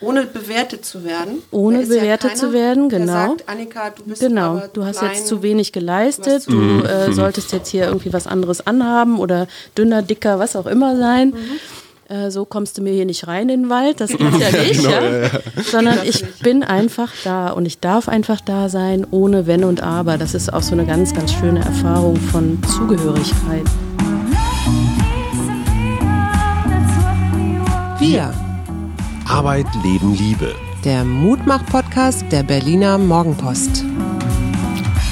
Ohne 0.00 0.26
bewertet 0.26 0.84
zu 0.84 1.04
werden. 1.04 1.42
Ohne 1.52 1.86
bewertet 1.86 2.32
ja 2.32 2.36
zu 2.36 2.52
werden, 2.52 2.88
genau. 2.88 3.12
Sagt, 3.12 3.48
Annika, 3.48 3.90
du 3.90 4.02
bist 4.02 4.20
Genau, 4.20 4.60
du 4.72 4.84
hast 4.84 5.00
jetzt 5.02 5.28
zu 5.28 5.42
wenig 5.44 5.72
geleistet, 5.72 6.48
du, 6.48 6.80
du 6.80 6.84
äh, 6.84 7.12
solltest 7.12 7.52
jetzt 7.52 7.68
hier 7.68 7.86
irgendwie 7.86 8.12
was 8.12 8.26
anderes 8.26 8.66
anhaben 8.66 9.20
oder 9.20 9.46
dünner, 9.78 10.02
dicker, 10.02 10.40
was 10.40 10.56
auch 10.56 10.66
immer 10.66 10.96
sein. 10.96 11.28
Mhm. 11.28 12.12
Äh, 12.12 12.30
so 12.32 12.44
kommst 12.44 12.76
du 12.76 12.82
mir 12.82 12.92
hier 12.92 13.06
nicht 13.06 13.28
rein 13.28 13.48
in 13.48 13.62
den 13.62 13.70
Wald, 13.70 14.00
das 14.00 14.10
geht 14.10 14.20
ja 14.20 14.50
nicht, 14.62 14.82
genau, 14.82 14.90
ja? 14.90 15.22
Ja, 15.22 15.30
sondern 15.62 15.98
ich 16.04 16.24
bin 16.40 16.64
einfach 16.64 17.12
da 17.22 17.50
und 17.50 17.64
ich 17.64 17.78
darf 17.78 18.08
einfach 18.08 18.40
da 18.40 18.68
sein, 18.68 19.06
ohne 19.12 19.46
Wenn 19.46 19.62
und 19.62 19.80
Aber. 19.80 20.18
Das 20.18 20.34
ist 20.34 20.52
auch 20.52 20.62
so 20.62 20.72
eine 20.72 20.86
ganz, 20.86 21.14
ganz 21.14 21.32
schöne 21.32 21.60
Erfahrung 21.60 22.16
von 22.16 22.58
Zugehörigkeit. 22.64 23.64
Wir 28.00 28.34
Arbeit, 29.26 29.66
Leben, 29.82 30.14
Liebe. 30.14 30.54
Der 30.84 31.04
Mutmach-Podcast 31.04 32.24
der 32.30 32.42
Berliner 32.42 32.98
Morgenpost. 32.98 33.84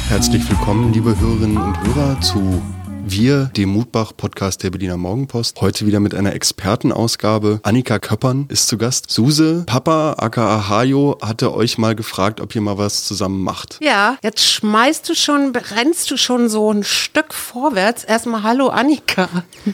Herzlich 0.09 0.48
willkommen, 0.48 0.92
liebe 0.92 1.19
Hörerinnen 1.19 1.56
und 1.56 1.78
Hörer, 1.82 2.20
zu 2.20 2.62
wir, 3.05 3.51
dem 3.56 3.70
Mutbach-Podcast 3.70 4.62
der 4.62 4.70
Berliner 4.70 4.97
Morgenpost, 4.97 5.61
heute 5.61 5.87
wieder 5.87 6.01
mit 6.01 6.15
einer 6.15 6.34
Expertenausgabe. 6.34 7.61
Annika 7.62 7.98
Köppern 7.98 8.47
ist 8.48 8.69
zu 8.69 8.78
Gast. 8.78 9.11
Suse, 9.11 9.65
Papa, 9.66 10.15
aka 10.19 10.69
Hajo, 10.69 11.19
hatte 11.20 11.52
euch 11.52 11.78
mal 11.78 11.95
gefragt, 11.95 12.41
ob 12.41 12.55
ihr 12.55 12.61
mal 12.61 12.78
was 12.78 13.05
zusammen 13.05 13.42
macht. 13.42 13.78
Ja, 13.83 14.16
jetzt 14.23 14.45
schmeißt 14.45 15.09
du 15.09 15.15
schon, 15.15 15.52
rennst 15.55 16.11
du 16.11 16.16
schon 16.16 16.48
so 16.48 16.73
ein 16.73 16.84
Stück 16.84 17.34
vorwärts. 17.34 18.05
Erstmal 18.05 18.42
Hallo 18.42 18.69
Annika. 18.69 19.28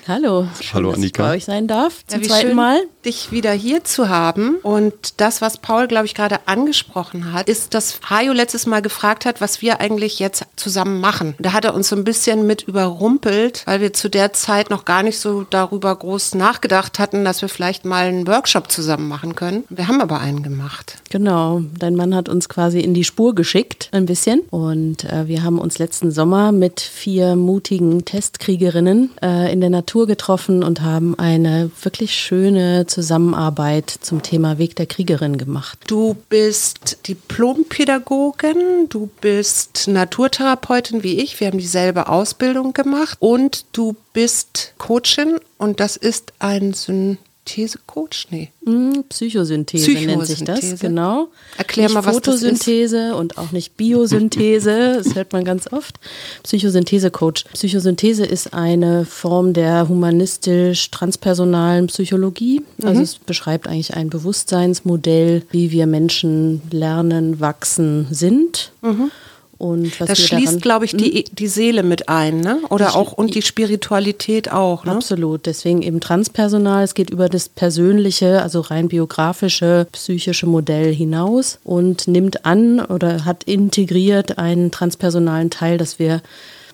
Hallo. 0.09 0.49
Schön, 0.61 0.75
Hallo 0.75 0.91
Annika. 0.93 0.95
Dass 0.95 1.05
ich 1.05 1.13
bei 1.31 1.37
euch 1.37 1.45
sein 1.45 1.67
darf. 1.69 2.05
Zum 2.07 2.23
ja, 2.23 2.29
zweiten 2.29 2.49
schön, 2.49 2.57
Mal. 2.57 2.81
Dich 3.05 3.31
wieder 3.31 3.53
hier 3.53 3.85
zu 3.85 4.09
haben. 4.09 4.57
Und 4.63 5.21
das, 5.21 5.41
was 5.41 5.59
Paul, 5.59 5.87
glaube 5.87 6.07
ich, 6.07 6.15
gerade 6.15 6.41
angesprochen 6.47 7.33
hat, 7.33 7.49
ist, 7.49 7.75
dass 7.75 8.01
Hajo 8.09 8.33
letztes 8.33 8.67
Mal 8.67 8.83
gefragt 8.83 9.27
hat, 9.27 9.41
was 9.41 9.63
wir 9.63 9.81
eigentlich 9.81 10.19
jetzt 10.19 10.45
zusammen 10.57 11.01
machen. 11.01 11.35
Da 11.39 11.53
hat 11.53 11.65
er 11.65 11.75
uns 11.75 11.89
so 11.89 11.97
ein 11.97 12.05
bisschen 12.05 12.47
mit 12.47 12.63
überrumpelt 12.63 13.18
überrumpelt, 13.19 13.63
weil 13.67 13.81
wir 13.81 13.93
zu 13.93 14.09
der 14.09 14.33
Zeit 14.33 14.71
noch 14.71 14.85
gar 14.85 15.03
nicht 15.03 15.19
so 15.19 15.45
darüber 15.49 15.95
groß 15.95 16.35
nachgedacht 16.35 16.99
hatten, 16.99 17.25
dass 17.25 17.43
wir 17.43 17.49
vielleicht 17.49 17.85
mal 17.85 18.07
einen 18.07 18.27
Workshop 18.27 18.71
zusammen 18.71 19.09
machen 19.09 19.35
können. 19.35 19.65
Wir 19.69 19.89
haben 19.89 20.01
aber 20.01 20.21
einen 20.21 20.43
gemacht. 20.43 20.97
Genau, 21.11 21.63
dein 21.79 21.97
Mann 21.97 22.15
hat 22.15 22.29
uns 22.29 22.49
quasi 22.49 22.81
in 22.81 22.95
die 22.95 23.05
Spur 23.05 23.35
geschickt, 23.35 23.89
ein 23.93 24.07
bisschen. 24.07 24.41
Und 24.51 25.05
äh, 25.05 25.27
wir 25.27 25.43
haben 25.43 25.59
uns 25.59 25.79
letzten 25.79 26.11
Sommer 26.11 26.53
mit 26.53 26.81
vier 26.81 27.37
mutigen 27.37 28.05
Testkriegerinnen 28.05 29.11
äh, 29.23 29.53
in 29.53 29.61
der 29.61 29.71
Natur 29.71 30.07
getroffen 30.07 30.63
und 30.63 30.83
haben 30.83 31.19
eine 31.19 31.71
wirklich 31.83 32.15
schöne 32.15 32.87
Zusammenarbeit 32.87 33.91
zum 33.91 34.23
Thema 34.23 34.59
Weg 34.59 34.77
der 34.77 34.87
Kriegerin 34.87 35.39
gemacht. 35.39 35.79
Du 35.87 36.17
bist 36.29 36.99
Diplompädagogin, 37.09 38.89
du 38.89 39.09
bist 39.21 39.89
Naturtherapeutin 39.89 41.03
wie 41.03 41.21
ich. 41.21 41.41
Wir 41.41 41.49
haben 41.49 41.59
dieselbe 41.59 42.09
Ausbildung 42.09 42.73
gemacht 42.73 43.08
gemacht 43.09 43.17
und 43.21 43.65
du 43.73 43.97
bist 44.13 44.75
Coachin 44.79 45.39
und 45.59 45.81
das 45.81 45.97
ist 45.97 46.33
ein 46.39 46.75
Synthesecoach? 46.75 48.29
Nee. 48.31 48.51
Mm, 48.65 49.03
Psychosynthese, 49.09 49.85
Psychosynthese, 49.85 50.17
nennt 50.17 50.27
sich 50.27 50.45
das, 50.45 50.81
genau. 50.81 51.29
Erklär 51.57 51.87
nicht 51.87 51.95
mal, 51.95 52.05
was 52.05 52.15
Photosynthese 52.15 52.97
das 52.97 53.11
ist. 53.11 53.15
und 53.15 53.39
auch 53.39 53.53
nicht 53.53 53.77
Biosynthese, 53.77 55.01
das 55.05 55.15
hört 55.15 55.33
man 55.33 55.45
ganz 55.45 55.73
oft. 55.73 55.99
Psychosynthese-Coach. 56.43 57.45
Psychosynthese 57.53 58.25
ist 58.25 58.53
eine 58.55 59.05
Form 59.05 59.53
der 59.53 59.89
humanistisch-transpersonalen 59.89 61.87
Psychologie. 61.89 62.63
Also 62.83 62.99
mhm. 62.99 63.03
es 63.03 63.19
beschreibt 63.19 63.67
eigentlich 63.69 63.95
ein 63.95 64.11
Bewusstseinsmodell, 64.11 65.43
wie 65.51 65.71
wir 65.71 65.87
Menschen 65.87 66.63
lernen, 66.71 67.41
wachsen, 67.41 68.07
sind. 68.11 68.73
Mhm. 68.83 69.11
Und 69.59 70.01
was 70.01 70.09
das 70.09 70.21
schließt, 70.21 70.63
glaube 70.63 70.85
ich, 70.85 70.97
die, 70.97 71.11
hm? 71.11 71.25
die 71.33 71.49
Seele 71.49 71.83
mit 71.83 72.09
ein, 72.09 72.41
ne? 72.41 72.61
Oder 72.71 72.95
auch 72.95 73.13
und 73.13 73.35
die 73.35 73.43
Spiritualität 73.43 74.53
auch. 74.53 74.85
Ne? 74.85 74.93
Absolut. 74.93 75.47
Deswegen 75.47 75.83
eben 75.83 76.01
transpersonal. 76.01 76.85
Es 76.85 76.95
geht 76.95 77.11
über 77.11 77.29
das 77.29 77.49
persönliche, 77.49 78.41
also 78.41 78.61
rein 78.61 78.87
biografische, 78.87 79.89
psychische 79.91 80.47
Modell 80.47 80.95
hinaus 80.95 81.59
und 81.65 82.07
nimmt 82.07 82.47
an 82.47 82.81
oder 82.81 83.25
hat 83.25 83.45
integriert 83.45 84.39
einen 84.39 84.71
transpersonalen 84.71 85.51
Teil, 85.51 85.77
dass 85.77 85.99
wir 85.99 86.23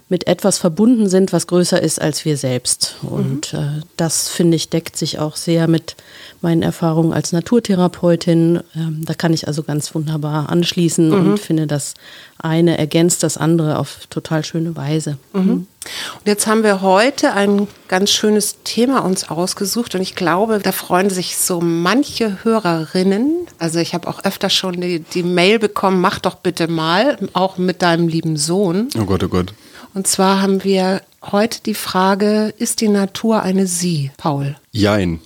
mit 0.09 0.27
etwas 0.27 0.59
verbunden 0.59 1.09
sind, 1.09 1.33
was 1.33 1.47
größer 1.47 1.81
ist 1.81 2.01
als 2.01 2.25
wir 2.25 2.37
selbst. 2.37 2.97
Und 3.03 3.53
mhm. 3.53 3.59
äh, 3.59 3.83
das, 3.97 4.29
finde 4.29 4.57
ich, 4.57 4.69
deckt 4.69 4.97
sich 4.97 5.19
auch 5.19 5.37
sehr 5.37 5.67
mit 5.67 5.97
meinen 6.43 6.63
Erfahrungen 6.63 7.15
als 7.15 7.33
Naturtherapeutin. 7.33 8.61
Ähm, 8.77 9.03
da 9.05 9.15
kann 9.15 9.33
ich 9.33 9.49
also 9.49 9.63
ganz 9.63 9.95
wunderbar 9.95 10.51
anschließen 10.51 11.09
mhm. 11.09 11.15
und 11.15 11.41
finde, 11.41 11.67
das 11.67 11.95
eine 12.39 12.77
ergänzt 12.77 13.23
das 13.23 13.39
andere 13.39 13.79
auf 13.79 14.07
total 14.11 14.45
schöne 14.45 14.77
Weise. 14.77 15.17
Mhm. 15.33 15.41
mhm. 15.41 15.67
Und 16.15 16.27
jetzt 16.27 16.47
haben 16.47 16.63
wir 16.63 16.81
heute 16.81 17.35
ein 17.35 17.69
ganz 17.89 18.11
schönes 18.11 18.63
Thema 18.65 19.05
uns 19.05 19.29
ausgesucht 19.29 19.95
und 19.95 20.01
ich 20.01 20.15
glaube, 20.15 20.59
da 20.63 20.73
freuen 20.73 21.11
sich 21.11 21.37
so 21.37 21.61
manche 21.61 22.43
Hörerinnen. 22.43 23.47
Also 23.59 23.81
ich 23.81 23.93
habe 23.93 24.09
auch 24.09 24.25
öfter 24.25 24.49
schon 24.49 24.81
die, 24.81 25.01
die 25.01 25.23
Mail 25.23 25.59
bekommen, 25.59 26.01
mach 26.01 26.21
doch 26.21 26.37
bitte 26.37 26.69
mal, 26.69 27.19
auch 27.35 27.59
mit 27.59 27.83
deinem 27.83 28.09
lieben 28.09 28.39
Sohn. 28.39 28.89
Oh 28.99 29.05
Gott, 29.05 29.25
oh 29.25 29.29
Gott. 29.29 29.53
Und 29.95 30.07
zwar 30.09 30.43
haben 30.43 30.65
wir 30.65 31.03
heute 31.23 31.63
die 31.63 31.75
Frage, 31.75 32.53
ist 32.59 32.81
die 32.81 32.89
Natur 32.89 33.43
eine 33.43 33.67
Sie, 33.67 34.11
Paul? 34.17 34.57
Jein. 34.73 35.21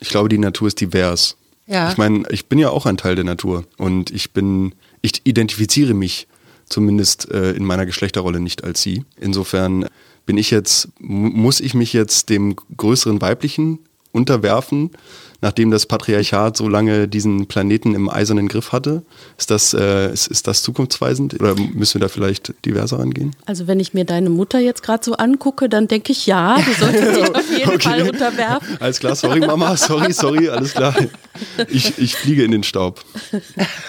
Ich 0.00 0.10
glaube, 0.10 0.28
die 0.28 0.38
Natur 0.38 0.68
ist 0.68 0.80
divers. 0.80 1.36
Ja. 1.66 1.90
Ich 1.90 1.96
meine, 1.96 2.24
ich 2.30 2.46
bin 2.46 2.58
ja 2.58 2.70
auch 2.70 2.86
ein 2.86 2.98
Teil 2.98 3.16
der 3.16 3.24
Natur 3.24 3.64
und 3.78 4.10
ich 4.10 4.32
bin, 4.32 4.74
ich 5.00 5.22
identifiziere 5.24 5.94
mich 5.94 6.28
zumindest 6.68 7.30
äh, 7.30 7.52
in 7.52 7.64
meiner 7.64 7.86
Geschlechterrolle 7.86 8.40
nicht 8.40 8.64
als 8.64 8.82
sie. 8.82 9.04
Insofern 9.18 9.86
bin 10.26 10.36
ich 10.36 10.50
jetzt, 10.50 10.88
muss 10.98 11.60
ich 11.60 11.74
mich 11.74 11.92
jetzt 11.92 12.28
dem 12.28 12.54
größeren 12.76 13.20
weiblichen 13.20 13.78
unterwerfen 14.12 14.90
nachdem 15.46 15.70
das 15.70 15.86
Patriarchat 15.86 16.56
so 16.56 16.68
lange 16.68 17.06
diesen 17.06 17.46
Planeten 17.46 17.94
im 17.94 18.08
eisernen 18.10 18.48
Griff 18.48 18.72
hatte? 18.72 19.02
Ist 19.38 19.52
das, 19.52 19.74
äh, 19.74 20.12
ist, 20.12 20.26
ist 20.26 20.48
das 20.48 20.64
zukunftsweisend 20.64 21.34
oder 21.34 21.54
müssen 21.54 22.00
wir 22.00 22.00
da 22.00 22.08
vielleicht 22.08 22.52
diverser 22.64 22.98
angehen? 22.98 23.30
Also 23.46 23.68
wenn 23.68 23.78
ich 23.78 23.94
mir 23.94 24.04
deine 24.04 24.28
Mutter 24.28 24.58
jetzt 24.58 24.82
gerade 24.82 25.04
so 25.04 25.14
angucke, 25.14 25.68
dann 25.68 25.86
denke 25.86 26.10
ich 26.10 26.26
ja, 26.26 26.56
du 26.56 26.72
solltest 26.72 27.16
dich 27.16 27.36
auf 27.36 27.50
jeden 27.56 27.70
okay. 27.70 27.88
Fall 27.88 28.02
unterwerfen. 28.08 28.76
Alles 28.80 28.98
klar, 28.98 29.14
sorry 29.14 29.38
Mama, 29.38 29.76
sorry, 29.76 30.12
sorry, 30.12 30.48
alles 30.48 30.74
klar. 30.74 30.96
Ich, 31.68 31.98
ich 31.98 32.16
fliege 32.16 32.44
in 32.44 32.50
den 32.50 32.62
Staub. 32.62 33.04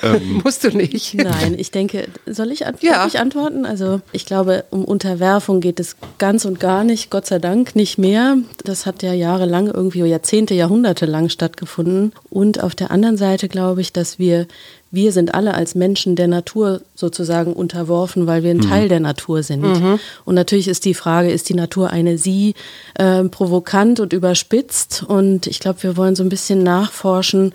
Ähm. 0.04 0.42
Musst 0.44 0.64
du 0.64 0.70
nicht. 0.70 1.14
Nein, 1.16 1.56
ich 1.58 1.72
denke, 1.72 2.08
soll 2.26 2.52
ich, 2.52 2.64
ja. 2.82 3.08
ich 3.08 3.20
antworten? 3.20 3.66
Also 3.66 4.02
ich 4.12 4.26
glaube, 4.26 4.66
um 4.70 4.86
Unterwerfung 4.86 5.62
geht 5.62 5.80
es 5.80 5.96
ganz 6.18 6.46
und 6.46 6.60
gar 6.60 6.84
nicht, 6.84 7.10
Gott 7.10 7.26
sei 7.26 7.40
Dank 7.40 7.76
nicht 7.76 7.98
mehr. 7.98 8.38
Das 8.64 8.86
hat 8.86 9.04
ja 9.04 9.14
jahrelang 9.14 9.68
irgendwie, 9.68 10.00
Jahrzehnte, 10.00 10.54
Jahrhunderte 10.54 11.06
lang 11.06 11.30
stattgefunden. 11.30 12.14
Und 12.30 12.62
auf 12.64 12.76
der 12.76 12.92
anderen 12.92 13.18
Seite 13.18 13.48
glaube 13.48 13.82
ich, 13.82 13.94
dass 13.94 14.20
wir, 14.20 14.48
wir 14.90 15.12
sind 15.12 15.34
alle 15.36 15.54
als 15.54 15.76
Menschen 15.76 16.16
der 16.16 16.28
Natur 16.28 16.82
sozusagen 16.96 17.54
unterworfen, 17.54 18.26
weil 18.26 18.44
wir 18.44 18.52
ein 18.52 18.58
mhm. 18.58 18.70
Teil 18.70 18.88
der 18.88 19.02
Natur 19.02 19.44
sind. 19.44 19.62
Mhm. 19.62 20.00
Und 20.24 20.36
natürlich 20.36 20.68
ist 20.68 20.86
die 20.86 20.94
Frage, 20.94 21.30
ist 21.30 21.50
die 21.50 21.56
Natur 21.56 21.90
eine 21.90 22.18
Sie 22.18 22.56
äh, 22.96 23.24
provokant 23.26 24.00
und 24.00 24.14
überspitzt? 24.14 25.04
Und 25.06 25.48
ich 25.48 25.60
glaube, 25.60 25.84
wir 25.84 25.98
wollen 25.98 26.16
so 26.16 26.24
ein 26.24 26.30
bisschen 26.30 26.64
nachforschen, 26.64 27.54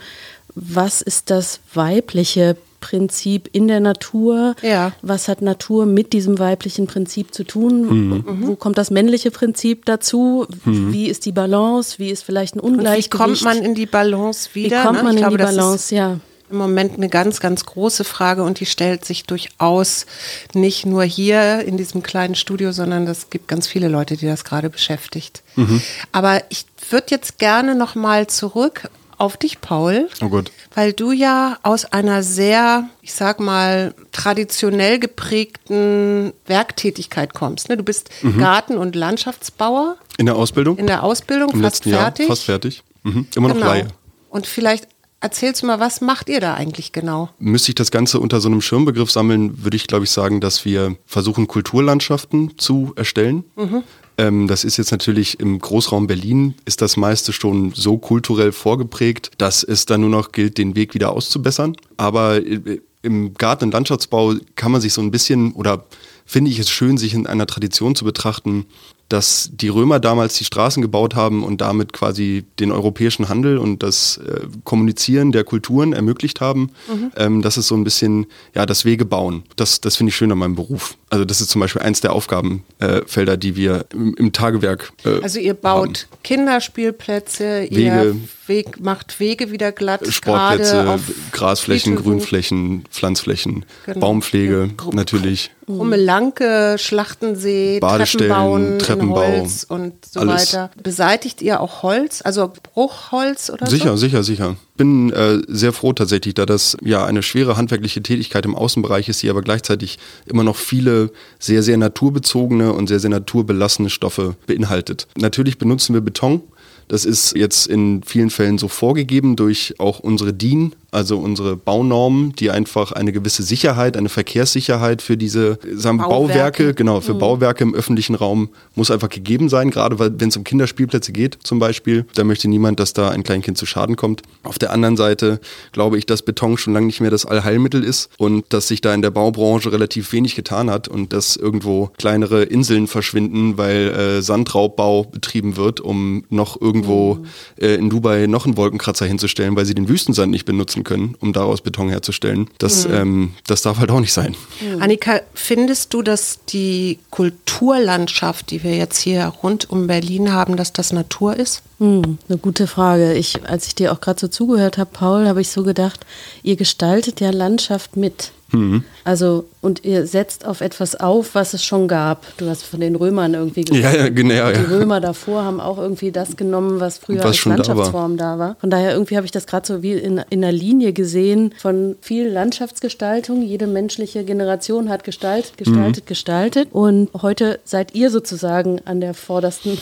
was 0.54 1.00
ist 1.00 1.30
das 1.30 1.60
weibliche 1.72 2.56
Prinzip 2.80 3.48
in 3.52 3.68
der 3.68 3.80
Natur? 3.80 4.54
Ja. 4.60 4.92
Was 5.00 5.28
hat 5.28 5.40
Natur 5.40 5.86
mit 5.86 6.12
diesem 6.12 6.38
weiblichen 6.38 6.86
Prinzip 6.86 7.32
zu 7.32 7.44
tun? 7.44 8.20
Mhm. 8.20 8.24
Wo 8.42 8.56
kommt 8.56 8.76
das 8.76 8.90
männliche 8.90 9.30
Prinzip 9.30 9.86
dazu? 9.86 10.46
Mhm. 10.66 10.92
Wie 10.92 11.06
ist 11.06 11.24
die 11.24 11.32
Balance? 11.32 11.98
Wie 11.98 12.10
ist 12.10 12.24
vielleicht 12.24 12.56
ein 12.56 12.60
Ungleichgewicht? 12.60 13.14
Und 13.14 13.20
wie 13.20 13.44
kommt 13.44 13.56
man 13.56 13.64
in 13.64 13.74
die 13.74 13.86
Balance 13.86 14.50
wieder? 14.52 14.80
Wie 14.80 14.82
kommt 14.82 14.98
ne? 14.98 15.02
man 15.04 15.12
in 15.12 15.18
glaube, 15.18 15.38
die 15.38 15.42
Balance, 15.44 15.94
ja 15.94 16.18
im 16.52 16.58
Moment 16.58 16.94
eine 16.94 17.08
ganz, 17.08 17.40
ganz 17.40 17.66
große 17.66 18.04
Frage 18.04 18.44
und 18.44 18.60
die 18.60 18.66
stellt 18.66 19.04
sich 19.04 19.24
durchaus 19.24 20.06
nicht 20.54 20.86
nur 20.86 21.02
hier 21.02 21.64
in 21.64 21.76
diesem 21.76 22.02
kleinen 22.02 22.34
Studio, 22.34 22.72
sondern 22.72 23.06
es 23.06 23.30
gibt 23.30 23.48
ganz 23.48 23.66
viele 23.66 23.88
Leute, 23.88 24.16
die 24.16 24.26
das 24.26 24.44
gerade 24.44 24.70
beschäftigt. 24.70 25.42
Mhm. 25.56 25.82
Aber 26.12 26.42
ich 26.50 26.66
würde 26.90 27.06
jetzt 27.10 27.38
gerne 27.38 27.74
noch 27.74 27.94
mal 27.94 28.26
zurück 28.26 28.88
auf 29.18 29.36
dich, 29.36 29.60
Paul. 29.60 30.08
Oh 30.20 30.28
Gott. 30.28 30.50
Weil 30.74 30.92
du 30.92 31.12
ja 31.12 31.58
aus 31.62 31.84
einer 31.84 32.24
sehr, 32.24 32.88
ich 33.02 33.14
sag 33.14 33.38
mal, 33.38 33.94
traditionell 34.10 34.98
geprägten 34.98 36.32
Werktätigkeit 36.46 37.32
kommst. 37.32 37.68
Ne? 37.68 37.76
Du 37.76 37.84
bist 37.84 38.10
mhm. 38.22 38.38
Garten- 38.38 38.78
und 38.78 38.96
Landschaftsbauer. 38.96 39.96
In 40.18 40.26
der 40.26 40.34
Ausbildung? 40.34 40.76
In 40.76 40.88
der 40.88 41.04
Ausbildung, 41.04 41.50
Im 41.50 41.62
fast 41.62 41.84
fertig. 41.84 42.26
Jahr, 42.26 42.28
fast 42.28 42.44
fertig. 42.44 42.82
Mhm. 43.04 43.28
Immer 43.36 43.48
noch 43.48 43.54
genau. 43.54 43.66
Laie. 43.68 43.88
Und 44.28 44.46
vielleicht 44.46 44.88
Erzählst 45.22 45.62
du 45.62 45.66
mal, 45.66 45.78
was 45.78 46.00
macht 46.00 46.28
ihr 46.28 46.40
da 46.40 46.54
eigentlich 46.54 46.90
genau? 46.90 47.30
Müsste 47.38 47.70
ich 47.70 47.76
das 47.76 47.92
Ganze 47.92 48.18
unter 48.18 48.40
so 48.40 48.48
einem 48.48 48.60
Schirmbegriff 48.60 49.08
sammeln, 49.08 49.62
würde 49.62 49.76
ich, 49.76 49.86
glaube 49.86 50.04
ich, 50.04 50.10
sagen, 50.10 50.40
dass 50.40 50.64
wir 50.64 50.96
versuchen, 51.06 51.46
Kulturlandschaften 51.46 52.58
zu 52.58 52.92
erstellen. 52.96 53.44
Mhm. 53.54 53.84
Ähm, 54.18 54.48
das 54.48 54.64
ist 54.64 54.78
jetzt 54.78 54.90
natürlich 54.90 55.38
im 55.38 55.60
Großraum 55.60 56.08
Berlin, 56.08 56.54
ist 56.64 56.82
das 56.82 56.96
meiste 56.96 57.32
schon 57.32 57.70
so 57.72 57.98
kulturell 57.98 58.50
vorgeprägt, 58.50 59.30
dass 59.38 59.62
es 59.62 59.86
dann 59.86 60.00
nur 60.00 60.10
noch 60.10 60.32
gilt, 60.32 60.58
den 60.58 60.74
Weg 60.74 60.92
wieder 60.92 61.12
auszubessern. 61.12 61.76
Aber 61.96 62.44
äh, 62.44 62.80
im 63.02 63.34
Garten- 63.34 63.66
und 63.66 63.74
Landschaftsbau 63.74 64.34
kann 64.56 64.72
man 64.72 64.80
sich 64.80 64.92
so 64.92 65.02
ein 65.02 65.12
bisschen 65.12 65.52
oder 65.52 65.86
finde 66.26 66.50
ich 66.50 66.58
es 66.58 66.68
schön, 66.68 66.98
sich 66.98 67.14
in 67.14 67.28
einer 67.28 67.46
Tradition 67.46 67.94
zu 67.94 68.04
betrachten, 68.04 68.66
dass 69.12 69.50
die 69.52 69.68
Römer 69.68 70.00
damals 70.00 70.34
die 70.38 70.44
Straßen 70.44 70.80
gebaut 70.80 71.14
haben 71.14 71.44
und 71.44 71.60
damit 71.60 71.92
quasi 71.92 72.44
den 72.58 72.72
europäischen 72.72 73.28
Handel 73.28 73.58
und 73.58 73.82
das 73.82 74.16
äh, 74.16 74.46
Kommunizieren 74.64 75.32
der 75.32 75.44
Kulturen 75.44 75.92
ermöglicht 75.92 76.40
haben. 76.40 76.70
Mhm. 76.88 77.12
Ähm, 77.16 77.42
das 77.42 77.58
ist 77.58 77.68
so 77.68 77.74
ein 77.74 77.84
bisschen, 77.84 78.26
ja, 78.54 78.64
das 78.64 78.86
Wege 78.86 79.04
bauen. 79.04 79.42
Das, 79.56 79.82
das 79.82 79.96
finde 79.96 80.08
ich 80.08 80.16
schön 80.16 80.32
an 80.32 80.38
meinem 80.38 80.54
Beruf. 80.54 80.96
Also 81.10 81.26
das 81.26 81.42
ist 81.42 81.50
zum 81.50 81.60
Beispiel 81.60 81.82
eins 81.82 82.00
der 82.00 82.14
Aufgabenfelder, 82.14 83.34
äh, 83.34 83.38
die 83.38 83.54
wir 83.54 83.84
im, 83.92 84.14
im 84.14 84.32
Tagewerk 84.32 84.92
äh, 85.04 85.20
Also 85.22 85.38
ihr 85.38 85.54
baut 85.54 86.08
haben. 86.10 86.22
Kinderspielplätze, 86.22 87.66
Wege, 87.68 87.80
ihr 87.80 88.16
Weg, 88.52 88.80
macht 88.80 89.18
Wege 89.18 89.50
wieder 89.50 89.72
glatt. 89.72 90.06
Sportplätze, 90.06 90.98
Grasflächen, 91.32 91.96
Grünflächen, 91.96 92.84
Pflanzflächen, 92.90 93.64
genau. 93.86 94.00
Baumpflege 94.00 94.70
ja. 94.78 94.90
natürlich. 94.92 95.50
Rummelanke, 95.68 96.76
Schlachtensee, 96.78 97.78
Badestellen, 97.80 98.78
Treppenbauen, 98.78 98.78
Treppenbau, 98.78 99.26
Holz 99.26 99.64
und 99.64 100.04
so 100.04 100.20
alles. 100.20 100.52
weiter. 100.52 100.70
Beseitigt 100.82 101.40
ihr 101.40 101.60
auch 101.60 101.82
Holz, 101.82 102.20
also 102.22 102.52
Bruchholz 102.74 103.48
oder 103.48 103.66
sicher, 103.66 103.90
so? 103.90 103.96
Sicher, 103.96 104.22
sicher, 104.22 104.54
sicher. 104.54 104.56
Bin 104.76 105.12
äh, 105.12 105.40
sehr 105.48 105.72
froh 105.72 105.92
tatsächlich, 105.92 106.34
da 106.34 106.46
das 106.46 106.76
ja 106.82 107.04
eine 107.04 107.22
schwere 107.22 107.56
handwerkliche 107.56 108.02
Tätigkeit 108.02 108.44
im 108.44 108.54
Außenbereich 108.54 109.08
ist, 109.08 109.22
die 109.22 109.30
aber 109.30 109.42
gleichzeitig 109.42 109.98
immer 110.26 110.44
noch 110.44 110.56
viele 110.56 111.10
sehr, 111.38 111.62
sehr 111.62 111.76
naturbezogene 111.76 112.72
und 112.72 112.88
sehr, 112.88 112.98
sehr 113.00 113.10
naturbelassene 113.10 113.88
Stoffe 113.88 114.36
beinhaltet. 114.46 115.06
Natürlich 115.16 115.58
benutzen 115.58 115.94
wir 115.94 116.00
Beton, 116.00 116.42
das 116.88 117.04
ist 117.04 117.36
jetzt 117.36 117.66
in 117.66 118.02
vielen 118.02 118.30
Fällen 118.30 118.58
so 118.58 118.68
vorgegeben 118.68 119.36
durch 119.36 119.74
auch 119.78 120.00
unsere 120.00 120.32
DIN, 120.32 120.74
also 120.92 121.18
unsere 121.18 121.56
Baunormen, 121.56 122.34
die 122.34 122.50
einfach 122.50 122.92
eine 122.92 123.12
gewisse 123.12 123.42
Sicherheit, 123.42 123.96
eine 123.96 124.10
Verkehrssicherheit 124.10 125.00
für 125.00 125.16
diese 125.16 125.58
sagen, 125.74 125.98
Bauwerke. 125.98 126.12
Bauwerke, 126.12 126.74
genau, 126.74 127.00
für 127.00 127.14
mhm. 127.14 127.18
Bauwerke 127.18 127.64
im 127.64 127.74
öffentlichen 127.74 128.14
Raum 128.14 128.50
muss 128.74 128.90
einfach 128.90 129.08
gegeben 129.08 129.48
sein, 129.48 129.70
gerade 129.70 129.98
weil 129.98 130.20
wenn 130.20 130.28
es 130.28 130.36
um 130.36 130.44
Kinderspielplätze 130.44 131.12
geht 131.12 131.38
zum 131.42 131.58
Beispiel, 131.58 132.04
da 132.14 132.24
möchte 132.24 132.46
niemand, 132.46 132.78
dass 132.78 132.92
da 132.92 133.08
ein 133.08 133.22
Kleinkind 133.22 133.56
zu 133.56 133.64
Schaden 133.64 133.96
kommt. 133.96 134.22
Auf 134.42 134.58
der 134.58 134.70
anderen 134.70 134.98
Seite 134.98 135.40
glaube 135.72 135.96
ich, 135.96 136.04
dass 136.04 136.22
Beton 136.22 136.58
schon 136.58 136.74
lange 136.74 136.86
nicht 136.86 137.00
mehr 137.00 137.10
das 137.10 137.24
Allheilmittel 137.24 137.82
ist 137.82 138.10
und 138.18 138.44
dass 138.50 138.68
sich 138.68 138.82
da 138.82 138.92
in 138.92 139.00
der 139.00 139.10
Baubranche 139.10 139.72
relativ 139.72 140.12
wenig 140.12 140.34
getan 140.34 140.70
hat 140.70 140.88
und 140.88 141.14
dass 141.14 141.36
irgendwo 141.36 141.90
kleinere 141.96 142.42
Inseln 142.42 142.86
verschwinden, 142.86 143.56
weil 143.56 143.88
äh, 143.88 144.22
Sandraubbau 144.22 145.04
betrieben 145.04 145.56
wird, 145.56 145.80
um 145.80 146.24
noch 146.28 146.60
irgendwo 146.60 147.14
mhm. 147.14 147.24
äh, 147.58 147.74
in 147.76 147.88
Dubai 147.88 148.26
noch 148.26 148.44
einen 148.44 148.58
Wolkenkratzer 148.58 149.06
hinzustellen, 149.06 149.56
weil 149.56 149.64
sie 149.64 149.74
den 149.74 149.88
Wüstensand 149.88 150.30
nicht 150.30 150.44
benutzen 150.44 150.81
nutzen 150.82 150.84
können, 150.84 151.16
um 151.20 151.32
daraus 151.32 151.60
Beton 151.60 151.88
herzustellen. 151.88 152.48
Das, 152.58 152.86
mhm. 152.86 152.94
ähm, 152.94 153.32
das 153.46 153.62
darf 153.62 153.78
halt 153.78 153.90
auch 153.90 154.00
nicht 154.00 154.12
sein. 154.12 154.34
Mhm. 154.60 154.82
Annika, 154.82 155.20
findest 155.34 155.94
du, 155.94 156.02
dass 156.02 156.40
die 156.48 156.98
Kulturlandschaft, 157.10 158.50
die 158.50 158.62
wir 158.62 158.76
jetzt 158.76 158.98
hier 158.98 159.24
rund 159.42 159.70
um 159.70 159.86
Berlin 159.86 160.32
haben, 160.32 160.56
dass 160.56 160.72
das 160.72 160.92
Natur 160.92 161.36
ist? 161.36 161.62
Mhm, 161.78 162.18
eine 162.28 162.38
gute 162.38 162.66
Frage. 162.66 163.14
Ich, 163.14 163.44
als 163.48 163.66
ich 163.66 163.74
dir 163.74 163.92
auch 163.92 164.00
gerade 164.00 164.20
so 164.20 164.28
zugehört 164.28 164.78
habe, 164.78 164.90
Paul, 164.92 165.26
habe 165.26 165.40
ich 165.40 165.48
so 165.48 165.62
gedacht, 165.62 166.00
ihr 166.42 166.56
gestaltet 166.56 167.20
ja 167.20 167.30
Landschaft 167.30 167.96
mit. 167.96 168.32
Mhm. 168.52 168.84
Also, 169.04 169.46
und 169.60 169.84
ihr 169.84 170.06
setzt 170.06 170.46
auf 170.46 170.60
etwas 170.60 170.94
auf, 170.94 171.34
was 171.34 171.54
es 171.54 171.64
schon 171.64 171.88
gab. 171.88 172.26
Du 172.36 172.48
hast 172.48 172.62
von 172.64 172.80
den 172.80 172.94
Römern 172.94 173.34
irgendwie 173.34 173.62
gesagt. 173.62 173.94
Ja, 173.94 174.04
ja, 174.04 174.08
genau. 174.08 174.34
Ja. 174.34 174.52
Die 174.52 174.64
Römer 174.64 175.00
davor 175.00 175.44
haben 175.44 175.60
auch 175.60 175.78
irgendwie 175.78 176.12
das 176.12 176.36
genommen, 176.36 176.80
was 176.80 176.98
früher 176.98 177.18
was 177.18 177.26
als 177.26 177.44
Landschaftsform 177.44 178.16
da 178.16 178.24
war. 178.24 178.38
da 178.38 178.38
war. 178.38 178.56
Von 178.60 178.70
daher 178.70 178.92
irgendwie 178.92 179.16
habe 179.16 179.26
ich 179.26 179.32
das 179.32 179.46
gerade 179.46 179.66
so 179.66 179.82
wie 179.82 179.92
in, 179.92 180.20
in 180.30 180.44
einer 180.44 180.52
Linie 180.52 180.92
gesehen 180.92 181.54
von 181.58 181.96
viel 182.00 182.28
Landschaftsgestaltung. 182.28 183.42
Jede 183.42 183.66
menschliche 183.66 184.24
Generation 184.24 184.88
hat 184.88 185.04
gestaltet, 185.04 185.56
gestaltet, 185.58 186.04
mhm. 186.04 186.08
gestaltet. 186.08 186.68
Und 186.72 187.10
heute 187.20 187.60
seid 187.64 187.94
ihr 187.94 188.10
sozusagen 188.10 188.80
an 188.84 189.00
der 189.00 189.14
vordersten. 189.14 189.78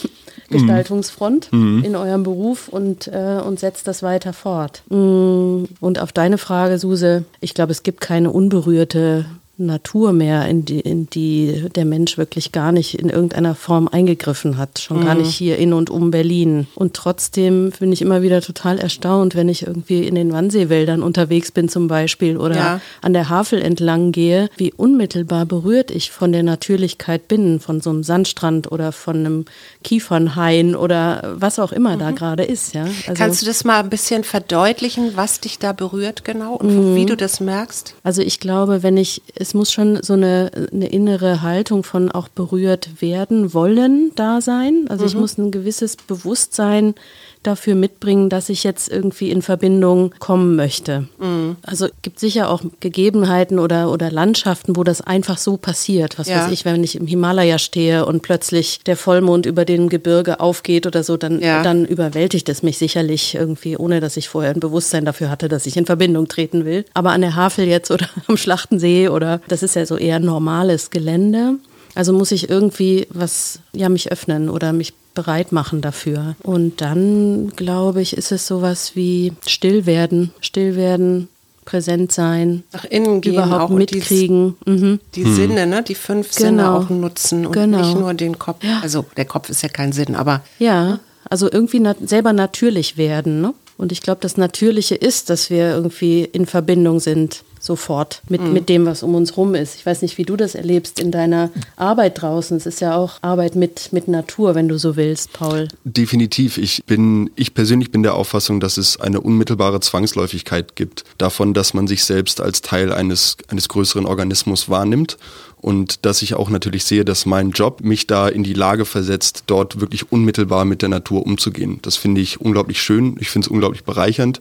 Gestaltungsfront 0.51 1.53
mhm. 1.53 1.83
in 1.85 1.97
eurem 1.97 2.23
Beruf 2.23 2.69
und, 2.69 3.09
äh, 3.09 3.41
und 3.45 3.59
setzt 3.59 3.87
das 3.87 4.03
weiter 4.03 4.33
fort. 4.33 4.83
Mm, 4.89 5.65
und 5.81 5.99
auf 6.01 6.13
deine 6.13 6.39
Frage, 6.39 6.79
Suse, 6.79 7.25
ich 7.41 7.55
glaube, 7.55 7.73
es 7.73 7.83
gibt 7.83 8.01
keine 8.01 8.31
unberührte 8.31 9.27
Natur 9.67 10.13
mehr, 10.13 10.47
in 10.49 10.65
die, 10.65 10.81
in 10.81 11.09
die 11.09 11.67
der 11.75 11.85
Mensch 11.85 12.19
wirklich 12.19 12.53
gar 12.53 12.73
nicht 12.73 12.95
in 12.95 13.09
irgendeiner 13.09 13.55
Form 13.55 13.89
eingegriffen 13.89 14.59
hat. 14.59 14.79
Schon 14.81 15.01
mhm. 15.01 15.05
gar 15.05 15.15
nicht 15.15 15.35
hier 15.35 15.59
in 15.59 15.73
und 15.73 15.91
um 15.91 16.11
Berlin. 16.11 16.67
Und 16.75 16.95
trotzdem 16.95 17.73
bin 17.79 17.93
ich 17.93 18.03
immer 18.03 18.23
wieder 18.23 18.41
total 18.41 18.79
erstaunt, 18.79 19.35
wenn 19.35 19.49
ich 19.49 19.67
irgendwie 19.67 20.07
in 20.07 20.15
den 20.15 20.33
Wannseewäldern 20.33 21.03
unterwegs 21.03 21.53
bin 21.53 21.69
zum 21.69 21.89
Beispiel 21.89 22.37
oder 22.37 22.57
ja. 22.57 22.81
an 23.03 23.13
der 23.13 23.29
Havel 23.29 23.61
entlang 23.63 24.13
gehe, 24.13 24.49
wie 24.57 24.73
unmittelbar 24.73 25.47
berührt 25.47 25.91
ich 25.91 26.11
von 26.11 26.33
der 26.33 26.43
Natürlichkeit 26.43 27.29
bin, 27.29 27.61
von 27.61 27.81
so 27.81 27.91
einem 27.91 28.03
Sandstrand 28.03 28.71
oder 28.73 28.93
von 28.93 29.17
einem 29.17 29.45
Kiefernhain 29.85 30.75
oder 30.75 31.35
was 31.37 31.59
auch 31.59 31.73
immer 31.73 31.97
mhm. 31.97 32.01
da 32.01 32.11
gerade 32.11 32.45
ist. 32.45 32.75
Ja? 32.75 32.85
Also, 32.85 33.15
Kannst 33.15 33.43
du 33.43 33.47
das 33.47 33.65
mal 33.65 33.81
ein 33.81 33.91
bisschen 33.91 34.25
verdeutlichen, 34.25 35.13
was 35.17 35.41
dich 35.41 35.59
da 35.59 35.73
berührt 35.73 36.25
genau 36.25 36.55
und 36.55 36.93
mhm. 36.93 36.97
wie 36.97 37.07
du 37.07 37.17
das 37.17 37.41
merkst? 37.41 37.95
Also 38.03 38.23
ich 38.23 38.41
glaube, 38.41 38.83
wenn 38.83 38.97
ich 38.97 39.23
es 39.35 39.50
es 39.51 39.55
muss 39.55 39.73
schon 39.73 40.01
so 40.01 40.13
eine, 40.13 40.53
eine 40.73 40.87
innere 40.91 41.43
Haltung 41.43 41.83
von 41.83 42.13
auch 42.13 42.29
berührt 42.29 43.03
werden 43.03 43.53
wollen 43.53 44.13
da 44.15 44.41
sein. 44.41 44.87
Also 44.89 45.03
mhm. 45.03 45.09
ich 45.09 45.17
muss 45.17 45.39
ein 45.39 45.51
gewisses 45.51 45.97
Bewusstsein 45.97 46.95
dafür 47.43 47.75
mitbringen, 47.75 48.29
dass 48.29 48.49
ich 48.49 48.65
jetzt 48.65 48.91
irgendwie 48.91 49.31
in 49.31 49.43
Verbindung 49.43 50.15
kommen 50.19 50.57
möchte. 50.57 51.09
Mhm. 51.19 51.57
Also 51.63 51.89
gibt 52.03 52.21
sicher 52.21 52.51
auch 52.51 52.63
Gegebenheiten 52.81 53.59
oder, 53.59 53.91
oder 53.91 54.11
Landschaften, 54.11 54.77
wo 54.77 54.85
das 54.85 55.01
einfach 55.01 55.39
so 55.39 55.57
passiert. 55.57 56.19
Was 56.19 56.29
ja. 56.29 56.45
weiß 56.45 56.53
ich, 56.53 56.65
wenn 56.65 56.85
ich 56.85 56.97
im 56.97 57.07
Himalaya 57.07 57.59
stehe 57.59 58.05
und 58.05 58.23
plötzlich 58.23 58.81
der 58.85 58.97
Vollmond 58.97 59.47
über 59.47 59.65
den 59.65 59.89
Gebirge 59.89 60.41
aufgeht 60.41 60.87
oder 60.87 61.03
so, 61.03 61.17
dann, 61.17 61.41
ja. 61.41 61.63
dann 61.63 61.87
überwältigt 61.87 62.49
es 62.49 62.63
mich 62.63 62.79
sicherlich 62.79 63.35
irgendwie, 63.35 63.77
ohne 63.77 64.01
dass 64.01 64.17
ich 64.17 64.29
vorher 64.29 64.53
ein 64.53 64.61
Bewusstsein 64.61 65.05
dafür 65.05 65.31
hatte, 65.31 65.49
dass 65.49 65.67
ich 65.67 65.77
in 65.77 65.87
Verbindung 65.87 66.29
treten 66.29 66.65
will. 66.65 66.85
Aber 66.95 67.13
an 67.13 67.23
der 67.23 67.37
Havel 67.37 67.67
jetzt 67.67 67.91
oder 67.91 68.09
am 68.27 68.37
Schlachtensee 68.37 69.09
oder 69.09 69.41
das 69.49 69.63
ist 69.63 69.77
ja 69.77 69.87
so 69.87 69.97
eher 69.97 70.21
normales 70.21 70.91
Gelände. 70.91 71.55
Also 71.95 72.13
muss 72.13 72.31
ich 72.31 72.49
irgendwie 72.49 73.07
was, 73.11 73.61
ja, 73.73 73.89
mich 73.89 74.13
öffnen 74.13 74.49
oder 74.49 74.73
mich 74.73 74.93
bereit 75.15 75.53
machen 75.53 75.81
dafür. 75.81 76.37
Und 76.43 76.81
dann, 76.81 77.53
glaube 77.57 78.03
ich, 78.03 78.17
ist 78.17 78.33
es 78.33 78.47
sowas 78.47 78.93
wie 78.95 79.33
still 79.47 79.87
werden, 79.87 80.33
still 80.41 80.77
werden, 80.77 81.29
präsent 81.65 82.13
sein, 82.13 82.65
nach 82.73 82.85
innen 82.85 83.21
gehen, 83.21 83.35
überhaupt 83.35 83.73
mitkriegen. 83.73 84.57
Die, 84.67 84.71
mhm. 84.71 85.01
die 85.15 85.25
hm. 85.25 85.35
Sinne, 85.35 85.67
ne? 85.67 85.83
die 85.83 85.95
fünf 85.95 86.35
genau. 86.35 86.49
Sinne 86.49 86.71
auch 86.73 86.91
nutzen 86.91 87.47
und 87.47 87.53
genau. 87.53 87.79
nicht 87.79 87.99
nur 87.99 88.15
den 88.15 88.39
Kopf. 88.39 88.65
Ja. 88.65 88.81
Also 88.83 89.05
der 89.17 89.25
Kopf 89.25 89.51
ist 89.51 89.63
ja 89.63 89.69
kein 89.69 89.93
Sinn, 89.93 90.15
aber. 90.15 90.43
Ja, 90.59 91.01
also 91.29 91.51
irgendwie 91.51 91.81
nat 91.81 91.97
selber 92.09 92.33
natürlich 92.33 92.97
werden. 92.97 93.41
Ne? 93.41 93.55
Und 93.77 93.93
ich 93.93 94.03
glaube, 94.03 94.21
das 94.21 94.37
Natürliche 94.37 94.95
ist, 94.95 95.31
dass 95.31 95.49
wir 95.49 95.71
irgendwie 95.71 96.25
in 96.25 96.47
Verbindung 96.47 96.99
sind 96.99 97.45
sofort 97.61 98.23
mit, 98.29 98.41
mhm. 98.41 98.53
mit 98.53 98.69
dem, 98.69 98.87
was 98.87 99.03
um 99.03 99.15
uns 99.15 99.37
rum 99.37 99.55
ist. 99.55 99.77
Ich 99.77 99.87
weiß 99.87 100.03
nicht, 100.03 100.19
wie 100.19 100.25
du 100.25 100.37
das 100.37 100.55
erlebst 100.55 100.99
in 100.99 101.11
deiner 101.11 101.51
Arbeit 101.77 102.21
draußen. 102.21 102.57
Es 102.57 102.67
ist 102.67 102.81
ja 102.81 102.97
auch 102.97 103.19
Arbeit 103.21 103.55
mit, 103.55 103.93
mit 103.93 104.09
Natur, 104.09 104.55
wenn 104.55 104.67
du 104.67 104.79
so 104.79 104.97
willst, 104.97 105.33
Paul. 105.35 105.69
Definitiv. 105.85 106.57
Ich 106.57 106.83
bin, 106.87 107.31
ich 107.37 107.55
persönlich 107.55 107.91
bin 107.93 108.03
der 108.03 108.15
Auffassung, 108.15 108.61
dass 108.61 108.79
es 108.79 108.99
eine 108.99 109.21
unmittelbare 109.21 109.81
Zwangsläufigkeit 109.81 110.75
gibt 110.75 111.05
davon, 111.19 111.53
dass 111.55 111.75
man 111.75 111.87
sich 111.87 112.05
selbst 112.05 112.41
als 112.41 112.63
Teil 112.63 112.93
eines, 112.93 113.37
eines 113.49 113.69
größeren 113.69 114.07
Organismus 114.07 114.71
wahrnimmt 114.71 115.19
und 115.61 116.07
dass 116.07 116.23
ich 116.23 116.35
auch 116.35 116.49
natürlich 116.49 116.85
sehe, 116.85 117.05
dass 117.05 117.27
mein 117.27 117.51
Job 117.51 117.83
mich 117.83 118.07
da 118.07 118.29
in 118.29 118.43
die 118.43 118.55
Lage 118.55 118.87
versetzt, 118.87 119.45
dort 119.47 119.81
wirklich 119.81 120.11
unmittelbar 120.11 120.65
mit 120.65 120.81
der 120.81 120.89
Natur 120.89 121.27
umzugehen. 121.27 121.79
Das 121.83 121.97
finde 121.97 122.23
ich 122.23 122.41
unglaublich 122.41 122.81
schön, 122.81 123.17
ich 123.21 123.29
finde 123.29 123.47
es 123.47 123.51
unglaublich 123.51 123.85
bereichernd 123.85 124.41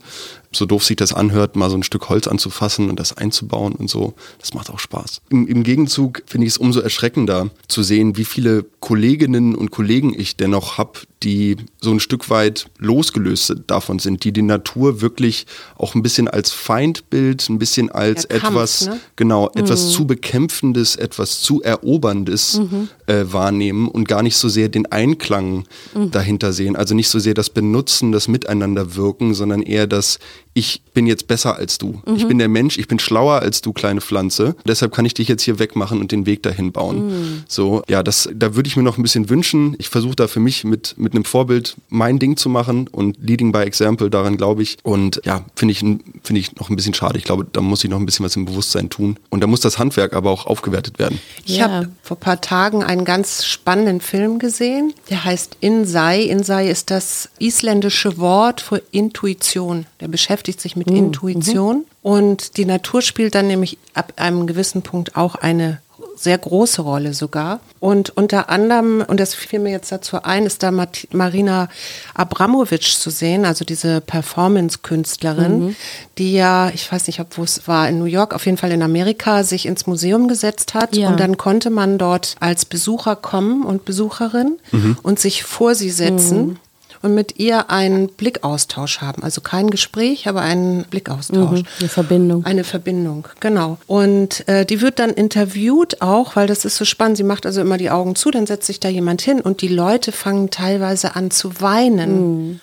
so 0.52 0.66
doof 0.66 0.84
sich 0.84 0.96
das 0.96 1.14
anhört, 1.14 1.56
mal 1.56 1.70
so 1.70 1.78
ein 1.78 1.84
Stück 1.84 2.10
Holz 2.10 2.28
anzufassen 2.28 2.90
und 2.90 3.00
das 3.00 3.16
einzubauen 3.18 3.74
und 3.74 3.90
so, 3.90 4.14
das 4.40 4.54
macht 4.54 4.70
auch 4.70 4.80
Spaß. 4.80 5.22
Im, 5.30 5.48
im 5.48 5.64
Gegenzug 5.64 6.24
finde 6.26 6.48
ich 6.48 6.54
es 6.54 6.58
umso 6.58 6.80
erschreckender 6.80 7.50
zu 7.68 7.84
sehen, 7.84 8.18
wie 8.18 8.26
viele 8.26 8.66
Kolleginnen 8.80 9.56
und 9.56 9.72
Kollegen 9.72 10.14
ich 10.18 10.38
dennoch 10.38 10.78
habe, 10.78 11.00
die 11.24 11.58
so 11.82 11.92
ein 11.92 12.00
Stück 12.00 12.30
weit 12.30 12.68
losgelöst 12.78 13.54
davon 13.68 14.00
sind, 14.00 14.24
die 14.24 14.32
die 14.32 14.42
Natur 14.42 15.02
wirklich 15.02 15.48
auch 15.78 15.96
ein 15.96 16.02
bisschen 16.02 16.28
als 16.28 16.52
Feindbild, 16.52 17.50
ein 17.50 17.60
bisschen 17.60 17.90
als 17.90 18.28
Kampf, 18.28 18.44
etwas, 18.44 18.86
ne? 18.88 19.00
genau, 19.16 19.50
etwas 19.56 19.86
mhm. 19.86 19.90
zu 19.90 20.08
bekämpfendes, 20.08 20.96
etwas 20.96 21.42
zu 21.42 21.62
eroberndes 21.62 22.60
mhm. 22.60 22.90
äh, 23.08 23.26
wahrnehmen 23.26 23.88
und 23.90 24.08
gar 24.08 24.24
nicht 24.24 24.38
so 24.38 24.48
sehr 24.48 24.70
den 24.70 24.86
Einklang 24.86 25.66
mhm. 25.94 26.12
dahinter 26.12 26.54
sehen. 26.54 26.76
Also 26.76 26.96
nicht 26.96 27.10
so 27.10 27.20
sehr 27.20 27.34
das 27.34 27.50
Benutzen, 27.50 28.12
das 28.12 28.28
Miteinanderwirken, 28.28 29.34
sondern 29.34 29.62
eher 29.62 29.88
das 29.88 30.20
ich 30.54 30.82
bin 30.94 31.08
jetzt 31.08 31.28
besser 31.28 31.56
als 31.56 31.78
du. 31.78 32.02
Mhm. 32.06 32.16
Ich 32.16 32.28
bin 32.28 32.40
der 32.40 32.50
Mensch, 32.50 32.78
ich 32.78 32.88
bin 32.88 33.00
schlauer 33.00 33.40
als 33.40 33.62
du, 33.62 33.72
kleine 33.72 34.02
Pflanze. 34.02 34.56
Deshalb 34.66 34.94
kann 34.94 35.06
ich 35.06 35.14
dich 35.14 35.28
jetzt 35.28 35.44
hier 35.44 35.60
wegmachen 35.60 36.02
und 36.02 36.12
den 36.12 36.26
Weg 36.26 36.44
dahin 36.44 36.72
bauen. 36.72 37.08
Mhm. 37.08 37.44
So, 37.48 37.84
ja, 37.88 38.04
das, 38.04 38.30
da 38.34 38.56
würde 38.56 38.68
ich 38.68 38.76
mir 38.76 38.84
noch 38.84 38.98
ein 38.98 39.04
bisschen 39.04 39.30
wünschen. 39.30 39.76
Ich 39.80 39.88
versuche 39.88 40.16
da 40.16 40.28
für 40.28 40.42
mich 40.42 40.66
mit, 40.66 40.96
mit 40.98 41.14
einem 41.14 41.24
Vorbild 41.24 41.78
mein 41.88 42.20
Ding 42.20 42.36
zu 42.36 42.50
machen 42.50 42.88
und 42.90 43.18
Leading 43.22 43.52
by 43.52 43.60
Example, 43.60 44.10
daran 44.10 44.36
glaube 44.36 44.64
ich. 44.64 44.78
Und 44.84 45.22
ja, 45.24 45.46
finde 45.56 45.72
ich, 45.72 45.80
finde 45.80 46.40
ich 46.40 46.56
noch 46.58 46.70
ein 46.70 46.76
bisschen 46.76 46.94
schade. 46.94 47.18
Ich 47.18 47.24
glaube, 47.24 47.48
da 47.50 47.62
muss 47.62 47.84
ich 47.84 47.90
noch 47.90 48.00
ein 48.00 48.06
bisschen 48.06 48.26
was 48.26 48.36
im 48.36 48.46
Bewusstsein 48.46 48.90
tun. 48.90 49.18
Und 49.30 49.42
da 49.42 49.48
muss 49.48 49.62
das 49.62 49.80
Handwerk 49.80 50.14
aber 50.14 50.32
auch 50.32 50.48
aufgewertet 50.48 51.00
werden. 51.00 51.20
Ich 51.46 51.58
ja. 51.58 51.70
habe 51.70 51.90
vor 52.04 52.18
ein 52.18 52.20
paar 52.20 52.42
Tagen 52.42 52.84
einen 52.84 53.06
ganz 53.06 53.46
spannenden 53.46 54.02
Film 54.02 54.40
gesehen. 54.40 54.94
Der 55.10 55.24
heißt 55.24 55.58
Insei. 55.62 56.24
Insei 56.24 56.70
ist 56.70 56.92
das 56.92 57.30
isländische 57.40 58.18
Wort 58.18 58.60
für 58.60 58.82
Intuition. 58.92 59.86
Der 60.02 60.10
beschäftigt 60.10 60.39
beschäftigt 60.40 60.62
sich 60.62 60.76
mit 60.76 60.90
mhm. 60.90 60.96
Intuition. 60.96 61.86
Und 62.02 62.58
die 62.58 62.66
Natur 62.66 63.02
spielt 63.02 63.36
dann 63.36 63.48
nämlich 63.48 63.78
ab 63.94 64.14
einem 64.16 64.48
gewissen 64.48 64.82
Punkt 64.82 65.16
auch 65.16 65.36
eine 65.36 65.80
sehr 66.16 66.38
große 66.38 66.82
Rolle 66.82 67.14
sogar. 67.14 67.62
Und 67.80 68.10
unter 68.10 68.50
anderem, 68.50 69.04
und 69.08 69.22
das 69.22 69.34
fiel 69.34 69.60
mir 69.60 69.72
jetzt 69.72 69.90
dazu 69.90 70.22
ein, 70.22 70.46
ist 70.46 70.64
da 70.64 70.72
Marina 70.72 71.70
Abramovic 72.14 72.84
zu 72.84 73.10
sehen, 73.10 73.46
also 73.46 73.64
diese 73.64 74.02
Performance-Künstlerin, 74.02 75.60
mhm. 75.60 75.76
die 76.18 76.34
ja, 76.34 76.72
ich 76.74 76.92
weiß 76.92 77.08
nicht, 77.08 77.22
ob 77.22 77.38
wo 77.38 77.44
es 77.44 77.70
war, 77.70 77.88
in 77.88 78.00
New 78.00 78.06
York, 78.06 78.34
auf 78.34 78.46
jeden 78.46 78.58
Fall 78.58 78.72
in 78.72 78.82
Amerika, 78.82 79.44
sich 79.44 79.66
ins 79.66 79.88
Museum 79.88 80.28
gesetzt 80.28 80.74
hat. 80.74 80.96
Ja. 80.96 81.10
Und 81.10 81.22
dann 81.22 81.38
konnte 81.38 81.70
man 81.70 81.98
dort 81.98 82.36
als 82.42 82.66
Besucher 82.66 83.16
kommen 83.16 83.64
und 83.64 83.86
Besucherin 83.86 84.60
mhm. 84.72 84.98
und 85.02 85.20
sich 85.20 85.44
vor 85.44 85.74
sie 85.74 85.90
setzen. 85.90 86.48
Mhm 86.48 86.58
und 87.02 87.16
mit 87.16 87.40
ihr 87.40 87.70
einen 87.70 88.08
Blickaustausch 88.08 89.02
haben. 89.02 89.24
Also 89.24 89.42
kein 89.42 89.70
Gespräch, 89.70 90.28
aber 90.28 90.42
einen 90.42 90.84
Blickaustausch. 90.84 91.62
Mhm, 91.62 91.66
eine 91.80 91.90
Verbindung. 91.90 92.46
Eine 92.46 92.64
Verbindung, 92.64 93.28
genau. 93.40 93.78
Und 93.88 94.48
äh, 94.48 94.66
die 94.66 94.82
wird 94.82 95.00
dann 95.00 95.12
interviewt 95.12 96.02
auch, 96.02 96.36
weil 96.36 96.48
das 96.48 96.66
ist 96.66 96.76
so 96.76 96.86
spannend. 96.86 97.18
Sie 97.18 97.24
macht 97.24 97.46
also 97.46 97.62
immer 97.62 97.78
die 97.78 97.90
Augen 97.90 98.16
zu, 98.16 98.32
dann 98.32 98.46
setzt 98.46 98.68
sich 98.68 98.80
da 98.80 98.90
jemand 98.90 99.22
hin 99.22 99.42
und 99.42 99.62
die 99.62 99.68
Leute 99.68 100.12
fangen 100.12 100.50
teilweise 100.50 101.16
an 101.16 101.32
zu 101.32 101.62
weinen, 101.62 102.48
mhm. 102.48 102.60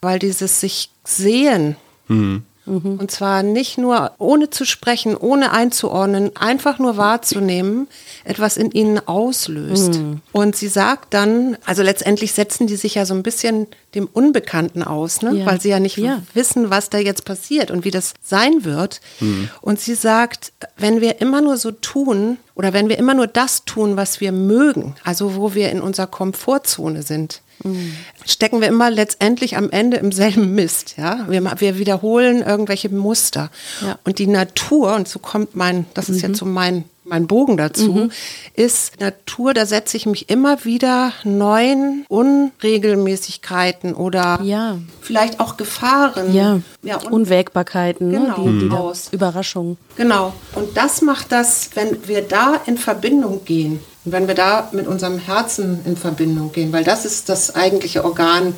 weil 0.00 0.18
dieses 0.18 0.60
sich 0.60 0.90
sehen. 1.04 1.76
Mhm. 2.08 2.44
Mhm. 2.66 2.98
Und 2.98 3.10
zwar 3.10 3.42
nicht 3.42 3.78
nur 3.78 4.12
ohne 4.18 4.50
zu 4.50 4.64
sprechen, 4.64 5.16
ohne 5.16 5.52
einzuordnen, 5.52 6.36
einfach 6.36 6.78
nur 6.78 6.96
wahrzunehmen, 6.96 7.88
etwas 8.24 8.56
in 8.56 8.70
ihnen 8.70 9.00
auslöst. 9.06 9.94
Mhm. 9.94 10.20
Und 10.32 10.56
sie 10.56 10.68
sagt 10.68 11.14
dann, 11.14 11.56
also 11.64 11.82
letztendlich 11.82 12.32
setzen 12.32 12.66
die 12.66 12.76
sich 12.76 12.94
ja 12.96 13.06
so 13.06 13.14
ein 13.14 13.22
bisschen 13.22 13.66
dem 13.94 14.06
Unbekannten 14.06 14.82
aus, 14.82 15.22
ne? 15.22 15.38
Ja. 15.38 15.46
weil 15.46 15.60
sie 15.60 15.70
ja 15.70 15.80
nicht 15.80 15.96
ja. 15.96 16.22
wissen, 16.34 16.70
was 16.70 16.90
da 16.90 16.98
jetzt 16.98 17.24
passiert 17.24 17.70
und 17.70 17.84
wie 17.84 17.90
das 17.90 18.14
sein 18.22 18.64
wird. 18.64 19.00
Mhm. 19.20 19.48
Und 19.62 19.80
sie 19.80 19.94
sagt, 19.94 20.52
wenn 20.76 21.00
wir 21.00 21.20
immer 21.20 21.40
nur 21.40 21.56
so 21.56 21.72
tun 21.72 22.38
oder 22.54 22.72
wenn 22.72 22.88
wir 22.88 22.98
immer 22.98 23.14
nur 23.14 23.26
das 23.26 23.64
tun, 23.64 23.96
was 23.96 24.20
wir 24.20 24.32
mögen, 24.32 24.94
also 25.02 25.34
wo 25.34 25.54
wir 25.54 25.70
in 25.70 25.80
unserer 25.80 26.06
Komfortzone 26.06 27.02
sind, 27.02 27.42
mhm. 27.62 27.94
stecken 28.24 28.60
wir 28.60 28.68
immer 28.68 28.90
letztendlich 28.90 29.56
am 29.56 29.70
Ende 29.70 29.98
im 29.98 30.12
selben 30.12 30.54
Mist. 30.54 30.94
Ja? 30.96 31.26
Wir, 31.28 31.42
wir 31.58 31.78
wiederholen 31.78 32.42
irgendwelche 32.42 32.88
Muster. 32.88 33.50
Ja. 33.80 33.98
Und 34.04 34.18
die 34.18 34.26
Natur, 34.26 34.94
und 34.94 35.08
so 35.08 35.18
kommt 35.18 35.56
mein, 35.56 35.86
das 35.94 36.08
ist 36.08 36.22
mhm. 36.22 36.28
jetzt 36.28 36.38
so 36.38 36.46
mein 36.46 36.84
mein 37.10 37.26
Bogen 37.26 37.56
dazu, 37.56 37.92
mhm. 37.92 38.10
ist 38.54 39.00
Natur, 39.00 39.52
da 39.52 39.66
setze 39.66 39.96
ich 39.96 40.06
mich 40.06 40.30
immer 40.30 40.64
wieder 40.64 41.12
neuen 41.24 42.04
Unregelmäßigkeiten 42.08 43.94
oder 43.94 44.40
ja. 44.42 44.78
vielleicht 45.00 45.40
auch 45.40 45.56
Gefahren. 45.56 46.32
Ja, 46.32 46.60
ja 46.82 46.98
Unwägbarkeiten, 46.98 48.10
genau, 48.10 48.44
ne? 48.44 48.60
die, 48.60 48.68
die 48.68 48.74
aus. 48.74 49.08
Überraschungen. 49.10 49.76
Genau. 49.96 50.32
Und 50.54 50.76
das 50.76 51.02
macht 51.02 51.32
das, 51.32 51.70
wenn 51.74 52.06
wir 52.06 52.22
da 52.22 52.60
in 52.66 52.78
Verbindung 52.78 53.44
gehen, 53.44 53.80
und 54.04 54.12
wenn 54.12 54.28
wir 54.28 54.34
da 54.34 54.68
mit 54.72 54.86
unserem 54.86 55.18
Herzen 55.18 55.80
in 55.84 55.96
Verbindung 55.96 56.52
gehen, 56.52 56.72
weil 56.72 56.84
das 56.84 57.04
ist 57.04 57.28
das 57.28 57.54
eigentliche 57.54 58.04
Organ 58.04 58.54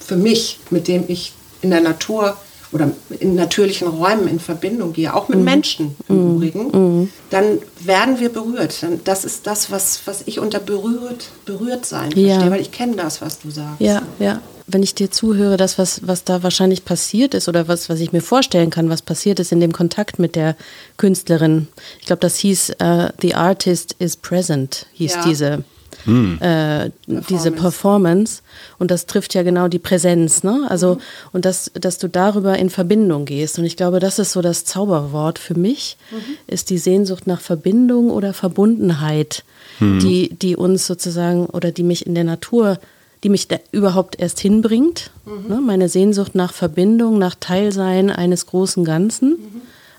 für 0.00 0.16
mich, 0.16 0.60
mit 0.70 0.88
dem 0.88 1.04
ich 1.08 1.34
in 1.60 1.70
der 1.70 1.80
Natur 1.80 2.36
oder 2.72 2.90
in 3.20 3.34
natürlichen 3.34 3.88
Räumen 3.88 4.28
in 4.28 4.40
Verbindung 4.40 4.92
gehe, 4.92 5.14
auch 5.14 5.28
mit 5.28 5.38
mhm. 5.38 5.44
Menschen 5.44 5.96
im 6.08 6.16
mhm. 6.16 6.36
Übrigen, 6.36 7.00
mhm. 7.00 7.12
dann 7.30 7.58
werden 7.80 8.18
wir 8.20 8.28
berührt. 8.28 8.84
Das 9.04 9.24
ist 9.24 9.46
das, 9.46 9.70
was, 9.70 10.00
was 10.06 10.22
ich 10.26 10.38
unter 10.38 10.58
berührt, 10.58 11.28
berührt 11.44 11.86
sein 11.86 12.10
ja. 12.12 12.34
verstehe, 12.34 12.50
weil 12.50 12.60
ich 12.60 12.72
kenne 12.72 12.96
das, 12.96 13.22
was 13.22 13.38
du 13.38 13.50
sagst. 13.50 13.80
Ja, 13.80 14.02
ja. 14.18 14.40
Wenn 14.68 14.82
ich 14.82 14.96
dir 14.96 15.12
zuhöre, 15.12 15.56
das, 15.56 15.78
was, 15.78 16.08
was 16.08 16.24
da 16.24 16.42
wahrscheinlich 16.42 16.84
passiert 16.84 17.34
ist 17.34 17.48
oder 17.48 17.68
was, 17.68 17.88
was 17.88 18.00
ich 18.00 18.12
mir 18.12 18.20
vorstellen 18.20 18.70
kann, 18.70 18.90
was 18.90 19.00
passiert 19.00 19.38
ist 19.38 19.52
in 19.52 19.60
dem 19.60 19.72
Kontakt 19.72 20.18
mit 20.18 20.34
der 20.34 20.56
Künstlerin. 20.96 21.68
Ich 22.00 22.06
glaube, 22.06 22.18
das 22.20 22.36
hieß 22.38 22.72
uh, 22.82 23.08
The 23.20 23.36
Artist 23.36 23.94
is 24.00 24.16
Present, 24.16 24.86
hieß 24.92 25.14
ja. 25.14 25.24
diese 25.24 25.64
hm. 26.04 26.38
äh, 26.40 26.90
diese 27.06 27.50
Performance. 27.50 28.42
Und 28.78 28.90
das 28.90 29.06
trifft 29.06 29.34
ja 29.34 29.42
genau 29.42 29.68
die 29.68 29.78
Präsenz, 29.78 30.42
ne? 30.42 30.66
Also, 30.68 30.94
mhm. 30.94 31.00
und 31.32 31.44
das, 31.44 31.70
dass 31.74 31.98
du 31.98 32.08
darüber 32.08 32.56
in 32.58 32.70
Verbindung 32.70 33.24
gehst. 33.24 33.58
Und 33.58 33.64
ich 33.64 33.76
glaube, 33.76 34.00
das 34.00 34.18
ist 34.18 34.32
so 34.32 34.42
das 34.42 34.64
Zauberwort 34.64 35.38
für 35.38 35.54
mich, 35.54 35.96
mhm. 36.10 36.36
ist 36.46 36.70
die 36.70 36.78
Sehnsucht 36.78 37.26
nach 37.26 37.40
Verbindung 37.40 38.10
oder 38.10 38.32
Verbundenheit, 38.32 39.44
mhm. 39.80 40.00
die, 40.00 40.34
die 40.34 40.56
uns 40.56 40.86
sozusagen 40.86 41.46
oder 41.46 41.72
die 41.72 41.82
mich 41.82 42.06
in 42.06 42.14
der 42.14 42.24
Natur 42.24 42.78
die 43.22 43.30
mich 43.30 43.48
da 43.48 43.56
überhaupt 43.72 44.20
erst 44.20 44.38
hinbringt. 44.40 45.10
Mhm. 45.24 45.48
Ne? 45.48 45.60
Meine 45.60 45.88
Sehnsucht 45.88 46.34
nach 46.34 46.52
Verbindung, 46.52 47.18
nach 47.18 47.34
Teilsein 47.34 48.10
eines 48.10 48.46
großen 48.46 48.84
Ganzen. 48.84 49.36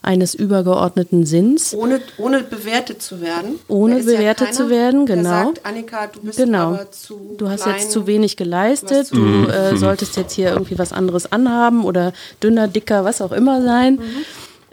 Mhm 0.02 0.08
eines 0.08 0.34
übergeordneten 0.36 1.26
Sinns. 1.26 1.74
Ohne, 1.74 2.00
ohne 2.18 2.42
bewertet 2.42 3.02
zu 3.02 3.22
werden. 3.22 3.60
Ohne 3.68 4.02
bewertet 4.04 4.48
ja 4.48 4.54
zu 4.54 4.70
werden, 4.70 5.06
genau. 5.06 5.46
Sagt, 5.46 5.66
Annika, 5.66 6.08
du 6.08 6.22
bist 6.22 6.38
genau. 6.38 6.70
aber 6.70 6.92
zu 6.92 7.36
Du 7.38 7.50
hast 7.50 7.64
klein, 7.64 7.76
jetzt 7.76 7.92
zu 7.92 8.08
wenig 8.08 8.38
geleistet, 8.38 9.12
du, 9.12 9.44
du 9.44 9.52
äh, 9.52 9.76
solltest 9.76 10.16
jetzt 10.16 10.34
hier 10.34 10.52
irgendwie 10.52 10.80
was 10.80 10.94
anderes 10.94 11.32
anhaben 11.32 11.84
oder 11.84 12.14
dünner, 12.42 12.68
dicker, 12.68 13.04
was 13.04 13.22
auch 13.22 13.32
immer 13.32 13.62
sein. 13.62 13.96
Mhm. 13.96 14.26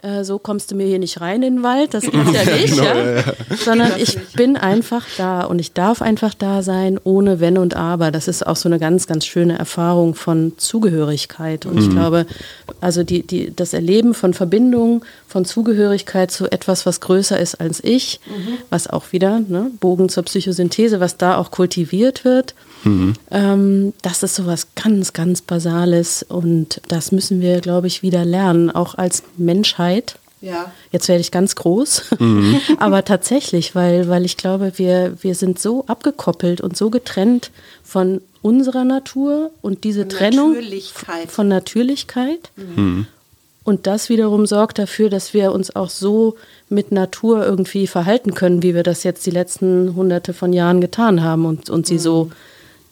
Äh, 0.05 0.23
so 0.23 0.37
kommst 0.37 0.69
du 0.69 0.75
mir 0.75 0.85
hier 0.85 0.99
nicht 0.99 1.19
rein 1.19 1.41
in 1.41 1.55
den 1.55 1.63
Wald, 1.63 1.95
das 1.95 2.03
ist 2.03 2.13
ja 2.13 2.21
nicht, 2.45 2.75
genau, 2.75 2.83
ja? 2.83 2.95
Ja, 2.95 3.15
ja. 3.15 3.23
sondern 3.57 3.91
ich 3.97 4.17
bin 4.33 4.55
einfach 4.55 5.03
da 5.17 5.41
und 5.41 5.59
ich 5.59 5.73
darf 5.73 6.01
einfach 6.01 6.35
da 6.35 6.61
sein, 6.61 6.99
ohne 7.03 7.39
Wenn 7.39 7.57
und 7.57 7.75
Aber. 7.75 8.11
Das 8.11 8.27
ist 8.27 8.45
auch 8.45 8.55
so 8.55 8.69
eine 8.69 8.77
ganz, 8.77 9.07
ganz 9.07 9.25
schöne 9.25 9.57
Erfahrung 9.57 10.13
von 10.13 10.53
Zugehörigkeit. 10.57 11.65
Und 11.65 11.75
mhm. 11.75 11.81
ich 11.81 11.89
glaube, 11.89 12.25
also 12.81 13.03
die, 13.03 13.25
die, 13.25 13.55
das 13.55 13.73
Erleben 13.73 14.13
von 14.13 14.35
Verbindung, 14.35 15.03
von 15.27 15.43
Zugehörigkeit 15.43 16.29
zu 16.29 16.51
etwas, 16.51 16.85
was 16.85 17.01
größer 17.01 17.39
ist 17.39 17.55
als 17.55 17.83
ich, 17.83 18.19
mhm. 18.27 18.59
was 18.69 18.87
auch 18.87 19.11
wieder, 19.11 19.39
ne, 19.39 19.71
Bogen 19.79 20.09
zur 20.09 20.23
Psychosynthese, 20.23 20.99
was 20.99 21.17
da 21.17 21.37
auch 21.37 21.49
kultiviert 21.49 22.23
wird, 22.25 22.53
Mhm. 22.85 23.13
Ähm, 23.31 23.93
das 24.01 24.23
ist 24.23 24.35
sowas 24.35 24.67
ganz, 24.75 25.13
ganz 25.13 25.41
Basales 25.41 26.23
und 26.23 26.81
das 26.87 27.11
müssen 27.11 27.41
wir, 27.41 27.59
glaube 27.59 27.87
ich, 27.87 28.01
wieder 28.01 28.23
lernen, 28.23 28.71
auch 28.71 28.95
als 28.95 29.23
Menschheit. 29.37 30.17
Ja. 30.41 30.71
Jetzt 30.91 31.07
werde 31.07 31.21
ich 31.21 31.31
ganz 31.31 31.55
groß, 31.55 32.11
mhm. 32.19 32.61
aber 32.79 33.03
tatsächlich, 33.03 33.73
weil, 33.73 34.07
weil 34.07 34.25
ich 34.25 34.37
glaube, 34.37 34.73
wir, 34.75 35.17
wir 35.21 35.35
sind 35.35 35.59
so 35.59 35.85
abgekoppelt 35.87 36.61
und 36.61 36.77
so 36.77 36.89
getrennt 36.89 37.51
von 37.83 38.21
unserer 38.41 38.83
Natur 38.83 39.49
und 39.61 39.83
diese 39.83 40.01
von 40.01 40.09
Trennung 40.09 40.53
Natürlichkeit. 40.53 41.31
von 41.31 41.47
Natürlichkeit. 41.47 42.51
Mhm. 42.55 43.07
Und 43.63 43.87
das 43.87 44.09
wiederum 44.09 44.45
sorgt 44.45 44.77
dafür, 44.77 45.09
dass 45.09 45.33
wir 45.33 45.51
uns 45.51 45.75
auch 45.75 45.89
so 45.89 46.35
mit 46.69 46.91
Natur 46.91 47.43
irgendwie 47.43 47.87
verhalten 47.87 48.35
können, 48.35 48.61
wie 48.61 48.75
wir 48.75 48.83
das 48.83 49.03
jetzt 49.03 49.25
die 49.25 49.31
letzten 49.31 49.95
hunderte 49.95 50.35
von 50.35 50.53
Jahren 50.53 50.81
getan 50.81 51.23
haben 51.23 51.45
und, 51.45 51.71
und 51.71 51.87
sie 51.87 51.95
mhm. 51.95 51.99
so 51.99 52.31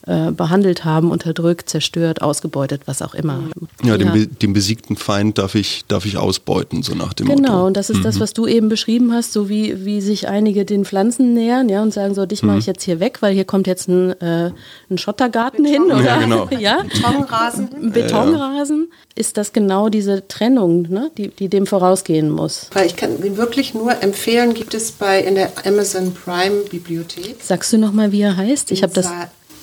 äh, 0.06 0.32
behandelt 0.32 0.84
haben, 0.84 1.12
unterdrückt, 1.12 1.70
zerstört, 1.70 2.22
ausgebeutet, 2.22 2.82
was 2.88 3.02
auch 3.02 3.14
immer. 3.14 3.40
Ja, 3.84 3.98
den, 3.98 4.36
den, 4.42 4.52
besiegten 4.52 4.98
Feind 4.98 5.38
darf 5.38 5.56
ich, 5.56 5.86
darf 5.88 6.06
ich 6.06 6.18
ausbeuten, 6.18 6.84
so 6.84 6.94
nach 6.94 7.14
dem 7.14 7.28
genau, 7.28 7.38
Motto. 7.38 7.52
Genau, 7.54 7.68
und 7.68 7.78
das 7.78 7.90
ist 7.90 8.00
mhm. 8.00 8.04
das, 8.04 8.20
was 8.20 8.34
du 8.34 8.46
eben 8.46 8.68
beschrieben 8.68 9.14
hast, 9.14 9.32
so 9.32 9.48
wie, 9.48 9.86
wie 9.86 10.02
sich 10.02 10.28
einige 10.28 10.66
den 10.66 10.84
Pflanzen 10.84 11.34
nähern 11.34 11.70
ja, 11.70 11.82
und 11.82 11.94
sagen, 11.94 12.16
so, 12.16 12.26
dich 12.26 12.42
mhm. 12.42 12.50
mache 12.50 12.60
ich 12.60 12.66
jetzt 12.66 12.84
hier 12.84 13.00
weg, 13.00 13.22
weil 13.22 13.34
hier 13.34 13.46
kommt 13.46 13.66
jetzt 13.66 13.88
ein, 13.88 14.12
äh, 14.20 14.52
ein 14.90 14.98
Schottergarten 14.98 15.64
Beton. 15.64 15.90
hin. 15.90 15.98
Oder? 15.98 16.04
Ja, 16.04 16.18
genau. 16.18 16.50
ja? 16.60 16.84
Betonrasen. 16.84 17.92
Betonrasen. 17.94 18.92
Ist 19.16 19.38
das 19.38 19.54
genau 19.54 19.88
diese 19.88 20.28
Trennung, 20.28 20.82
ne, 20.90 21.12
die, 21.18 21.30
die 21.30 21.48
dem 21.48 21.66
vorausgehen 21.66 22.30
muss? 22.30 22.70
Weil 22.74 22.88
ich 22.88 22.98
kann 22.98 23.12
wirklich 23.38 23.74
nur 23.74 24.02
empfehlen, 24.04 24.54
gibt 24.54 24.74
es 24.74 24.92
bei 24.92 25.22
in 25.22 25.36
der 25.36 25.54
Amazon 25.66 26.14
Prime 26.14 26.64
Bibliothek. 26.70 27.38
Sagst 27.42 27.72
du 27.72 27.78
nochmal, 27.78 28.12
wie 28.12 28.22
er 28.22 28.36
heißt? 28.36 28.72
Ich 28.72 28.84
habe 28.84 28.94
das 28.94 29.10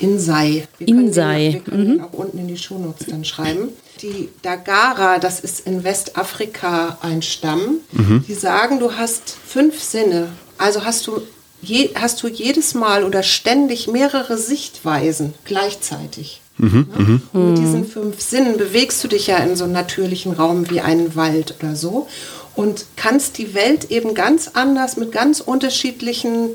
Insei. 0.00 0.66
Wir 0.78 0.88
Insei. 0.88 1.50
wir 1.52 1.61
können 1.61 1.95
mhm. 1.95 2.00
auch 2.04 2.12
unten 2.12 2.38
in 2.38 2.49
die 2.49 2.57
Shownotes 2.57 3.07
dann 3.09 3.25
schreiben. 3.25 3.69
Die 4.02 4.28
Dagara, 4.42 5.19
das 5.19 5.40
ist 5.40 5.66
in 5.66 5.85
Westafrika 5.85 6.99
ein 7.02 7.23
Stamm, 7.23 7.80
mhm. 7.92 8.25
die 8.26 8.35
sagen, 8.35 8.80
du 8.80 8.92
hast 8.92 9.37
fünf 9.47 9.80
Sinne. 9.80 10.28
Also 10.59 10.85
hast 10.85 11.07
du 11.07 11.21
je, 11.62 11.90
hast 11.95 12.23
du 12.23 12.28
jedes 12.28 12.75
Mal 12.75 13.04
oder 13.04 13.23
ständig 13.23 13.88
mehrere 13.88 14.38
Sichtweisen 14.38 15.35
gleichzeitig. 15.45 16.40
Mhm, 16.59 16.87
ja? 16.92 17.02
Mhm. 17.02 17.23
Und 17.33 17.49
mit 17.49 17.59
diesen 17.59 17.87
fünf 17.87 18.21
Sinnen 18.21 18.57
bewegst 18.57 19.02
du 19.04 19.09
dich 19.09 19.26
ja 19.26 19.38
in 19.38 19.57
so 19.57 19.64
einem 19.64 19.73
natürlichen 19.73 20.33
Raum 20.33 20.71
wie 20.71 20.80
einen 20.80 21.16
Wald 21.16 21.54
oder 21.59 21.76
so 21.76 22.07
und 22.54 22.87
kannst 22.97 23.38
die 23.38 23.54
Welt 23.54 23.90
eben 23.90 24.14
ganz 24.14 24.50
anders 24.54 24.97
mit 24.97 25.12
ganz 25.12 25.40
unterschiedlichen 25.40 26.50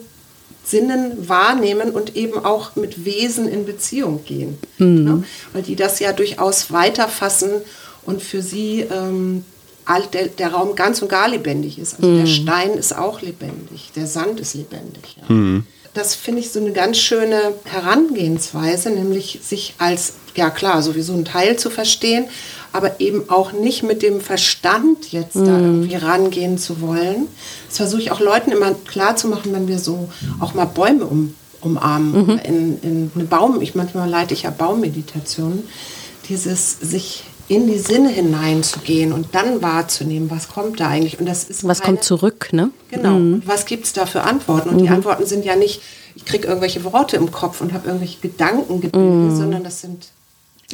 Sinnen 0.65 1.29
wahrnehmen 1.29 1.91
und 1.91 2.15
eben 2.15 2.43
auch 2.43 2.75
mit 2.75 3.05
Wesen 3.05 3.47
in 3.47 3.65
Beziehung 3.65 4.25
gehen. 4.25 4.57
Mhm. 4.79 5.07
Ja? 5.07 5.23
Weil 5.53 5.61
die 5.61 5.75
das 5.75 5.99
ja 5.99 6.11
durchaus 6.11 6.71
weiterfassen 6.71 7.51
und 8.03 8.21
für 8.21 8.41
sie 8.41 8.81
ähm, 8.81 9.45
der, 10.13 10.27
der, 10.27 10.49
Raum 10.49 10.75
ganz 10.75 11.01
und 11.01 11.09
gar 11.09 11.27
lebendig 11.27 11.77
ist. 11.77 11.95
Also 11.95 12.07
mhm. 12.07 12.17
der 12.19 12.27
Stein 12.27 12.71
ist 12.71 12.97
auch 12.97 13.21
lebendig, 13.21 13.91
der 13.95 14.07
Sand 14.07 14.39
ist 14.39 14.55
lebendig. 14.55 15.17
Ja. 15.17 15.33
Mhm. 15.33 15.65
Das 15.93 16.13
finde 16.13 16.41
ich 16.41 16.51
so 16.51 16.59
eine 16.59 16.73
ganz 16.73 16.97
schöne 16.97 17.53
Herangehensweise, 17.63 18.89
nämlich 18.89 19.39
sich 19.43 19.75
als, 19.77 20.15
ja 20.35 20.49
klar, 20.49 20.81
sowieso 20.81 21.13
ein 21.13 21.23
Teil 21.23 21.57
zu 21.57 21.69
verstehen, 21.69 22.27
aber 22.75 22.99
eben 22.99 23.29
auch 23.29 23.53
nicht 23.53 23.83
mit 23.83 24.01
dem 24.01 24.19
Verstand 24.19 25.11
jetzt 25.11 25.35
mhm. 25.35 25.45
da 25.45 25.57
irgendwie 25.57 25.95
rangehen 25.95 26.57
zu 26.57 26.81
wollen. 26.81 27.27
Das 27.67 27.77
versuche 27.77 28.01
ich 28.01 28.11
auch 28.11 28.19
Leuten 28.19 28.51
immer 28.51 28.73
klar 28.73 29.15
zu 29.15 29.27
machen, 29.27 29.53
wenn 29.53 29.67
wir 29.67 29.79
so 29.79 30.09
auch 30.39 30.53
mal 30.53 30.65
Bäume 30.65 31.05
um, 31.05 31.33
umarmen, 31.61 32.25
mhm. 32.25 32.39
in, 32.43 32.81
in 32.81 33.11
eine 33.15 33.23
Baum, 33.23 33.61
ich 33.61 33.75
manchmal 33.75 34.09
leite 34.09 34.33
ich 34.33 34.43
ja 34.43 34.49
Baummeditationen, 34.49 35.63
dieses 36.27 36.79
sich 36.79 37.23
in 37.47 37.67
die 37.67 37.77
Sinne 37.77 38.09
hineinzugehen 38.09 39.13
und 39.13 39.27
dann 39.33 39.61
wahrzunehmen, 39.61 40.31
was 40.31 40.49
kommt 40.49 40.79
da 40.79 40.87
eigentlich. 40.87 41.19
Und 41.19 41.27
das 41.27 41.43
ist 41.43 41.67
was 41.67 41.81
keine, 41.81 41.97
kommt 41.97 42.03
zurück, 42.03 42.49
ne? 42.51 42.71
Genau. 42.89 43.19
Mhm. 43.19 43.43
Was 43.45 43.65
gibt 43.65 43.85
es 43.85 43.93
da 43.93 44.05
für 44.05 44.23
Antworten? 44.23 44.69
Und 44.69 44.77
mhm. 44.77 44.83
die 44.83 44.89
Antworten 44.89 45.25
sind 45.25 45.45
ja 45.45 45.55
nicht, 45.55 45.81
ich 46.15 46.25
kriege 46.25 46.47
irgendwelche 46.47 46.83
Worte 46.83 47.17
im 47.17 47.31
Kopf 47.31 47.61
und 47.61 47.73
habe 47.73 47.87
irgendwelche 47.87 48.19
Gedanken 48.19 48.81
gebildet, 48.81 49.31
mhm. 49.31 49.37
sondern 49.37 49.63
das 49.63 49.81
sind. 49.81 50.07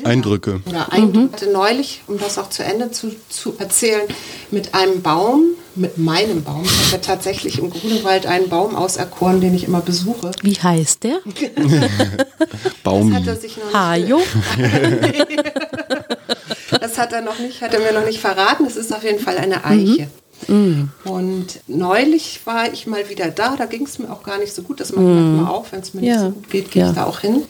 Eindrücke. 0.04 0.62
Oder 0.68 0.92
Eindrücke. 0.92 1.48
Mhm. 1.48 1.52
Neulich, 1.54 2.02
um 2.08 2.18
das 2.18 2.38
auch 2.38 2.50
zu 2.50 2.64
Ende 2.64 2.92
zu, 2.92 3.12
zu 3.30 3.56
erzählen, 3.58 4.08
mit 4.50 4.74
einem 4.74 5.02
Baum, 5.02 5.44
mit 5.76 5.98
meinem 5.98 6.44
Baum. 6.44 6.64
Ich 6.64 6.72
habe 6.72 6.92
ja 6.92 6.98
tatsächlich 7.00 7.60
im 7.60 7.70
Grunewald 7.70 8.26
einen 8.26 8.50
Baum 8.50 8.76
auserkoren, 8.76 9.42
den 9.42 9.54
ich 9.54 9.66
immer 9.66 9.82
besuche. 9.82 10.32
Wie 10.42 10.56
heißt 10.56 11.04
der? 11.04 11.20
Baum. 12.84 13.12
Das 13.12 13.22
hat 13.22 13.28
er 13.28 13.36
sich 13.36 13.58
noch 13.58 13.74
Hajo? 13.74 14.22
Das 16.80 16.98
hat 16.98 17.12
er 17.14 17.22
noch 17.22 17.38
nicht, 17.38 17.62
hat 17.62 17.74
er 17.74 17.80
mir 17.80 17.92
noch 17.92 18.06
nicht 18.06 18.20
verraten. 18.20 18.66
Es 18.66 18.76
ist 18.76 18.94
auf 18.94 19.04
jeden 19.04 19.20
Fall 19.20 19.38
eine 19.38 19.66
Eiche. 19.66 20.08
Mhm. 20.48 20.90
Und 21.04 21.60
neulich 21.68 22.42
war 22.46 22.72
ich 22.72 22.88
mal 22.88 23.10
wieder 23.10 23.30
da, 23.30 23.56
da 23.56 23.66
ging 23.66 23.86
es 23.86 24.00
mir 24.00 24.10
auch 24.10 24.24
gar 24.24 24.40
nicht 24.40 24.54
so 24.54 24.64
gut. 24.64 24.80
Das 24.80 24.92
macht 24.92 25.06
mhm. 25.06 25.36
manchmal 25.36 25.54
auch, 25.54 25.66
wenn 25.72 25.82
es 25.82 25.94
mir 25.94 26.02
ja. 26.02 26.14
nicht 26.14 26.22
so 26.22 26.32
gut 26.32 26.50
geht, 26.50 26.72
gehe 26.72 26.84
ja. 26.84 26.90
ich 26.90 26.96
da 26.96 27.06
auch 27.06 27.20
hin. 27.20 27.44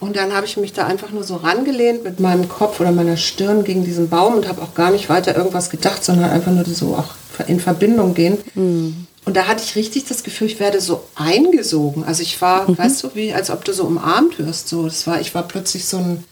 Und 0.00 0.16
dann 0.16 0.32
habe 0.32 0.46
ich 0.46 0.56
mich 0.56 0.72
da 0.72 0.86
einfach 0.86 1.10
nur 1.10 1.24
so 1.24 1.36
rangelehnt 1.36 2.04
mit 2.04 2.20
meinem 2.20 2.48
Kopf 2.48 2.78
oder 2.80 2.92
meiner 2.92 3.16
Stirn 3.16 3.64
gegen 3.64 3.84
diesen 3.84 4.08
Baum 4.08 4.34
und 4.34 4.46
habe 4.46 4.62
auch 4.62 4.74
gar 4.74 4.90
nicht 4.90 5.08
weiter 5.08 5.36
irgendwas 5.36 5.70
gedacht, 5.70 6.04
sondern 6.04 6.30
einfach 6.30 6.52
nur 6.52 6.64
so 6.64 6.94
auch 6.94 7.14
in 7.48 7.58
Verbindung 7.58 8.14
gehen. 8.14 8.38
Mhm. 8.54 9.06
Und 9.24 9.36
da 9.36 9.46
hatte 9.46 9.62
ich 9.62 9.76
richtig 9.76 10.06
das 10.06 10.22
Gefühl, 10.22 10.46
ich 10.46 10.60
werde 10.60 10.80
so 10.80 11.02
eingesogen. 11.14 12.04
Also 12.04 12.22
ich 12.22 12.40
war, 12.40 12.70
mhm. 12.70 12.78
weißt 12.78 13.02
du, 13.02 13.10
wie 13.14 13.34
als 13.34 13.50
ob 13.50 13.64
du 13.64 13.72
so 13.72 13.84
umarmt 13.84 14.38
wirst. 14.38 14.68
So, 14.68 14.84
das 14.84 15.06
war, 15.06 15.20
ich 15.20 15.34
war 15.34 15.42
plötzlich 15.42 15.84
so 15.84 15.98
ein, 15.98 16.24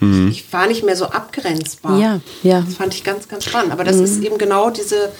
mhm. 0.00 0.28
ich, 0.28 0.44
ich, 0.44 0.52
war 0.52 0.66
nicht 0.66 0.84
mehr 0.84 0.94
so 0.94 1.06
abgrenzbar. 1.06 1.98
Ja, 1.98 2.20
ja. 2.42 2.60
Das 2.60 2.74
fand 2.74 2.94
ich 2.94 3.02
ganz, 3.04 3.26
ganz 3.26 3.46
spannend. 3.46 3.72
Aber 3.72 3.84
das 3.84 3.96
mhm. 3.96 4.04
ist 4.04 4.22
eben 4.22 4.38
genau 4.38 4.70
diese, 4.70 5.10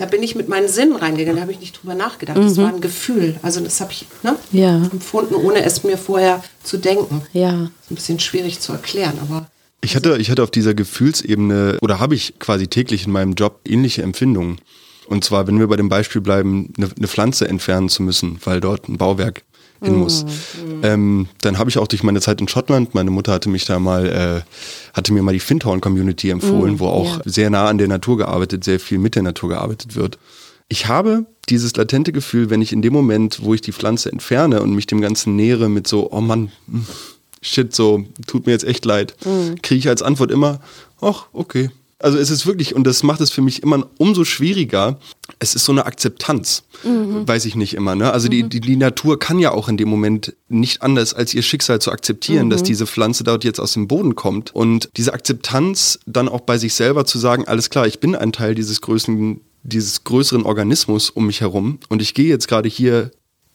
da 0.00 0.06
bin 0.06 0.22
ich 0.22 0.34
mit 0.34 0.48
meinen 0.48 0.66
Sinnen 0.66 0.96
reingegangen, 0.96 1.36
da 1.36 1.42
habe 1.42 1.52
ich 1.52 1.60
nicht 1.60 1.82
drüber 1.82 1.94
nachgedacht. 1.94 2.38
Das 2.38 2.56
mhm. 2.56 2.62
war 2.62 2.74
ein 2.74 2.80
Gefühl. 2.80 3.38
Also 3.42 3.60
das 3.60 3.82
habe 3.82 3.92
ich 3.92 4.06
ne, 4.22 4.34
ja. 4.50 4.76
empfunden, 4.76 5.34
ohne 5.34 5.62
es 5.62 5.84
mir 5.84 5.98
vorher 5.98 6.42
zu 6.62 6.78
denken. 6.78 7.20
Ja. 7.34 7.64
Ist 7.82 7.90
ein 7.90 7.94
bisschen 7.96 8.18
schwierig 8.18 8.60
zu 8.60 8.72
erklären, 8.72 9.18
aber. 9.20 9.50
Ich 9.82 9.96
hatte, 9.96 10.16
ich 10.16 10.30
hatte 10.30 10.42
auf 10.42 10.50
dieser 10.50 10.72
Gefühlsebene 10.72 11.76
oder 11.82 12.00
habe 12.00 12.14
ich 12.14 12.38
quasi 12.38 12.66
täglich 12.66 13.04
in 13.04 13.12
meinem 13.12 13.34
Job 13.34 13.60
ähnliche 13.66 14.00
Empfindungen. 14.00 14.58
Und 15.06 15.22
zwar, 15.22 15.46
wenn 15.46 15.58
wir 15.58 15.66
bei 15.66 15.76
dem 15.76 15.90
Beispiel 15.90 16.22
bleiben, 16.22 16.72
eine, 16.78 16.88
eine 16.96 17.08
Pflanze 17.08 17.46
entfernen 17.46 17.90
zu 17.90 18.02
müssen, 18.02 18.38
weil 18.42 18.60
dort 18.62 18.88
ein 18.88 18.96
Bauwerk 18.96 19.42
hin 19.82 19.96
muss. 19.96 20.24
Mhm. 20.24 20.80
Ähm, 20.82 21.28
dann 21.40 21.58
habe 21.58 21.70
ich 21.70 21.78
auch 21.78 21.88
durch 21.88 22.02
meine 22.02 22.20
Zeit 22.20 22.40
in 22.40 22.48
Schottland, 22.48 22.94
meine 22.94 23.10
Mutter 23.10 23.32
hatte 23.32 23.48
mich 23.48 23.64
da 23.64 23.78
mal, 23.78 24.06
äh, 24.06 24.94
hatte 24.94 25.12
mir 25.12 25.22
mal 25.22 25.32
die 25.32 25.40
Findhorn 25.40 25.80
Community 25.80 26.30
empfohlen, 26.30 26.74
mhm, 26.74 26.80
wo 26.80 26.86
auch 26.86 27.16
ja. 27.18 27.22
sehr 27.24 27.50
nah 27.50 27.68
an 27.68 27.78
der 27.78 27.88
Natur 27.88 28.18
gearbeitet, 28.18 28.64
sehr 28.64 28.80
viel 28.80 28.98
mit 28.98 29.14
der 29.14 29.22
Natur 29.22 29.50
gearbeitet 29.50 29.96
wird. 29.96 30.18
Ich 30.68 30.86
habe 30.86 31.26
dieses 31.48 31.74
latente 31.74 32.12
Gefühl, 32.12 32.50
wenn 32.50 32.62
ich 32.62 32.72
in 32.72 32.82
dem 32.82 32.92
Moment, 32.92 33.40
wo 33.42 33.54
ich 33.54 33.60
die 33.60 33.72
Pflanze 33.72 34.12
entferne 34.12 34.62
und 34.62 34.74
mich 34.74 34.86
dem 34.86 35.00
Ganzen 35.00 35.34
nähere 35.34 35.68
mit 35.68 35.86
so, 35.88 36.12
oh 36.12 36.20
Mann, 36.20 36.52
hm, 36.66 36.86
shit, 37.42 37.74
so, 37.74 38.04
tut 38.26 38.46
mir 38.46 38.52
jetzt 38.52 38.64
echt 38.64 38.84
leid, 38.84 39.16
mhm. 39.24 39.60
kriege 39.62 39.78
ich 39.78 39.88
als 39.88 40.02
Antwort 40.02 40.30
immer, 40.30 40.60
ach, 41.00 41.26
okay, 41.32 41.70
also 42.00 42.18
es 42.18 42.30
ist 42.30 42.46
wirklich, 42.46 42.74
und 42.74 42.84
das 42.84 43.02
macht 43.02 43.20
es 43.20 43.30
für 43.30 43.42
mich 43.42 43.62
immer 43.62 43.86
umso 43.98 44.24
schwieriger, 44.24 44.98
es 45.38 45.54
ist 45.54 45.64
so 45.64 45.72
eine 45.72 45.86
Akzeptanz, 45.86 46.64
mhm. 46.82 47.28
weiß 47.28 47.44
ich 47.44 47.54
nicht 47.54 47.74
immer. 47.74 47.94
Ne? 47.94 48.10
Also 48.12 48.26
mhm. 48.26 48.30
die, 48.30 48.42
die, 48.44 48.60
die, 48.60 48.76
Natur 48.76 49.18
kann 49.18 49.38
ja 49.38 49.52
auch 49.52 49.68
in 49.68 49.76
dem 49.76 49.88
Moment 49.88 50.34
nicht 50.48 50.82
anders, 50.82 51.14
als 51.14 51.34
ihr 51.34 51.42
Schicksal 51.42 51.80
zu 51.80 51.92
akzeptieren, 51.92 52.46
mhm. 52.46 52.50
dass 52.50 52.62
diese 52.62 52.86
Pflanze 52.86 53.22
dort 53.22 53.44
jetzt 53.44 53.60
aus 53.60 53.74
dem 53.74 53.86
Boden 53.86 54.14
kommt. 54.14 54.54
Und 54.54 54.88
diese 54.96 55.12
Akzeptanz 55.12 56.00
dann 56.06 56.28
auch 56.28 56.40
bei 56.40 56.58
sich 56.58 56.74
selber 56.74 57.04
zu 57.04 57.18
sagen, 57.18 57.46
alles 57.46 57.70
klar, 57.70 57.86
ich 57.86 58.00
bin 58.00 58.16
ein 58.16 58.32
Teil 58.32 58.54
dieses 58.54 58.80
größeren 58.80 59.40
dieses 59.62 60.04
größeren 60.04 60.44
Organismus 60.44 61.10
um 61.10 61.26
mich 61.26 61.42
herum 61.42 61.80
und 61.90 62.00
ich 62.00 62.14
gehe 62.14 62.28
jetzt 62.28 62.48
gerade 62.48 62.66
hier 62.66 63.10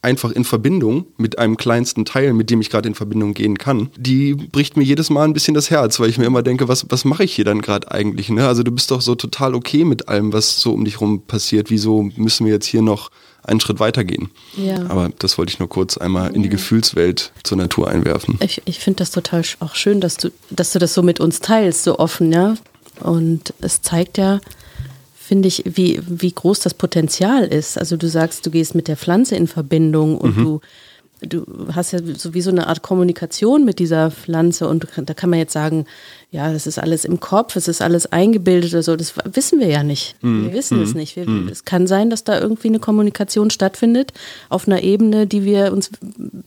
einfach 0.05 0.31
in 0.31 0.43
Verbindung 0.43 1.07
mit 1.17 1.39
einem 1.39 1.57
kleinsten 1.57 2.05
Teil, 2.05 2.33
mit 2.33 2.51
dem 2.51 2.61
ich 2.61 2.69
gerade 2.69 2.87
in 2.87 2.93
Verbindung 2.93 3.33
gehen 3.33 3.57
kann, 3.57 3.89
die 3.97 4.35
bricht 4.35 4.77
mir 4.77 4.83
jedes 4.83 5.09
Mal 5.09 5.23
ein 5.23 5.33
bisschen 5.33 5.55
das 5.55 5.71
Herz, 5.71 5.99
weil 5.99 6.09
ich 6.09 6.19
mir 6.19 6.25
immer 6.25 6.43
denke, 6.43 6.67
was, 6.67 6.85
was 6.89 7.05
mache 7.05 7.23
ich 7.23 7.33
hier 7.33 7.43
dann 7.43 7.61
gerade 7.61 7.91
eigentlich? 7.91 8.29
Ne? 8.29 8.47
Also 8.47 8.61
du 8.61 8.71
bist 8.71 8.91
doch 8.91 9.01
so 9.01 9.15
total 9.15 9.55
okay 9.55 9.83
mit 9.83 10.07
allem, 10.07 10.31
was 10.31 10.61
so 10.61 10.73
um 10.73 10.85
dich 10.85 11.01
rum 11.01 11.23
passiert. 11.23 11.71
Wieso 11.71 12.03
müssen 12.15 12.45
wir 12.45 12.53
jetzt 12.53 12.67
hier 12.67 12.83
noch 12.83 13.09
einen 13.43 13.59
Schritt 13.59 13.79
weitergehen? 13.79 14.29
Ja. 14.55 14.85
Aber 14.89 15.09
das 15.17 15.39
wollte 15.39 15.51
ich 15.51 15.59
nur 15.59 15.69
kurz 15.69 15.97
einmal 15.97 16.35
in 16.35 16.43
die 16.43 16.49
Gefühlswelt 16.49 17.31
zur 17.43 17.57
Natur 17.57 17.89
einwerfen. 17.89 18.37
Ich, 18.41 18.61
ich 18.65 18.79
finde 18.79 18.97
das 18.97 19.09
total 19.09 19.41
auch 19.59 19.73
schön, 19.73 20.01
dass 20.01 20.17
du, 20.17 20.29
dass 20.51 20.71
du 20.71 20.79
das 20.79 20.93
so 20.93 21.01
mit 21.01 21.19
uns 21.19 21.39
teilst, 21.39 21.83
so 21.83 21.97
offen, 21.97 22.31
ja. 22.31 22.55
Und 23.01 23.53
es 23.59 23.81
zeigt 23.81 24.19
ja, 24.19 24.39
finde 25.25 25.47
ich, 25.47 25.63
wie, 25.65 25.99
wie 26.07 26.31
groß 26.31 26.59
das 26.59 26.75
Potenzial 26.75 27.45
ist. 27.45 27.77
Also 27.77 27.97
du 27.97 28.07
sagst, 28.07 28.45
du 28.45 28.51
gehst 28.51 28.75
mit 28.75 28.87
der 28.87 28.95
Pflanze 28.95 29.35
in 29.35 29.47
Verbindung 29.47 30.19
und 30.19 30.37
mhm. 30.37 30.43
du, 30.43 30.61
du 31.21 31.45
hast 31.73 31.93
ja 31.93 31.99
sowieso 32.15 32.51
eine 32.51 32.67
Art 32.67 32.83
Kommunikation 32.83 33.65
mit 33.65 33.79
dieser 33.79 34.11
Pflanze 34.11 34.67
und 34.67 34.87
da 34.97 35.13
kann 35.15 35.31
man 35.31 35.39
jetzt 35.39 35.53
sagen, 35.53 35.85
ja, 36.29 36.53
das 36.53 36.67
ist 36.67 36.77
alles 36.77 37.05
im 37.05 37.19
Kopf, 37.19 37.55
es 37.55 37.67
ist 37.67 37.81
alles 37.81 38.05
eingebildet 38.11 38.73
oder 38.73 38.83
so. 38.83 38.95
Das 38.95 39.13
wissen 39.25 39.59
wir 39.59 39.67
ja 39.67 39.81
nicht. 39.81 40.15
Mhm. 40.21 40.45
Wir 40.45 40.53
wissen 40.53 40.77
mhm. 40.77 40.83
es 40.83 40.93
nicht. 40.93 41.15
Wir, 41.15 41.27
mhm. 41.27 41.47
Es 41.47 41.65
kann 41.65 41.87
sein, 41.87 42.11
dass 42.11 42.23
da 42.23 42.39
irgendwie 42.39 42.67
eine 42.67 42.79
Kommunikation 42.79 43.49
stattfindet 43.49 44.13
auf 44.49 44.67
einer 44.67 44.83
Ebene, 44.83 45.25
die 45.25 45.43
wir 45.43 45.73
uns 45.73 45.89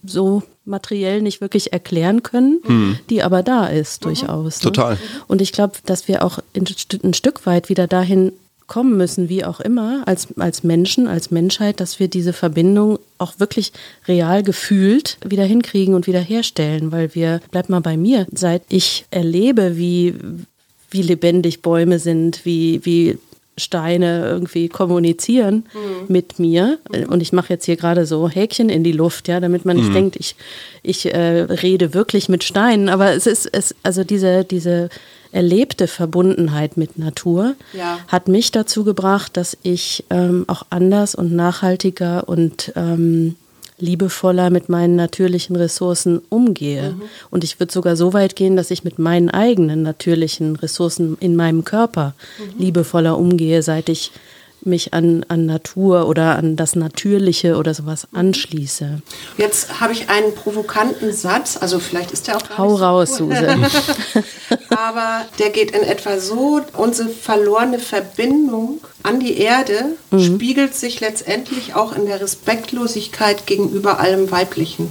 so 0.05 0.45
materiell 0.65 1.21
nicht 1.21 1.41
wirklich 1.41 1.73
erklären 1.73 2.23
können, 2.23 2.61
mhm. 2.65 2.99
die 3.11 3.25
aber 3.25 3.43
da 3.43 3.67
ist 3.67 4.03
mhm. 4.03 4.11
durchaus. 4.11 4.59
Ne? 4.59 4.71
Total. 4.71 4.99
Und 5.27 5.41
ich 5.41 5.51
glaube, 5.51 5.79
dass 5.85 6.07
wir 6.07 6.25
auch 6.25 6.39
ein 6.55 7.15
Stück 7.15 7.45
weit 7.45 7.69
wieder 7.69 7.89
dahin 7.89 8.33
kommen 8.69 8.97
müssen, 8.97 9.29
wie 9.29 9.45
auch 9.45 9.59
immer, 9.59 10.03
als, 10.07 10.29
als 10.39 10.63
Menschen, 10.63 11.09
als 11.09 11.33
Menschheit, 11.33 11.81
dass 11.81 11.99
wir 11.99 12.07
diese 12.07 12.33
Verbindung 12.33 12.99
auch 13.17 13.41
wirklich 13.41 13.73
real 14.07 14.45
gefühlt 14.45 15.19
wieder 15.27 15.45
hinkriegen 15.45 15.95
und 15.95 16.07
wieder 16.07 16.21
herstellen, 16.21 16.93
weil 16.93 17.15
wir, 17.15 17.41
bleib 17.51 17.69
mal 17.69 17.81
bei 17.81 17.97
mir, 17.97 18.27
seit 18.31 18.63
ich 18.69 19.07
erlebe, 19.11 19.77
wie, 19.77 20.15
wie 20.91 21.03
lebendig 21.03 21.63
Bäume 21.63 21.99
sind, 21.99 22.45
wie, 22.45 22.85
wie 22.85 23.19
Steine 23.57 24.29
irgendwie 24.29 24.69
kommunizieren 24.69 25.67
mhm. 25.75 26.13
mit 26.13 26.39
mir. 26.39 26.79
Und 27.09 27.23
ich 27.23 27.33
mache 27.33 27.53
jetzt 27.53 27.65
hier 27.65 27.77
gerade 27.77 28.07
so 28.07 28.29
Häkchen 28.29 28.69
in 28.69 28.85
die 28.85 28.93
Luft, 28.93 29.29
ja, 29.29 29.41
damit 29.41 29.65
man 29.65 29.77
nicht 29.77 29.89
mhm. 29.89 29.95
denkt, 29.95 30.17
ich, 30.17 30.37
ich 30.83 31.13
äh, 31.13 31.41
rede 31.43 31.95
wirklich 31.95 32.29
mit 32.29 32.45
Steinen. 32.45 32.89
Aber 32.89 33.13
es 33.13 33.27
ist, 33.27 33.49
es, 33.53 33.75
also 33.83 34.05
diese, 34.05 34.45
diese 34.45 34.91
erlebte 35.33 35.87
Verbundenheit 35.87 36.77
mit 36.77 36.99
Natur 36.99 37.55
ja. 37.73 37.99
hat 38.09 38.29
mich 38.29 38.51
dazu 38.51 38.85
gebracht, 38.85 39.37
dass 39.37 39.57
ich 39.63 40.05
ähm, 40.11 40.45
auch 40.47 40.63
anders 40.71 41.15
und 41.15 41.33
nachhaltiger 41.33 42.29
und 42.29 42.73
ähm, 42.77 43.37
liebevoller 43.79 44.51
mit 44.51 44.69
meinen 44.69 44.97
natürlichen 44.97 45.57
Ressourcen 45.57 46.21
umgehe. 46.29 46.91
Mhm. 46.91 47.03
Und 47.31 47.45
ich 47.45 47.61
würde 47.61 47.73
sogar 47.73 47.97
so 47.97 48.13
weit 48.13 48.37
gehen, 48.37 48.57
dass 48.57 48.71
ich 48.71 48.85
mit 48.85 48.99
meinen 48.99 49.31
eigenen 49.31 49.83
natürlichen 49.83 50.57
Ressourcen 50.57 51.17
in 51.21 51.37
meinem 51.37 51.65
Körper 51.65 52.15
mhm. 52.39 52.61
liebevoller 52.61 53.17
umgehe, 53.17 53.63
seit 53.63 53.89
ich 53.89 54.11
mich 54.63 54.95
an, 54.95 55.25
an 55.29 55.47
Natur 55.47 56.09
oder 56.09 56.37
an 56.37 56.57
das 56.57 56.77
Natürliche 56.77 57.57
oder 57.57 57.75
sowas 57.75 58.09
anschließe. 58.13 59.01
Jetzt 59.37 59.81
habe 59.81 59.93
ich 59.93 60.09
einen 60.09 60.35
provokanten 60.35 61.13
Satz, 61.13 61.57
also 61.61 61.79
vielleicht 61.79 62.11
ist 62.13 62.27
der 62.27 62.37
auch 62.37 62.59
Hau 62.59 62.75
raus, 62.75 63.17
so 63.17 63.29
Suse. 63.29 63.57
Aber 64.71 65.27
der 65.39 65.51
geht 65.51 65.71
in 65.71 65.83
etwa 65.83 66.19
so, 66.19 66.61
unsere 66.77 67.09
verlorene 67.09 67.79
Verbindung 67.79 68.81
an 69.03 69.21
die 69.21 69.39
Erde 69.39 69.97
mhm. 70.11 70.21
spiegelt 70.21 70.75
sich 70.75 71.01
letztendlich 71.01 71.75
auch 71.75 71.97
in 71.97 72.07
der 72.07 72.21
Respektlosigkeit 72.21 73.47
gegenüber 73.47 74.01
allem 74.01 74.31
Weiblichen. 74.31 74.89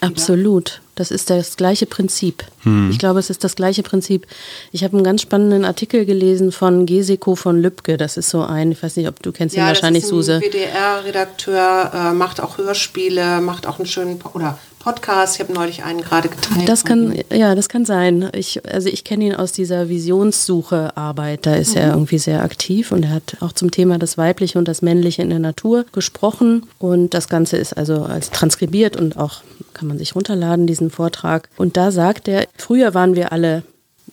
Absolut. 0.00 0.80
Das 0.94 1.10
ist 1.10 1.30
das 1.30 1.56
gleiche 1.56 1.86
Prinzip. 1.86 2.44
Hm. 2.62 2.90
Ich 2.90 2.98
glaube, 2.98 3.20
es 3.20 3.30
ist 3.30 3.44
das 3.44 3.54
gleiche 3.54 3.82
Prinzip. 3.82 4.26
Ich 4.72 4.84
habe 4.84 4.96
einen 4.96 5.04
ganz 5.04 5.22
spannenden 5.22 5.64
Artikel 5.64 6.04
gelesen 6.04 6.52
von 6.52 6.86
Geseko 6.86 7.34
von 7.34 7.60
Lübcke. 7.60 7.96
Das 7.96 8.16
ist 8.16 8.30
so 8.30 8.42
ein, 8.42 8.72
ich 8.72 8.82
weiß 8.82 8.96
nicht, 8.96 9.08
ob 9.08 9.22
du 9.22 9.32
kennst 9.32 9.56
ja, 9.56 9.64
ihn 9.64 9.68
wahrscheinlich, 9.68 10.02
das 10.02 10.10
ist 10.10 10.16
ein 10.16 10.40
Suse. 10.40 10.40
WDR-Redakteur, 10.40 11.92
äh, 11.94 12.12
macht 12.12 12.40
auch 12.40 12.58
Hörspiele, 12.58 13.40
macht 13.40 13.66
auch 13.66 13.78
einen 13.78 13.86
schönen 13.86 14.20
oder 14.34 14.58
Podcast. 14.78 15.34
Ich 15.34 15.40
habe 15.40 15.52
neulich 15.52 15.84
einen 15.84 16.00
gerade 16.00 16.28
geteilt. 16.28 16.68
Das 16.68 16.84
kann, 16.84 17.14
ja, 17.30 17.54
das 17.54 17.68
kann 17.68 17.84
sein. 17.84 18.30
Ich, 18.32 18.64
also 18.72 18.88
ich 18.88 19.04
kenne 19.04 19.24
ihn 19.24 19.34
aus 19.34 19.52
dieser 19.52 19.88
Visionssuche-Arbeit. 19.88 21.46
Da 21.46 21.54
ist 21.56 21.72
mhm. 21.72 21.80
er 21.80 21.88
irgendwie 21.90 22.18
sehr 22.18 22.42
aktiv 22.42 22.92
und 22.92 23.04
er 23.04 23.10
hat 23.10 23.36
auch 23.40 23.52
zum 23.52 23.70
Thema 23.70 23.98
das 23.98 24.16
Weibliche 24.16 24.58
und 24.58 24.66
das 24.66 24.80
Männliche 24.82 25.22
in 25.22 25.30
der 25.30 25.40
Natur 25.40 25.84
gesprochen. 25.92 26.66
Und 26.78 27.12
das 27.12 27.28
Ganze 27.28 27.56
ist 27.56 27.76
also 27.76 28.02
als 28.04 28.30
transkribiert 28.30 28.96
und 28.96 29.16
auch 29.16 29.42
kann 29.74 29.88
man 29.88 29.98
sich 29.98 30.14
runterladen, 30.14 30.66
diesen 30.66 30.90
Vortrag. 30.90 31.48
Und 31.56 31.76
da 31.76 31.90
sagt 31.90 32.26
er, 32.26 32.46
früher 32.58 32.94
waren 32.94 33.16
wir 33.16 33.32
alle 33.32 33.62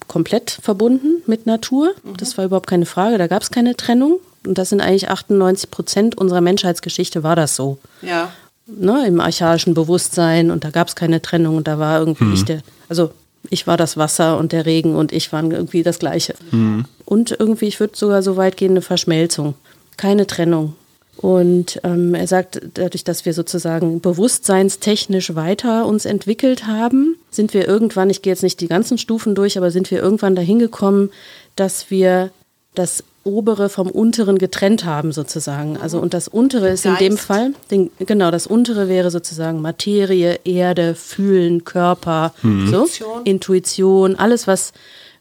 komplett 0.07 0.59
verbunden 0.61 1.21
mit 1.25 1.45
Natur. 1.45 1.93
Mhm. 2.03 2.17
Das 2.17 2.37
war 2.37 2.45
überhaupt 2.45 2.67
keine 2.67 2.85
Frage. 2.85 3.17
Da 3.17 3.27
gab 3.27 3.41
es 3.41 3.51
keine 3.51 3.75
Trennung. 3.75 4.19
Und 4.45 4.57
das 4.57 4.69
sind 4.69 4.81
eigentlich 4.81 5.09
98 5.09 5.71
Prozent 5.71 6.17
unserer 6.17 6.41
Menschheitsgeschichte 6.41 7.23
war 7.23 7.35
das 7.35 7.55
so. 7.55 7.79
Ja. 8.01 8.31
Ne, 8.67 9.05
Im 9.07 9.19
archaischen 9.19 9.73
Bewusstsein 9.73 10.51
und 10.51 10.63
da 10.63 10.69
gab 10.69 10.87
es 10.87 10.95
keine 10.95 11.21
Trennung 11.21 11.57
und 11.57 11.67
da 11.67 11.77
war 11.77 11.99
irgendwie 11.99 12.25
mhm. 12.25 12.33
ich 12.33 12.45
der, 12.45 12.61
also 12.89 13.11
ich 13.49 13.67
war 13.67 13.77
das 13.77 13.95
Wasser 13.97 14.37
und 14.37 14.51
der 14.51 14.65
Regen 14.65 14.95
und 14.95 15.11
ich 15.11 15.31
waren 15.31 15.51
irgendwie 15.51 15.83
das 15.83 15.99
Gleiche. 15.99 16.33
Mhm. 16.51 16.85
Und 17.05 17.35
irgendwie, 17.37 17.65
ich 17.65 17.79
würde 17.79 17.95
sogar 17.95 18.23
so 18.23 18.37
weit 18.37 18.57
gehen, 18.57 18.71
eine 18.71 18.81
Verschmelzung. 18.81 19.53
Keine 19.97 20.27
Trennung. 20.27 20.75
Und 21.17 21.79
ähm, 21.83 22.13
er 22.13 22.27
sagt, 22.27 22.61
dadurch, 22.73 23.03
dass 23.03 23.25
wir 23.25 23.33
sozusagen 23.33 24.01
bewusstseinstechnisch 24.01 25.35
weiter 25.35 25.85
uns 25.85 26.05
entwickelt 26.05 26.67
haben, 26.67 27.15
sind 27.31 27.53
wir 27.53 27.67
irgendwann, 27.67 28.09
ich 28.09 28.21
gehe 28.21 28.33
jetzt 28.33 28.43
nicht 28.43 28.59
die 28.59 28.67
ganzen 28.67 28.97
Stufen 28.97 29.33
durch, 29.33 29.57
aber 29.57 29.71
sind 29.71 29.91
wir 29.91 30.01
irgendwann 30.01 30.35
dahin 30.35 30.59
gekommen, 30.59 31.11
dass 31.55 31.89
wir 31.89 32.31
das 32.73 33.03
obere 33.23 33.69
vom 33.69 33.89
unteren 33.89 34.37
getrennt 34.37 34.85
haben 34.85 35.11
sozusagen. 35.11 35.77
Also 35.77 35.99
und 35.99 36.13
das 36.13 36.27
untere 36.27 36.69
ist 36.69 36.85
in 36.85 36.95
dem 36.97 37.17
Fall, 37.17 37.53
den, 37.71 37.89
genau, 37.99 38.29
das 38.29 38.45
untere 38.45 38.87
wäre 38.87 39.09
sozusagen 39.09 39.61
Materie, 39.61 40.39
Erde, 40.43 40.93
Fühlen, 40.93 41.63
Körper, 41.63 42.33
mhm. 42.43 42.69
so 42.69 42.87
Intuition, 43.23 44.15
alles 44.15 44.45
was 44.47 44.73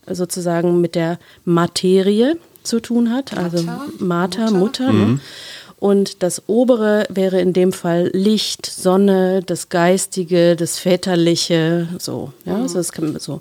sozusagen 0.07 0.83
mit 0.83 0.95
der 0.95 1.19
Materie 1.47 2.37
zu 2.63 2.81
tun 2.81 3.11
hat, 3.11 3.37
also 3.37 3.63
Mater, 3.99 4.51
Mutter, 4.51 4.53
Mutter 4.53 4.93
ne? 4.93 5.21
Und 5.79 6.23
das 6.23 6.43
obere 6.47 7.05
wäre 7.11 7.41
in 7.41 7.53
dem 7.53 7.73
Fall 7.73 8.11
Licht, 8.13 8.67
Sonne, 8.67 9.43
das 9.45 9.69
Geistige, 9.69 10.57
das 10.57 10.79
Väterliche, 10.79 11.89
so. 11.99 12.33
Ja, 12.45 12.55
mhm. 12.55 12.69
so, 12.69 12.79
das 12.79 12.93
kann 12.93 13.13
man 13.13 13.21
so. 13.21 13.41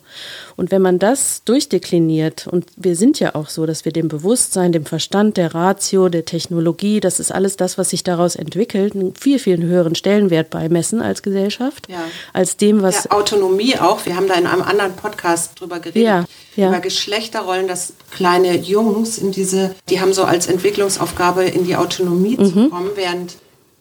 Und 0.56 0.72
wenn 0.72 0.82
man 0.82 1.00
das 1.00 1.44
durchdekliniert, 1.46 2.48
und 2.48 2.66
wir 2.76 2.96
sind 2.96 3.20
ja 3.20 3.36
auch 3.36 3.50
so, 3.50 3.66
dass 3.66 3.86
wir 3.86 3.92
dem 3.92 4.08
Bewusstsein, 4.08 4.72
dem 4.72 4.86
Verstand, 4.86 5.38
der 5.38 5.56
Ratio, 5.56 6.10
der 6.10 6.26
Technologie, 6.26 7.00
das 7.00 7.20
ist 7.20 7.32
alles 7.32 7.58
das, 7.58 7.78
was 7.78 7.92
sich 7.92 8.04
daraus 8.04 8.36
entwickelt, 8.36 8.94
einen 8.94 9.16
viel, 9.16 9.40
viel 9.40 9.62
höheren 9.62 9.96
Stellenwert 9.96 10.50
beimessen 10.50 11.02
als 11.02 11.24
Gesellschaft, 11.24 11.88
ja. 11.90 12.04
als 12.34 12.58
dem, 12.58 12.82
was. 12.82 13.06
Ja, 13.06 13.12
Autonomie 13.12 13.78
auch. 13.78 14.06
Wir 14.06 14.16
haben 14.16 14.28
da 14.28 14.36
in 14.36 14.48
einem 14.48 14.64
anderen 14.64 14.96
Podcast 14.96 15.60
drüber 15.60 15.80
geredet. 15.80 16.04
Ja, 16.04 16.26
ja. 16.56 16.70
Über 16.70 16.82
Geschlechterrollen, 16.82 17.68
dass 17.68 17.94
kleine 18.12 18.56
Jungs 18.56 19.18
in 19.18 19.32
diese, 19.32 19.76
die 19.90 20.00
haben 20.00 20.14
so 20.14 20.24
als 20.24 20.46
Entwicklungsaufgabe 20.48 21.46
in 21.46 21.66
die 21.66 21.76
Autonomie 21.76 22.23
mhm. 22.32 22.46
zu 22.46 22.70
kommen, 22.70 22.92
während 22.96 23.38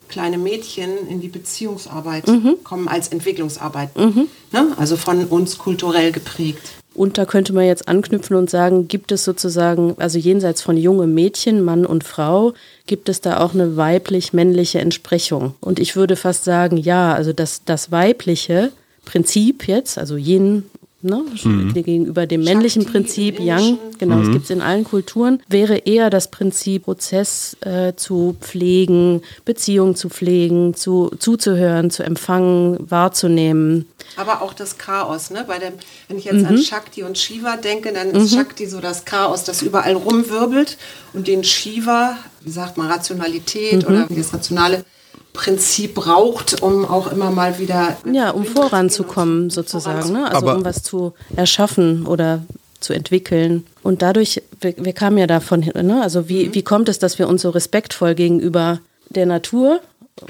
kleine 0.08 0.38
Mädchen 0.38 1.08
in 1.08 1.20
die 1.20 1.28
Beziehungsarbeit 1.28 2.28
mhm. 2.28 2.56
kommen 2.62 2.86
als 2.86 3.08
Entwicklungsarbeit. 3.08 3.96
Mhm. 3.96 4.28
Ne? 4.52 4.72
Also 4.76 4.96
von 4.96 5.24
uns 5.24 5.58
kulturell 5.58 6.12
geprägt. 6.12 6.62
Und 6.94 7.16
da 7.16 7.24
könnte 7.24 7.54
man 7.54 7.64
jetzt 7.64 7.88
anknüpfen 7.88 8.36
und 8.36 8.50
sagen, 8.50 8.86
gibt 8.86 9.12
es 9.12 9.24
sozusagen, 9.24 9.94
also 9.98 10.18
jenseits 10.18 10.60
von 10.60 10.76
junge 10.76 11.06
Mädchen, 11.06 11.62
Mann 11.62 11.86
und 11.86 12.04
Frau, 12.04 12.52
gibt 12.86 13.08
es 13.08 13.22
da 13.22 13.40
auch 13.40 13.54
eine 13.54 13.78
weiblich-männliche 13.78 14.80
Entsprechung? 14.80 15.54
Und 15.60 15.80
ich 15.80 15.96
würde 15.96 16.16
fast 16.16 16.44
sagen, 16.44 16.76
ja, 16.76 17.14
also 17.14 17.32
das, 17.32 17.62
das 17.64 17.90
weibliche 17.90 18.72
Prinzip 19.06 19.66
jetzt, 19.66 19.96
also 19.96 20.16
Yin 20.16 20.64
ne, 21.02 21.24
mhm. 21.44 21.72
gegenüber 21.74 22.26
dem 22.26 22.44
männlichen 22.44 22.82
Shakti, 22.82 22.92
Prinzip 22.92 23.40
Yang, 23.40 23.78
genau, 23.98 24.16
mhm. 24.16 24.22
das 24.22 24.32
gibt 24.32 24.44
es 24.44 24.50
in 24.50 24.60
allen 24.60 24.84
Kulturen, 24.84 25.42
wäre 25.48 25.78
eher 25.78 26.10
das 26.10 26.30
Prinzip, 26.30 26.84
Prozess 26.92 27.56
äh, 27.60 27.94
zu 27.96 28.36
pflegen, 28.40 29.22
Beziehungen 29.44 29.96
zu 29.96 30.10
pflegen, 30.10 30.74
zu, 30.74 31.10
zuzuhören, 31.18 31.90
zu 31.90 32.02
empfangen, 32.02 32.78
wahrzunehmen. 32.90 33.86
Aber 34.16 34.42
auch 34.42 34.52
das 34.52 34.78
Chaos, 34.78 35.30
ne? 35.30 35.44
Bei 35.46 35.58
dem, 35.58 35.72
wenn 36.08 36.18
ich 36.18 36.26
jetzt 36.26 36.42
mhm. 36.42 36.46
an 36.46 36.58
Shakti 36.58 37.02
und 37.02 37.16
Shiva 37.16 37.56
denke, 37.56 37.92
dann 37.92 38.10
ist 38.10 38.32
mhm. 38.32 38.36
Shakti 38.36 38.66
so 38.66 38.80
das 38.80 39.04
Chaos, 39.04 39.44
das 39.44 39.62
überall 39.62 39.94
rumwirbelt 39.94 40.76
und 41.14 41.28
den 41.28 41.44
Shiva, 41.44 42.18
wie 42.42 42.50
sagt 42.50 42.76
man, 42.76 42.90
Rationalität 42.90 43.88
mhm. 43.88 43.94
oder 43.94 44.06
das 44.10 44.34
Rationale 44.34 44.84
Prinzip 45.32 45.94
braucht, 45.94 46.62
um 46.62 46.84
auch 46.84 47.10
immer 47.10 47.30
mal 47.30 47.58
wieder. 47.58 47.96
Ja, 48.10 48.30
um 48.30 48.44
voranzukommen 48.44 49.50
sozusagen, 49.50 50.12
ne? 50.12 50.26
also 50.26 50.36
Aber 50.36 50.56
um 50.56 50.64
was 50.64 50.82
zu 50.82 51.14
erschaffen 51.36 52.06
oder 52.06 52.42
zu 52.80 52.92
entwickeln. 52.92 53.64
Und 53.82 54.02
dadurch, 54.02 54.42
wir, 54.60 54.74
wir 54.76 54.92
kamen 54.92 55.18
ja 55.18 55.26
davon, 55.26 55.60
ne? 55.60 56.02
also 56.02 56.28
wie, 56.28 56.46
mhm. 56.46 56.54
wie 56.54 56.62
kommt 56.62 56.88
es, 56.88 56.98
dass 56.98 57.18
wir 57.18 57.28
uns 57.28 57.42
so 57.42 57.50
respektvoll 57.50 58.14
gegenüber 58.14 58.80
der 59.08 59.26
Natur 59.26 59.80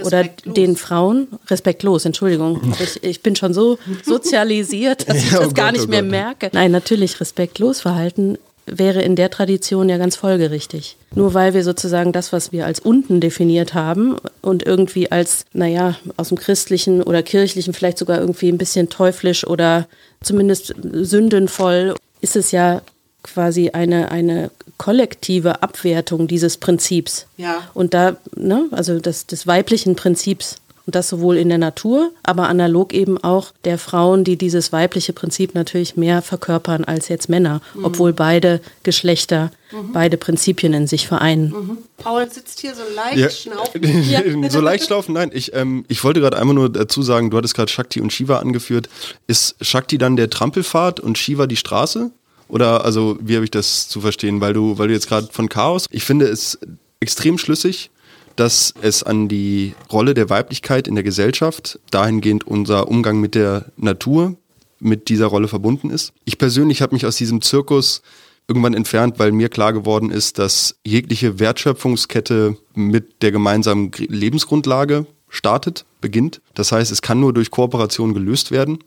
oder 0.05 0.25
den 0.45 0.77
Frauen, 0.77 1.29
respektlos, 1.49 2.05
Entschuldigung. 2.05 2.75
Ich, 2.81 3.03
ich 3.03 3.23
bin 3.23 3.37
schon 3.37 3.53
so 3.55 3.79
sozialisiert, 4.05 5.09
dass 5.09 5.19
ich 5.19 5.33
ja, 5.33 5.39
oh 5.39 5.45
das 5.45 5.55
gar 5.55 5.67
Gott, 5.67 5.75
nicht 5.75 5.87
oh 5.87 5.91
mehr 5.91 6.03
merke. 6.03 6.51
Nein, 6.53 6.71
natürlich 6.71 7.21
respektlos 7.21 7.81
verhalten 7.81 8.39
wäre 8.67 9.03
in 9.03 9.17
der 9.17 9.31
Tradition 9.31 9.89
ja 9.89 9.99
ganz 9.99 10.17
folgerichtig. 10.17 10.97
Nur 11.15 11.35
weil 11.35 11.55
wir 11.55 11.65
sozusagen 11.65 12.13
das, 12.13 12.33
was 12.33 12.53
wir 12.53 12.67
als 12.67 12.81
unten 12.81 13.21
definiert 13.21 13.75
haben 13.75 14.17
und 14.41 14.65
irgendwie 14.65 15.11
als, 15.11 15.45
naja, 15.53 15.97
aus 16.17 16.29
dem 16.29 16.39
christlichen 16.39 17.03
oder 17.03 17.23
kirchlichen 17.23 17.75
vielleicht 17.75 17.99
sogar 17.99 18.21
irgendwie 18.21 18.49
ein 18.49 18.59
bisschen 18.59 18.89
teuflisch 18.89 19.47
oder 19.47 19.89
zumindest 20.23 20.75
sündenvoll, 20.83 21.95
ist 22.21 22.37
es 22.37 22.53
ja 22.53 22.83
quasi 23.23 23.71
eine, 23.71 24.11
eine 24.11 24.51
kollektive 24.79 25.63
Abwertung 25.63 26.27
dieses 26.27 26.57
Prinzips. 26.57 27.27
Ja. 27.37 27.69
Und 27.75 27.95
da, 27.95 28.17
ne, 28.35 28.67
also 28.73 28.99
des, 28.99 29.27
des 29.27 29.47
weiblichen 29.47 29.97
Prinzips. 29.97 30.57
Und 30.87 30.95
das 30.95 31.09
sowohl 31.09 31.37
in 31.37 31.49
der 31.49 31.59
Natur, 31.59 32.11
aber 32.23 32.49
analog 32.49 32.93
eben 32.93 33.23
auch 33.23 33.53
der 33.65 33.79
Frauen, 33.79 34.25
die 34.25 34.37
dieses 34.37 34.73
weibliche 34.73 35.13
Prinzip 35.13 35.55
natürlich 35.55 35.97
mehr 35.97 36.23
verkörpern 36.23 36.85
als 36.85 37.09
jetzt 37.09 37.29
Männer, 37.29 37.61
mhm. 37.75 37.85
obwohl 37.85 38.13
beide 38.13 38.61
Geschlechter 38.83 39.53
mhm. 39.73 39.93
beide 39.93 40.17
Prinzipien 40.17 40.73
in 40.73 40.87
sich 40.87 41.07
vereinen. 41.07 41.51
Mhm. 41.51 41.79
Paul 41.99 42.31
sitzt 42.31 42.61
hier 42.61 42.75
so 42.75 42.83
leicht 42.95 43.17
ja. 43.17 43.31
schnaufen. 43.31 43.83
Ja. 44.03 44.23
so 44.51 44.61
leicht 44.61 44.87
schlaufen? 44.87 45.15
Nein, 45.15 45.31
ich, 45.33 45.55
ähm, 45.55 45.85
ich 45.89 46.03
wollte 46.03 46.21
gerade 46.21 46.39
einmal 46.39 46.55
nur 46.55 46.69
dazu 46.69 47.03
sagen, 47.03 47.31
du 47.31 47.37
hattest 47.37 47.55
gerade 47.55 47.71
Shakti 47.71 48.01
und 48.01 48.13
Shiva 48.13 48.39
angeführt. 48.39 48.89
Ist 49.27 49.57
Shakti 49.61 49.99
dann 49.99 50.17
der 50.17 50.31
Trampelpfad 50.31 51.01
und 51.01 51.19
Shiva 51.19 51.47
die 51.47 51.57
Straße? 51.57 52.11
Oder 52.49 52.85
also 52.85 53.17
wie 53.21 53.37
habe 53.37 53.45
ich 53.45 53.51
das 53.51 53.89
zu 53.89 54.01
verstehen? 54.01 54.41
Weil 54.41 54.53
du, 54.53 54.79
weil 54.79 54.89
du 54.89 54.95
jetzt 54.95 55.09
gerade 55.09 55.29
von 55.31 55.49
Chaos, 55.49 55.87
ich 55.91 56.05
finde 56.05 56.27
es 56.27 56.59
extrem 57.01 57.39
schlüssig 57.39 57.91
dass 58.37 58.75
es 58.81 59.03
an 59.03 59.29
die 59.29 59.75
Rolle 59.91 60.15
der 60.15 60.31
Weiblichkeit 60.31 60.89
in 60.89 60.95
der 60.95 61.05
Gesellschaft, 61.05 61.79
dahingehend 61.91 62.47
unser 62.47 62.89
Umgang 62.89 63.21
mit 63.21 63.35
der 63.35 63.67
Natur, 63.77 64.37
mit 64.79 65.09
dieser 65.09 65.27
Rolle 65.27 65.49
verbunden 65.49 65.91
ist. 65.91 66.13
Ich 66.25 66.39
persönlich 66.39 66.83
habe 66.83 66.95
mich 66.95 67.07
aus 67.07 67.17
diesem 67.17 67.41
Zirkus 67.41 68.03
irgendwann 68.49 68.75
entfernt, 68.75 69.19
weil 69.19 69.33
mir 69.33 69.49
klar 69.49 69.73
geworden 69.73 70.11
ist, 70.11 70.39
dass 70.39 70.77
jegliche 70.85 71.39
Wertschöpfungskette 71.39 72.57
mit 72.75 73.23
der 73.23 73.33
gemeinsamen 73.33 73.93
Lebensgrundlage 73.97 75.07
startet, 75.29 75.85
beginnt. 76.01 76.41
Das 76.55 76.73
heißt, 76.73 76.93
es 76.93 77.03
kann 77.03 77.21
nur 77.21 77.33
durch 77.33 77.51
Kooperation 77.51 78.13
gelöst 78.13 78.51
werden. 78.51 78.79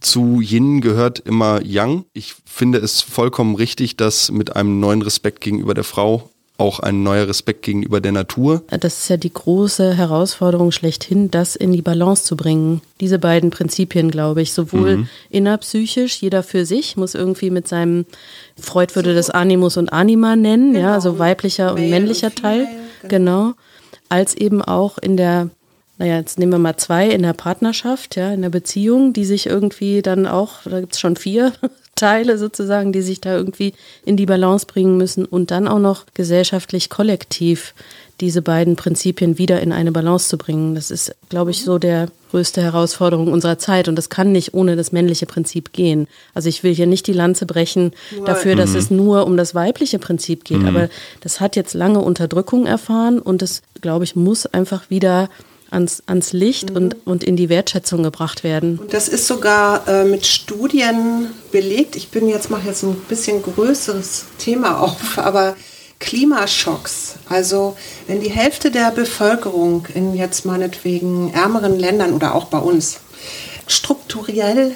Zu 0.00 0.40
Yin 0.40 0.80
gehört 0.80 1.18
immer 1.20 1.60
Yang. 1.64 2.04
Ich 2.12 2.36
finde 2.44 2.78
es 2.78 3.00
vollkommen 3.00 3.56
richtig, 3.56 3.96
dass 3.96 4.30
mit 4.30 4.54
einem 4.54 4.78
neuen 4.78 5.02
Respekt 5.02 5.40
gegenüber 5.40 5.74
der 5.74 5.84
Frau 5.84 6.30
auch 6.58 6.80
ein 6.80 7.04
neuer 7.04 7.28
Respekt 7.28 7.62
gegenüber 7.62 8.00
der 8.00 8.10
Natur. 8.10 8.64
Das 8.68 8.98
ist 8.98 9.08
ja 9.08 9.16
die 9.16 9.32
große 9.32 9.94
Herausforderung 9.94 10.72
schlechthin, 10.72 11.30
das 11.30 11.54
in 11.54 11.72
die 11.72 11.82
Balance 11.82 12.24
zu 12.24 12.36
bringen. 12.36 12.82
Diese 13.00 13.20
beiden 13.20 13.50
Prinzipien, 13.50 14.10
glaube 14.10 14.42
ich, 14.42 14.52
sowohl 14.52 14.98
mhm. 14.98 15.08
innerpsychisch, 15.30 16.20
jeder 16.20 16.42
für 16.42 16.66
sich 16.66 16.96
muss 16.96 17.14
irgendwie 17.14 17.50
mit 17.50 17.68
seinem, 17.68 18.06
Freud 18.60 18.96
würde 18.96 19.14
das 19.14 19.30
Animus 19.30 19.76
und 19.76 19.92
Anima 19.92 20.34
nennen, 20.34 20.74
genau. 20.74 20.86
ja, 20.88 20.94
also 20.94 21.20
weiblicher 21.20 21.74
und 21.74 21.88
männlicher 21.88 22.26
und 22.26 22.38
Teil, 22.38 22.66
genau. 23.02 23.08
genau, 23.08 23.52
als 24.08 24.34
eben 24.34 24.60
auch 24.60 24.98
in 24.98 25.16
der 25.16 25.50
naja, 26.00 26.18
jetzt 26.18 26.38
nehmen 26.38 26.52
wir 26.52 26.60
mal 26.60 26.76
zwei 26.76 27.08
in 27.08 27.22
der 27.22 27.32
Partnerschaft, 27.32 28.14
ja, 28.14 28.32
in 28.32 28.42
der 28.42 28.50
Beziehung, 28.50 29.12
die 29.12 29.24
sich 29.24 29.46
irgendwie 29.46 30.00
dann 30.00 30.28
auch, 30.28 30.62
da 30.64 30.78
gibt 30.78 30.94
es 30.94 31.00
schon 31.00 31.16
vier 31.16 31.52
Teile 31.98 32.38
sozusagen, 32.38 32.92
die 32.92 33.02
sich 33.02 33.20
da 33.20 33.36
irgendwie 33.36 33.74
in 34.04 34.16
die 34.16 34.26
Balance 34.26 34.66
bringen 34.66 34.96
müssen 34.96 35.24
und 35.24 35.50
dann 35.50 35.68
auch 35.68 35.78
noch 35.78 36.06
gesellschaftlich 36.14 36.90
kollektiv 36.90 37.74
diese 38.20 38.42
beiden 38.42 38.74
Prinzipien 38.74 39.38
wieder 39.38 39.60
in 39.60 39.72
eine 39.72 39.92
Balance 39.92 40.28
zu 40.28 40.38
bringen. 40.38 40.74
Das 40.74 40.90
ist, 40.90 41.14
glaube 41.28 41.52
ich, 41.52 41.62
so 41.62 41.78
der 41.78 42.08
größte 42.30 42.60
Herausforderung 42.60 43.32
unserer 43.32 43.58
Zeit 43.58 43.88
und 43.88 43.96
das 43.96 44.08
kann 44.08 44.32
nicht 44.32 44.54
ohne 44.54 44.76
das 44.76 44.92
männliche 44.92 45.26
Prinzip 45.26 45.72
gehen. 45.72 46.08
Also 46.34 46.48
ich 46.48 46.62
will 46.62 46.74
hier 46.74 46.86
nicht 46.86 47.06
die 47.06 47.12
Lanze 47.12 47.46
brechen 47.46 47.92
dafür, 48.26 48.56
dass 48.56 48.70
mhm. 48.70 48.76
es 48.76 48.90
nur 48.90 49.26
um 49.26 49.36
das 49.36 49.54
weibliche 49.54 49.98
Prinzip 49.98 50.44
geht, 50.44 50.58
mhm. 50.58 50.66
aber 50.66 50.88
das 51.20 51.40
hat 51.40 51.56
jetzt 51.56 51.74
lange 51.74 52.00
Unterdrückung 52.00 52.66
erfahren 52.66 53.18
und 53.20 53.40
das, 53.40 53.62
glaube 53.80 54.04
ich, 54.04 54.16
muss 54.16 54.46
einfach 54.46 54.90
wieder 54.90 55.30
ans, 55.70 56.02
ans 56.06 56.32
Licht 56.32 56.70
mhm. 56.70 56.76
und, 56.76 57.06
und 57.06 57.24
in 57.24 57.36
die 57.36 57.48
Wertschätzung 57.48 58.02
gebracht 58.02 58.44
werden. 58.44 58.78
Und 58.78 58.92
das 58.92 59.08
ist 59.08 59.26
sogar 59.26 59.86
äh, 59.88 60.04
mit 60.04 60.26
Studien 60.26 61.28
belegt. 61.52 61.96
Ich 61.96 62.08
bin 62.08 62.28
jetzt, 62.28 62.50
mache 62.50 62.66
jetzt 62.66 62.82
ein 62.82 62.94
bisschen 63.08 63.42
größeres 63.42 64.26
Thema 64.38 64.80
auf, 64.80 64.96
aber 65.18 65.56
Klimaschocks. 66.00 67.16
Also 67.28 67.76
wenn 68.06 68.20
die 68.20 68.30
Hälfte 68.30 68.70
der 68.70 68.90
Bevölkerung 68.90 69.86
in 69.94 70.14
jetzt 70.14 70.44
meinetwegen 70.44 71.32
ärmeren 71.32 71.78
Ländern 71.78 72.12
oder 72.12 72.34
auch 72.34 72.46
bei 72.46 72.58
uns 72.58 73.00
strukturell 73.66 74.74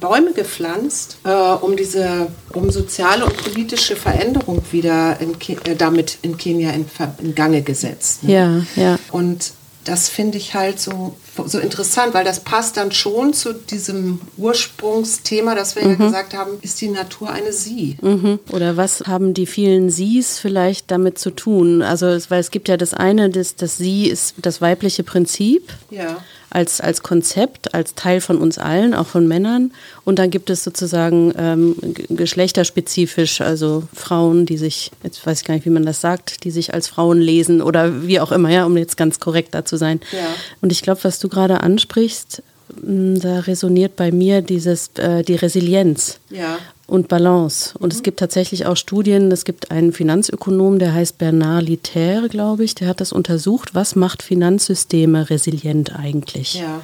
Bäume 0.00 0.32
gepflanzt, 0.32 1.18
äh, 1.24 1.30
um 1.30 1.76
diese, 1.76 2.28
um 2.52 2.70
soziale 2.70 3.24
und 3.24 3.36
politische 3.36 3.96
Veränderung 3.96 4.62
wieder 4.70 5.18
in 5.20 5.36
äh, 5.64 5.76
damit 5.76 6.18
in 6.22 6.36
Kenia 6.36 6.70
in, 6.70 6.86
in 7.22 7.34
Gange 7.34 7.62
gesetzt. 7.62 8.24
Ne? 8.24 8.32
Ja, 8.32 8.82
ja. 8.82 8.98
Und 9.10 9.52
das 9.84 10.08
finde 10.08 10.38
ich 10.38 10.54
halt 10.54 10.80
so, 10.80 11.16
so 11.46 11.58
interessant, 11.58 12.14
weil 12.14 12.24
das 12.24 12.40
passt 12.40 12.76
dann 12.76 12.92
schon 12.92 13.32
zu 13.32 13.52
diesem 13.52 14.20
Ursprungsthema, 14.36 15.54
das 15.54 15.76
wir 15.76 15.84
mhm. 15.84 15.90
ja 15.90 15.96
gesagt 15.96 16.34
haben, 16.34 16.52
ist 16.62 16.80
die 16.80 16.88
Natur 16.88 17.30
eine 17.30 17.52
Sie? 17.52 17.96
Mhm. 18.00 18.38
Oder 18.50 18.76
was 18.76 19.02
haben 19.06 19.34
die 19.34 19.46
vielen 19.46 19.90
Sie's 19.90 20.38
vielleicht 20.38 20.90
damit 20.90 21.18
zu 21.18 21.30
tun? 21.30 21.82
Also, 21.82 22.06
weil 22.28 22.40
es 22.40 22.50
gibt 22.50 22.68
ja 22.68 22.76
das 22.76 22.94
eine, 22.94 23.30
das, 23.30 23.56
das 23.56 23.76
Sie 23.76 24.08
ist 24.08 24.34
das 24.38 24.60
weibliche 24.60 25.02
Prinzip. 25.02 25.72
Ja 25.90 26.18
als, 26.50 26.80
als 26.80 27.02
Konzept, 27.02 27.74
als 27.74 27.94
Teil 27.94 28.20
von 28.20 28.38
uns 28.38 28.58
allen, 28.58 28.94
auch 28.94 29.06
von 29.06 29.26
Männern. 29.26 29.72
Und 30.04 30.18
dann 30.18 30.30
gibt 30.30 30.50
es 30.50 30.64
sozusagen 30.64 31.32
ähm, 31.36 31.76
geschlechterspezifisch, 32.08 33.40
also 33.40 33.82
Frauen, 33.94 34.46
die 34.46 34.56
sich, 34.56 34.90
jetzt 35.02 35.24
weiß 35.26 35.40
ich 35.40 35.46
gar 35.46 35.54
nicht, 35.54 35.66
wie 35.66 35.70
man 35.70 35.86
das 35.86 36.00
sagt, 36.00 36.44
die 36.44 36.50
sich 36.50 36.74
als 36.74 36.88
Frauen 36.88 37.20
lesen 37.20 37.62
oder 37.62 38.06
wie 38.06 38.20
auch 38.20 38.32
immer, 38.32 38.50
ja, 38.50 38.64
um 38.64 38.76
jetzt 38.76 38.96
ganz 38.96 39.20
korrekt 39.20 39.54
da 39.54 39.64
zu 39.64 39.76
sein. 39.76 40.00
Ja. 40.12 40.28
Und 40.60 40.72
ich 40.72 40.82
glaube, 40.82 41.04
was 41.04 41.18
du 41.18 41.28
gerade 41.28 41.60
ansprichst, 41.60 42.42
da 42.82 43.40
resoniert 43.40 43.96
bei 43.96 44.10
mir 44.10 44.42
dieses, 44.42 44.90
äh, 44.96 45.22
die 45.22 45.36
Resilienz. 45.36 46.18
Ja 46.30 46.58
und 46.86 47.08
Balance. 47.08 47.74
Und 47.78 47.92
mhm. 47.92 47.96
es 47.96 48.02
gibt 48.02 48.18
tatsächlich 48.18 48.66
auch 48.66 48.76
Studien, 48.76 49.30
es 49.32 49.44
gibt 49.44 49.70
einen 49.70 49.92
Finanzökonom, 49.92 50.78
der 50.78 50.94
heißt 50.94 51.18
Bernard 51.18 51.64
Litter, 51.64 52.28
glaube 52.28 52.64
ich, 52.64 52.74
der 52.74 52.88
hat 52.88 53.00
das 53.00 53.12
untersucht, 53.12 53.74
was 53.74 53.96
macht 53.96 54.22
Finanzsysteme 54.22 55.28
resilient 55.30 55.94
eigentlich. 55.94 56.54
Ja. 56.54 56.82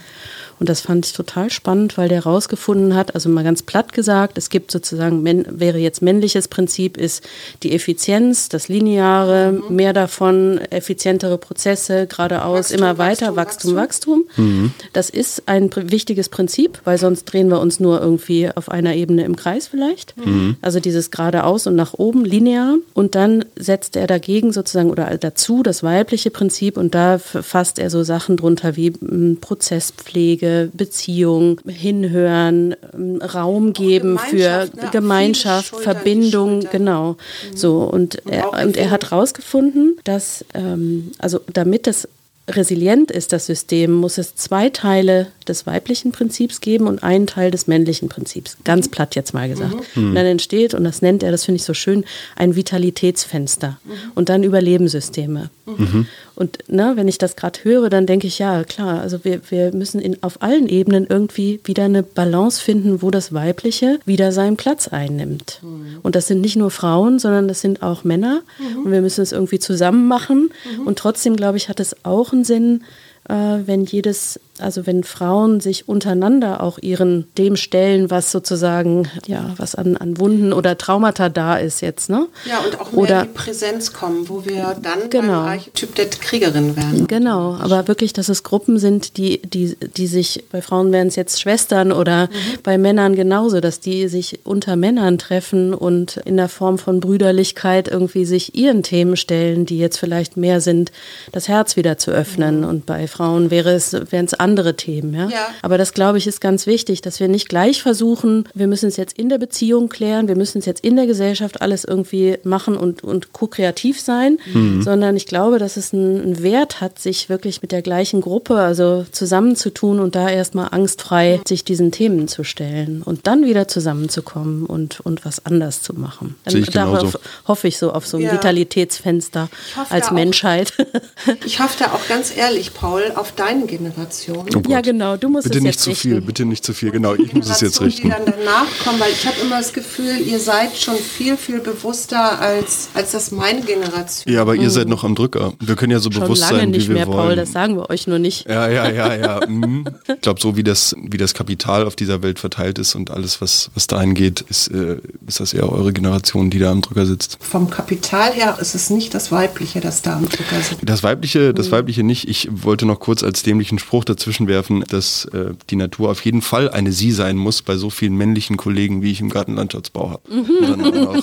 Und 0.58 0.68
das 0.68 0.80
fand 0.80 1.06
ich 1.06 1.12
total 1.12 1.50
spannend, 1.50 1.98
weil 1.98 2.08
der 2.08 2.24
herausgefunden 2.24 2.94
hat, 2.94 3.14
also 3.14 3.28
mal 3.28 3.44
ganz 3.44 3.62
platt 3.62 3.92
gesagt, 3.92 4.38
es 4.38 4.50
gibt 4.50 4.70
sozusagen, 4.70 5.24
wäre 5.24 5.78
jetzt 5.78 6.02
männliches 6.02 6.48
Prinzip, 6.48 6.96
ist 6.96 7.22
die 7.62 7.72
Effizienz, 7.72 8.48
das 8.48 8.68
Lineare, 8.68 9.52
mhm. 9.52 9.74
mehr 9.74 9.92
davon, 9.92 10.58
effizientere 10.70 11.38
Prozesse, 11.38 12.06
geradeaus, 12.06 12.70
Wachstum, 12.70 12.78
immer 12.78 12.98
weiter, 12.98 13.36
Wachstum, 13.36 13.74
Wachstum. 13.76 13.92
Wachstum. 14.02 14.24
Mhm. 14.36 14.72
Das 14.92 15.10
ist 15.10 15.42
ein 15.46 15.70
wichtiges 15.74 16.28
Prinzip, 16.28 16.80
weil 16.84 16.98
sonst 16.98 17.24
drehen 17.24 17.48
wir 17.48 17.60
uns 17.60 17.80
nur 17.80 18.00
irgendwie 18.00 18.50
auf 18.54 18.70
einer 18.70 18.94
Ebene 18.94 19.24
im 19.24 19.36
Kreis 19.36 19.68
vielleicht. 19.68 20.16
Mhm. 20.16 20.56
Also 20.62 20.80
dieses 20.80 21.10
geradeaus 21.10 21.66
und 21.66 21.74
nach 21.76 21.94
oben, 21.94 22.24
linear. 22.24 22.76
Und 22.94 23.14
dann 23.14 23.44
setzt 23.56 23.96
er 23.96 24.06
dagegen 24.06 24.52
sozusagen 24.52 24.90
oder 24.90 25.16
dazu 25.18 25.62
das 25.62 25.82
weibliche 25.82 26.30
Prinzip 26.30 26.76
und 26.76 26.94
da 26.94 27.18
fasst 27.18 27.78
er 27.78 27.90
so 27.90 28.02
Sachen 28.02 28.36
drunter 28.36 28.76
wie 28.76 28.90
Prozesspflege, 28.90 30.41
Beziehung, 30.72 31.60
hinhören, 31.66 32.74
ähm, 32.94 33.20
Raum 33.22 33.72
geben 33.72 34.18
für 34.18 34.68
ne? 34.74 34.90
Gemeinschaft, 34.90 35.74
Verbindung, 35.76 36.66
genau. 36.70 37.12
Mhm. 37.12 37.56
So 37.56 37.78
und, 37.82 38.16
und 38.24 38.32
er, 38.32 38.52
und 38.52 38.76
er 38.76 38.90
hat 38.90 39.10
herausgefunden, 39.10 39.96
dass 40.04 40.44
ähm, 40.54 41.12
also 41.18 41.40
damit 41.52 41.86
das 41.86 42.08
resilient 42.48 43.10
ist 43.10 43.32
das 43.32 43.46
System, 43.46 43.92
muss 43.92 44.18
es 44.18 44.34
zwei 44.34 44.68
Teile 44.68 45.28
des 45.46 45.66
weiblichen 45.66 46.10
Prinzips 46.10 46.60
geben 46.60 46.88
und 46.88 47.02
einen 47.02 47.26
Teil 47.26 47.50
des 47.52 47.68
männlichen 47.68 48.08
Prinzips. 48.08 48.56
Ganz 48.64 48.88
platt 48.88 49.14
jetzt 49.14 49.32
mal 49.32 49.48
gesagt. 49.48 49.74
Mhm. 49.94 50.08
Und 50.08 50.14
dann 50.14 50.26
entsteht, 50.26 50.74
und 50.74 50.82
das 50.82 51.02
nennt 51.02 51.22
er, 51.22 51.30
das 51.30 51.44
finde 51.44 51.56
ich 51.56 51.64
so 51.64 51.74
schön, 51.74 52.04
ein 52.34 52.56
Vitalitätsfenster 52.56 53.78
mhm. 53.84 53.92
und 54.16 54.28
dann 54.28 54.42
Überlebenssysteme. 54.42 55.50
Mhm. 55.66 56.06
Und 56.34 56.58
ne, 56.68 56.92
wenn 56.94 57.08
ich 57.08 57.18
das 57.18 57.36
gerade 57.36 57.60
höre, 57.62 57.90
dann 57.90 58.06
denke 58.06 58.26
ich, 58.26 58.38
ja, 58.38 58.64
klar, 58.64 59.00
also 59.00 59.24
wir, 59.24 59.40
wir 59.50 59.72
müssen 59.72 60.00
in, 60.00 60.22
auf 60.22 60.42
allen 60.42 60.68
Ebenen 60.68 61.06
irgendwie 61.08 61.60
wieder 61.64 61.84
eine 61.84 62.02
Balance 62.02 62.62
finden, 62.62 63.02
wo 63.02 63.10
das 63.10 63.32
Weibliche 63.32 64.00
wieder 64.06 64.32
seinen 64.32 64.56
Platz 64.56 64.88
einnimmt. 64.88 65.60
Mhm. 65.62 65.98
Und 66.02 66.14
das 66.14 66.26
sind 66.26 66.40
nicht 66.40 66.56
nur 66.56 66.70
Frauen, 66.70 67.18
sondern 67.18 67.48
das 67.48 67.60
sind 67.60 67.82
auch 67.82 68.04
Männer. 68.04 68.42
Mhm. 68.58 68.84
Und 68.84 68.92
wir 68.92 69.02
müssen 69.02 69.22
es 69.22 69.32
irgendwie 69.32 69.58
zusammen 69.58 70.08
machen. 70.08 70.50
Mhm. 70.78 70.86
Und 70.86 70.98
trotzdem, 70.98 71.36
glaube 71.36 71.58
ich, 71.58 71.68
hat 71.68 71.80
es 71.80 71.96
auch 72.04 72.32
einen 72.32 72.44
Sinn, 72.44 72.82
äh, 73.28 73.34
wenn 73.66 73.84
jedes 73.84 74.40
also 74.62 74.86
wenn 74.86 75.04
Frauen 75.04 75.60
sich 75.60 75.88
untereinander 75.88 76.62
auch 76.62 76.78
ihren 76.78 77.26
dem 77.38 77.56
stellen, 77.56 78.10
was 78.10 78.30
sozusagen, 78.30 79.08
ja, 79.26 79.50
was 79.56 79.74
an, 79.74 79.96
an 79.96 80.18
Wunden 80.18 80.52
oder 80.52 80.78
Traumata 80.78 81.28
da 81.28 81.56
ist 81.56 81.80
jetzt, 81.80 82.08
ne? 82.08 82.26
Ja, 82.44 82.60
und 82.60 82.80
auch 82.80 82.92
mehr 82.92 83.02
oder, 83.02 83.20
in 83.22 83.28
die 83.28 83.34
Präsenz 83.34 83.92
kommen, 83.92 84.28
wo 84.28 84.44
wir 84.44 84.76
dann 84.82 85.10
genau. 85.10 85.40
Archetyp 85.40 85.94
der 85.94 86.06
Kriegerin 86.06 86.76
werden. 86.76 87.06
Genau, 87.06 87.54
aber 87.56 87.88
wirklich, 87.88 88.12
dass 88.12 88.28
es 88.28 88.42
Gruppen 88.42 88.78
sind, 88.78 89.16
die, 89.16 89.42
die, 89.42 89.76
die 89.76 90.06
sich, 90.06 90.44
bei 90.50 90.62
Frauen 90.62 90.92
wären 90.92 91.08
es 91.08 91.16
jetzt 91.16 91.40
Schwestern 91.40 91.92
oder 91.92 92.26
mhm. 92.26 92.58
bei 92.62 92.78
Männern 92.78 93.16
genauso, 93.16 93.60
dass 93.60 93.80
die 93.80 94.08
sich 94.08 94.40
unter 94.44 94.76
Männern 94.76 95.18
treffen 95.18 95.74
und 95.74 96.18
in 96.18 96.36
der 96.36 96.48
Form 96.48 96.78
von 96.78 97.00
Brüderlichkeit 97.00 97.88
irgendwie 97.88 98.24
sich 98.24 98.54
ihren 98.54 98.82
Themen 98.82 99.16
stellen, 99.16 99.66
die 99.66 99.78
jetzt 99.78 99.98
vielleicht 99.98 100.36
mehr 100.36 100.60
sind, 100.60 100.92
das 101.32 101.48
Herz 101.48 101.76
wieder 101.76 101.98
zu 101.98 102.10
öffnen. 102.10 102.60
Mhm. 102.60 102.68
Und 102.68 102.86
bei 102.86 103.06
Frauen 103.06 103.50
wäre 103.50 103.72
es, 103.72 103.92
wären 104.10 104.26
es 104.26 104.34
andere 104.34 104.51
Themen. 104.76 105.14
Ja? 105.14 105.28
ja? 105.28 105.46
Aber 105.62 105.78
das, 105.78 105.94
glaube 105.94 106.18
ich, 106.18 106.26
ist 106.26 106.40
ganz 106.40 106.66
wichtig, 106.66 107.00
dass 107.00 107.20
wir 107.20 107.28
nicht 107.28 107.48
gleich 107.48 107.82
versuchen, 107.82 108.48
wir 108.54 108.66
müssen 108.66 108.88
es 108.88 108.96
jetzt 108.96 109.18
in 109.18 109.28
der 109.28 109.38
Beziehung 109.38 109.88
klären, 109.88 110.28
wir 110.28 110.36
müssen 110.36 110.58
es 110.58 110.66
jetzt 110.66 110.84
in 110.84 110.96
der 110.96 111.06
Gesellschaft 111.06 111.62
alles 111.62 111.84
irgendwie 111.84 112.38
machen 112.44 112.76
und, 112.76 113.02
und 113.02 113.32
ko-kreativ 113.32 114.00
sein, 114.00 114.38
mhm. 114.52 114.82
sondern 114.82 115.16
ich 115.16 115.26
glaube, 115.26 115.58
dass 115.58 115.76
es 115.76 115.92
einen 115.92 116.42
Wert 116.42 116.80
hat, 116.80 116.98
sich 116.98 117.28
wirklich 117.28 117.62
mit 117.62 117.72
der 117.72 117.82
gleichen 117.82 118.20
Gruppe, 118.20 118.56
also 118.56 119.04
zusammenzutun 119.10 120.00
und 120.00 120.14
da 120.14 120.28
erstmal 120.28 120.68
angstfrei 120.70 121.40
sich 121.46 121.64
diesen 121.64 121.92
Themen 121.92 122.28
zu 122.28 122.44
stellen 122.44 123.02
und 123.02 123.26
dann 123.26 123.44
wieder 123.44 123.68
zusammenzukommen 123.68 124.66
und, 124.66 125.00
und 125.00 125.24
was 125.24 125.44
anders 125.46 125.82
zu 125.82 125.94
machen. 125.94 126.36
Darauf 126.72 127.18
hoffe 127.46 127.68
ich 127.68 127.78
so 127.78 127.92
auf 127.92 128.06
so 128.06 128.16
ein 128.18 128.24
ja. 128.24 128.32
Vitalitätsfenster 128.32 129.48
als 129.88 130.10
Menschheit. 130.10 130.72
ich 131.44 131.60
hoffe 131.60 131.76
da 131.78 131.92
auch 131.92 132.06
ganz 132.08 132.36
ehrlich, 132.36 132.74
Paul, 132.74 133.12
auf 133.14 133.32
deine 133.32 133.66
Generation. 133.66 134.31
Oh 134.32 134.62
ja, 134.68 134.80
genau, 134.80 135.16
du 135.16 135.28
musst 135.28 135.44
bitte 135.44 135.58
es 135.58 135.64
nicht 135.64 135.80
zu 135.80 135.90
richten. 135.90 136.08
viel, 136.08 136.20
bitte 136.20 136.44
nicht 136.44 136.64
zu 136.64 136.72
viel, 136.72 136.90
genau, 136.90 137.14
ich 137.14 137.32
muss 137.32 137.48
es 137.48 137.60
jetzt 137.60 137.80
richten. 137.80 138.02
Die 138.02 138.08
dann 138.08 138.24
danach 138.24 138.66
kommen, 138.84 139.00
weil 139.00 139.12
ich 139.12 139.26
habe 139.26 139.36
immer 139.40 139.58
das 139.58 139.72
Gefühl, 139.72 140.20
ihr 140.20 140.38
seid 140.38 140.76
schon 140.76 140.96
viel, 140.96 141.36
viel 141.36 141.60
bewusster 141.60 142.40
als, 142.40 142.88
als 142.94 143.12
das 143.12 143.30
meine 143.30 143.62
Generation. 143.62 144.32
Ja, 144.32 144.42
aber 144.42 144.54
ihr 144.54 144.62
mhm. 144.62 144.70
seid 144.70 144.88
noch 144.88 145.04
am 145.04 145.14
Drücker. 145.14 145.52
Wir 145.60 145.76
können 145.76 145.92
ja 145.92 145.98
so 145.98 146.10
schon 146.10 146.22
bewusst 146.22 146.42
sein, 146.42 146.70
nicht 146.70 146.84
wie 146.84 146.88
wir 146.88 146.94
mehr, 146.94 147.06
wollen. 147.06 147.18
Paul, 147.28 147.36
das 147.36 147.52
sagen 147.52 147.76
wir 147.76 147.90
euch 147.90 148.06
nur 148.06 148.18
nicht. 148.18 148.48
Ja, 148.48 148.68
ja, 148.68 148.90
ja, 148.90 149.14
ja. 149.14 149.40
Mhm. 149.52 149.84
ich 150.08 150.20
glaube, 150.20 150.40
so 150.40 150.56
wie 150.56 150.62
das, 150.62 150.94
wie 151.02 151.16
das 151.16 151.34
Kapital 151.34 151.84
auf 151.86 151.96
dieser 151.96 152.22
Welt 152.22 152.38
verteilt 152.38 152.78
ist 152.78 152.94
und 152.94 153.10
alles, 153.10 153.40
was, 153.40 153.70
was 153.74 153.86
dahin 153.86 154.14
geht, 154.14 154.40
ist, 154.42 154.68
äh, 154.68 154.96
ist 155.26 155.40
das 155.40 155.52
eher 155.52 155.70
eure 155.70 155.92
Generation, 155.92 156.48
die 156.48 156.58
da 156.58 156.70
am 156.70 156.80
Drücker 156.80 157.06
sitzt. 157.06 157.38
Vom 157.40 157.68
Kapital 157.68 158.32
her 158.32 158.56
ist 158.60 158.74
es 158.74 158.88
nicht 158.88 159.14
das 159.14 159.32
Weibliche, 159.32 159.80
das 159.80 160.00
da 160.02 160.16
am 160.16 160.28
Drücker 160.28 160.60
sitzt. 160.60 160.80
Das 160.82 161.02
Weibliche, 161.02 161.52
das 161.52 161.68
mhm. 161.68 161.72
Weibliche 161.72 162.02
nicht. 162.02 162.28
Ich 162.28 162.48
wollte 162.50 162.86
noch 162.86 163.00
kurz 163.00 163.22
als 163.22 163.42
dämlichen 163.42 163.78
Spruch 163.78 164.04
dazwischen 164.22 164.46
werfen, 164.46 164.84
dass 164.88 165.24
äh, 165.26 165.54
die 165.70 165.76
Natur 165.76 166.10
auf 166.10 166.24
jeden 166.24 166.42
Fall 166.42 166.70
eine 166.70 166.92
Sie 166.92 167.10
sein 167.10 167.36
muss 167.36 167.62
bei 167.62 167.76
so 167.76 167.90
vielen 167.90 168.16
männlichen 168.16 168.56
Kollegen, 168.56 169.02
wie 169.02 169.10
ich 169.10 169.20
im 169.20 169.30
Gartenlandschaftsbau 169.30 170.10
habe. 170.10 170.32
Mhm. 170.32 171.22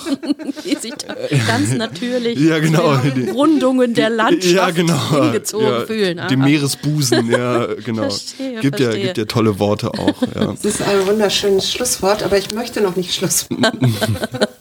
die 0.64 0.76
sich 0.76 0.92
ganz 1.46 1.72
natürlich 1.76 2.38
ja, 2.38 2.58
genau. 2.58 2.98
Rundungen 3.32 3.94
der 3.94 4.10
Landschaft 4.10 4.54
ja, 4.54 4.70
genau. 4.70 5.22
hingezogen 5.22 5.66
ja, 5.66 5.86
fühlen. 5.86 6.18
Aha. 6.18 6.28
Dem 6.28 6.40
Meeresbusen, 6.40 7.30
ja, 7.30 7.66
genau. 7.84 8.02
Verstehe, 8.02 8.60
gibt, 8.60 8.76
verstehe. 8.76 9.00
Ja, 9.00 9.06
gibt 9.06 9.18
ja 9.18 9.24
tolle 9.24 9.58
Worte 9.58 9.94
auch. 9.94 10.22
Ja. 10.34 10.46
Das 10.52 10.64
ist 10.64 10.82
ein 10.82 11.06
wunderschönes 11.06 11.72
Schlusswort, 11.72 12.22
aber 12.22 12.36
ich 12.36 12.52
möchte 12.52 12.82
noch 12.82 12.96
nicht 12.96 13.14
Schluss 13.14 13.46
machen. 13.48 13.96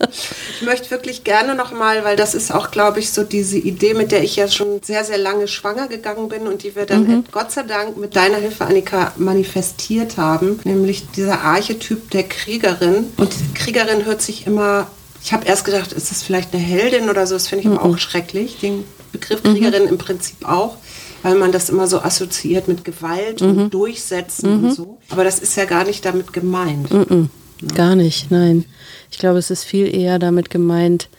ich 0.09 0.65
möchte 0.65 0.91
wirklich 0.91 1.25
gerne 1.25 1.55
noch 1.55 1.71
mal, 1.73 2.05
weil 2.05 2.15
das 2.15 2.35
ist 2.35 2.53
auch, 2.53 2.71
glaube 2.71 2.99
ich, 2.99 3.11
so 3.11 3.23
diese 3.23 3.57
Idee, 3.57 3.93
mit 3.93 4.13
der 4.13 4.23
ich 4.23 4.37
ja 4.37 4.47
schon 4.47 4.81
sehr, 4.81 5.03
sehr 5.03 5.17
lange 5.17 5.47
schwanger 5.47 5.87
gegangen 5.87 6.29
bin 6.29 6.47
und 6.47 6.63
die 6.63 6.75
wir 6.75 6.85
dann 6.85 7.07
mhm. 7.07 7.23
Gott 7.31 7.51
sei 7.51 7.63
Dank 7.63 7.97
mit 7.97 8.15
deiner 8.31 8.41
Hilfe, 8.41 8.65
Annika, 8.65 9.13
manifestiert 9.17 10.17
haben, 10.17 10.59
nämlich 10.63 11.09
dieser 11.15 11.41
Archetyp 11.41 12.09
der 12.11 12.23
Kriegerin. 12.23 13.05
Und 13.17 13.33
Kriegerin 13.55 14.05
hört 14.05 14.21
sich 14.21 14.47
immer 14.47 14.87
ich 15.21 15.33
habe 15.33 15.45
erst 15.45 15.65
gedacht, 15.65 15.91
ist 15.91 16.11
das 16.11 16.23
vielleicht 16.23 16.53
eine 16.53 16.63
Heldin 16.63 17.09
oder 17.09 17.27
so? 17.27 17.35
Das 17.35 17.47
finde 17.47 17.63
ich 17.63 17.69
mhm. 17.69 17.77
aber 17.77 17.89
auch 17.89 17.97
schrecklich. 17.97 18.59
Den 18.59 18.85
Begriff 19.11 19.43
Kriegerin 19.43 19.83
mhm. 19.83 19.89
im 19.89 19.97
Prinzip 19.97 20.47
auch, 20.47 20.77
weil 21.23 21.35
man 21.35 21.51
das 21.51 21.69
immer 21.69 21.87
so 21.87 21.99
assoziiert 21.99 22.67
mit 22.67 22.85
Gewalt 22.85 23.41
mhm. 23.41 23.49
und 23.49 23.73
Durchsetzen 23.73 24.53
und 24.53 24.61
mhm. 24.63 24.71
so. 24.71 24.97
Aber 25.09 25.23
das 25.23 25.39
ist 25.39 25.55
ja 25.57 25.65
gar 25.65 25.83
nicht 25.83 26.05
damit 26.05 26.31
gemeint. 26.31 26.91
Mhm. 26.91 27.29
Ja. 27.61 27.75
Gar 27.75 27.95
nicht, 27.95 28.31
nein. 28.31 28.65
Ich 29.11 29.17
glaube, 29.17 29.39
es 29.39 29.49
ist 29.49 29.65
viel 29.65 29.93
eher 29.93 30.19
damit 30.19 30.49
gemeint, 30.49 31.09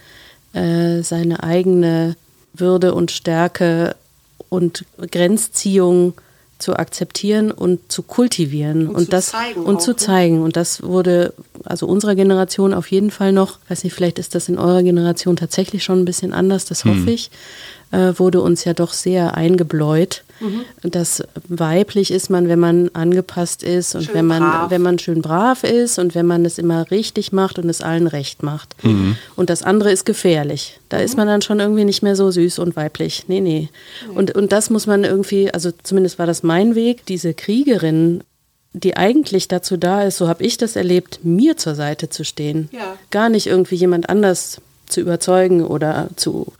äh, 0.54 1.02
seine 1.02 1.42
eigene 1.42 2.16
Würde 2.54 2.94
und 2.94 3.10
Stärke 3.10 3.96
und 4.48 4.86
Grenzziehung 5.10 6.14
zu 6.60 6.76
akzeptieren 6.76 7.50
und 7.50 7.90
zu 7.90 8.02
kultivieren 8.02 8.88
und, 8.88 8.94
und 8.94 9.04
zu 9.06 9.10
das 9.10 9.32
und 9.56 9.76
auch, 9.76 9.80
zu 9.80 9.90
ne? 9.90 9.96
zeigen 9.96 10.42
und 10.42 10.56
das 10.56 10.82
wurde 10.82 11.34
also 11.64 11.86
unserer 11.86 12.14
Generation 12.14 12.74
auf 12.74 12.90
jeden 12.90 13.10
Fall 13.10 13.32
noch 13.32 13.58
weiß 13.68 13.84
nicht 13.84 13.94
vielleicht 13.94 14.18
ist 14.18 14.34
das 14.34 14.48
in 14.48 14.58
eurer 14.58 14.82
Generation 14.82 15.36
tatsächlich 15.36 15.84
schon 15.84 16.00
ein 16.00 16.04
bisschen 16.04 16.32
anders 16.32 16.64
das 16.64 16.84
hoffe 16.84 17.06
hm. 17.06 17.08
ich 17.08 17.30
äh, 17.90 18.12
wurde 18.16 18.40
uns 18.40 18.64
ja 18.64 18.74
doch 18.74 18.92
sehr 18.92 19.36
eingebläut. 19.36 20.24
Mhm. 20.40 20.62
Das 20.82 21.22
weiblich 21.48 22.10
ist 22.10 22.30
man, 22.30 22.48
wenn 22.48 22.58
man 22.58 22.88
angepasst 22.94 23.62
ist 23.62 23.94
und 23.94 24.04
schön 24.04 24.14
wenn 24.14 24.26
man, 24.26 24.42
brav. 24.42 24.70
wenn 24.70 24.82
man 24.82 24.98
schön 24.98 25.22
brav 25.22 25.64
ist 25.64 25.98
und 25.98 26.14
wenn 26.14 26.26
man 26.26 26.44
es 26.44 26.58
immer 26.58 26.90
richtig 26.90 27.32
macht 27.32 27.58
und 27.58 27.68
es 27.68 27.82
allen 27.82 28.06
recht 28.06 28.42
macht. 28.42 28.74
Mhm. 28.82 29.16
Und 29.36 29.50
das 29.50 29.62
andere 29.62 29.92
ist 29.92 30.06
gefährlich. 30.06 30.80
Da 30.88 30.98
mhm. 30.98 31.04
ist 31.04 31.16
man 31.16 31.26
dann 31.26 31.42
schon 31.42 31.60
irgendwie 31.60 31.84
nicht 31.84 32.02
mehr 32.02 32.16
so 32.16 32.30
süß 32.30 32.58
und 32.58 32.76
weiblich. 32.76 33.24
Nee, 33.28 33.40
nee. 33.40 33.68
Und, 34.14 34.34
und 34.34 34.52
das 34.52 34.70
muss 34.70 34.86
man 34.86 35.04
irgendwie, 35.04 35.52
also 35.52 35.70
zumindest 35.82 36.18
war 36.18 36.26
das 36.26 36.42
mein 36.42 36.74
Weg, 36.74 37.04
diese 37.06 37.34
Kriegerin 37.34 38.22
die 38.72 38.96
eigentlich 38.96 39.48
dazu 39.48 39.76
da 39.76 40.04
ist, 40.04 40.18
so 40.18 40.28
habe 40.28 40.44
ich 40.44 40.56
das 40.56 40.76
erlebt, 40.76 41.24
mir 41.24 41.56
zur 41.56 41.74
Seite 41.74 42.08
zu 42.08 42.24
stehen. 42.24 42.68
Ja. 42.70 42.96
Gar 43.10 43.28
nicht 43.28 43.48
irgendwie 43.48 43.74
jemand 43.74 44.08
anders 44.08 44.60
zu 44.86 45.00
überzeugen 45.00 45.64
oder 45.64 46.08
zu 46.16 46.52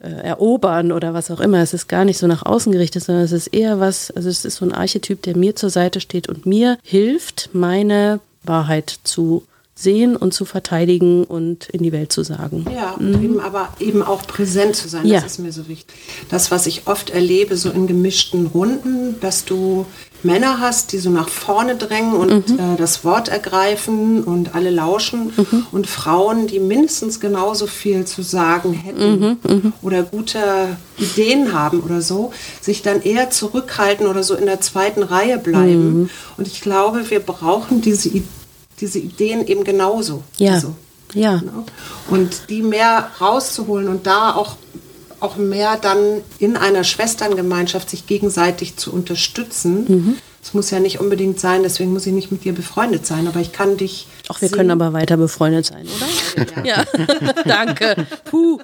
äh, 0.00 0.08
erobern 0.08 0.92
oder 0.92 1.14
was 1.14 1.30
auch 1.30 1.40
immer. 1.40 1.58
Es 1.58 1.74
ist 1.74 1.88
gar 1.88 2.04
nicht 2.04 2.18
so 2.18 2.26
nach 2.26 2.46
außen 2.46 2.72
gerichtet, 2.72 3.04
sondern 3.04 3.24
es 3.24 3.32
ist 3.32 3.48
eher 3.48 3.80
was, 3.80 4.10
also 4.10 4.28
es 4.28 4.44
ist 4.44 4.56
so 4.56 4.64
ein 4.64 4.72
Archetyp, 4.72 5.22
der 5.22 5.36
mir 5.36 5.56
zur 5.56 5.70
Seite 5.70 6.00
steht 6.00 6.28
und 6.28 6.46
mir 6.46 6.78
hilft, 6.82 7.50
meine 7.52 8.20
Wahrheit 8.44 9.00
zu 9.04 9.44
sehen 9.78 10.16
und 10.16 10.34
zu 10.34 10.44
verteidigen 10.44 11.22
und 11.22 11.68
in 11.68 11.84
die 11.84 11.92
Welt 11.92 12.10
zu 12.10 12.24
sagen. 12.24 12.66
Ja, 12.74 12.92
und 12.92 13.12
mhm. 13.12 13.24
eben 13.24 13.40
aber 13.40 13.68
eben 13.78 14.02
auch 14.02 14.26
präsent 14.26 14.74
zu 14.74 14.88
sein, 14.88 15.08
das 15.08 15.24
ist 15.24 15.38
mir 15.38 15.52
so 15.52 15.68
wichtig. 15.68 15.94
Das, 16.28 16.50
was 16.50 16.66
ich 16.66 16.86
oft 16.86 17.10
erlebe, 17.10 17.56
so 17.56 17.70
in 17.70 17.86
gemischten 17.86 18.46
Runden, 18.46 19.20
dass 19.20 19.44
du 19.44 19.86
Männer 20.24 20.58
hast, 20.58 20.90
die 20.90 20.98
so 20.98 21.10
nach 21.10 21.28
vorne 21.28 21.76
drängen 21.76 22.14
und 22.14 22.48
mhm. 22.48 22.58
äh, 22.58 22.76
das 22.76 23.04
Wort 23.04 23.28
ergreifen 23.28 24.24
und 24.24 24.56
alle 24.56 24.70
lauschen 24.70 25.32
mhm. 25.36 25.66
und 25.70 25.86
Frauen, 25.86 26.48
die 26.48 26.58
mindestens 26.58 27.20
genauso 27.20 27.68
viel 27.68 28.04
zu 28.04 28.22
sagen 28.22 28.72
hätten 28.72 29.20
mhm. 29.20 29.36
mhm. 29.48 29.72
oder 29.80 30.02
gute 30.02 30.40
Ideen 30.98 31.52
haben 31.52 31.80
oder 31.82 32.02
so, 32.02 32.32
sich 32.60 32.82
dann 32.82 33.00
eher 33.00 33.30
zurückhalten 33.30 34.08
oder 34.08 34.24
so 34.24 34.34
in 34.34 34.46
der 34.46 34.60
zweiten 34.60 35.04
Reihe 35.04 35.38
bleiben. 35.38 36.00
Mhm. 36.00 36.10
Und 36.36 36.48
ich 36.48 36.62
glaube, 36.62 37.08
wir 37.10 37.20
brauchen 37.20 37.80
diese 37.80 38.08
Ideen 38.08 38.38
diese 38.80 38.98
Ideen 38.98 39.46
eben 39.46 39.64
genauso. 39.64 40.22
Ja. 40.38 40.54
Also, 40.54 40.74
ja. 41.14 41.36
Genau. 41.36 41.64
Und 42.10 42.48
die 42.48 42.62
mehr 42.62 43.10
rauszuholen 43.20 43.88
und 43.88 44.06
da 44.06 44.34
auch, 44.34 44.56
auch 45.20 45.36
mehr 45.36 45.76
dann 45.76 45.98
in 46.38 46.56
einer 46.56 46.84
Schwesterngemeinschaft 46.84 47.90
sich 47.90 48.06
gegenseitig 48.06 48.76
zu 48.76 48.92
unterstützen. 48.92 49.84
Mhm. 49.88 50.14
Es 50.42 50.54
muss 50.54 50.70
ja 50.70 50.80
nicht 50.80 51.00
unbedingt 51.00 51.40
sein, 51.40 51.62
deswegen 51.62 51.92
muss 51.92 52.06
ich 52.06 52.12
nicht 52.12 52.30
mit 52.30 52.44
dir 52.44 52.54
befreundet 52.54 53.06
sein, 53.06 53.26
aber 53.26 53.40
ich 53.40 53.52
kann 53.52 53.76
dich. 53.76 54.06
Ach, 54.28 54.40
wir 54.40 54.48
sehen. 54.48 54.56
können 54.56 54.70
aber 54.70 54.92
weiter 54.92 55.16
befreundet 55.16 55.66
sein, 55.66 55.86
oder? 55.86 56.64
ja, 56.64 56.84
danke. 57.44 58.06
Puh. 58.24 58.58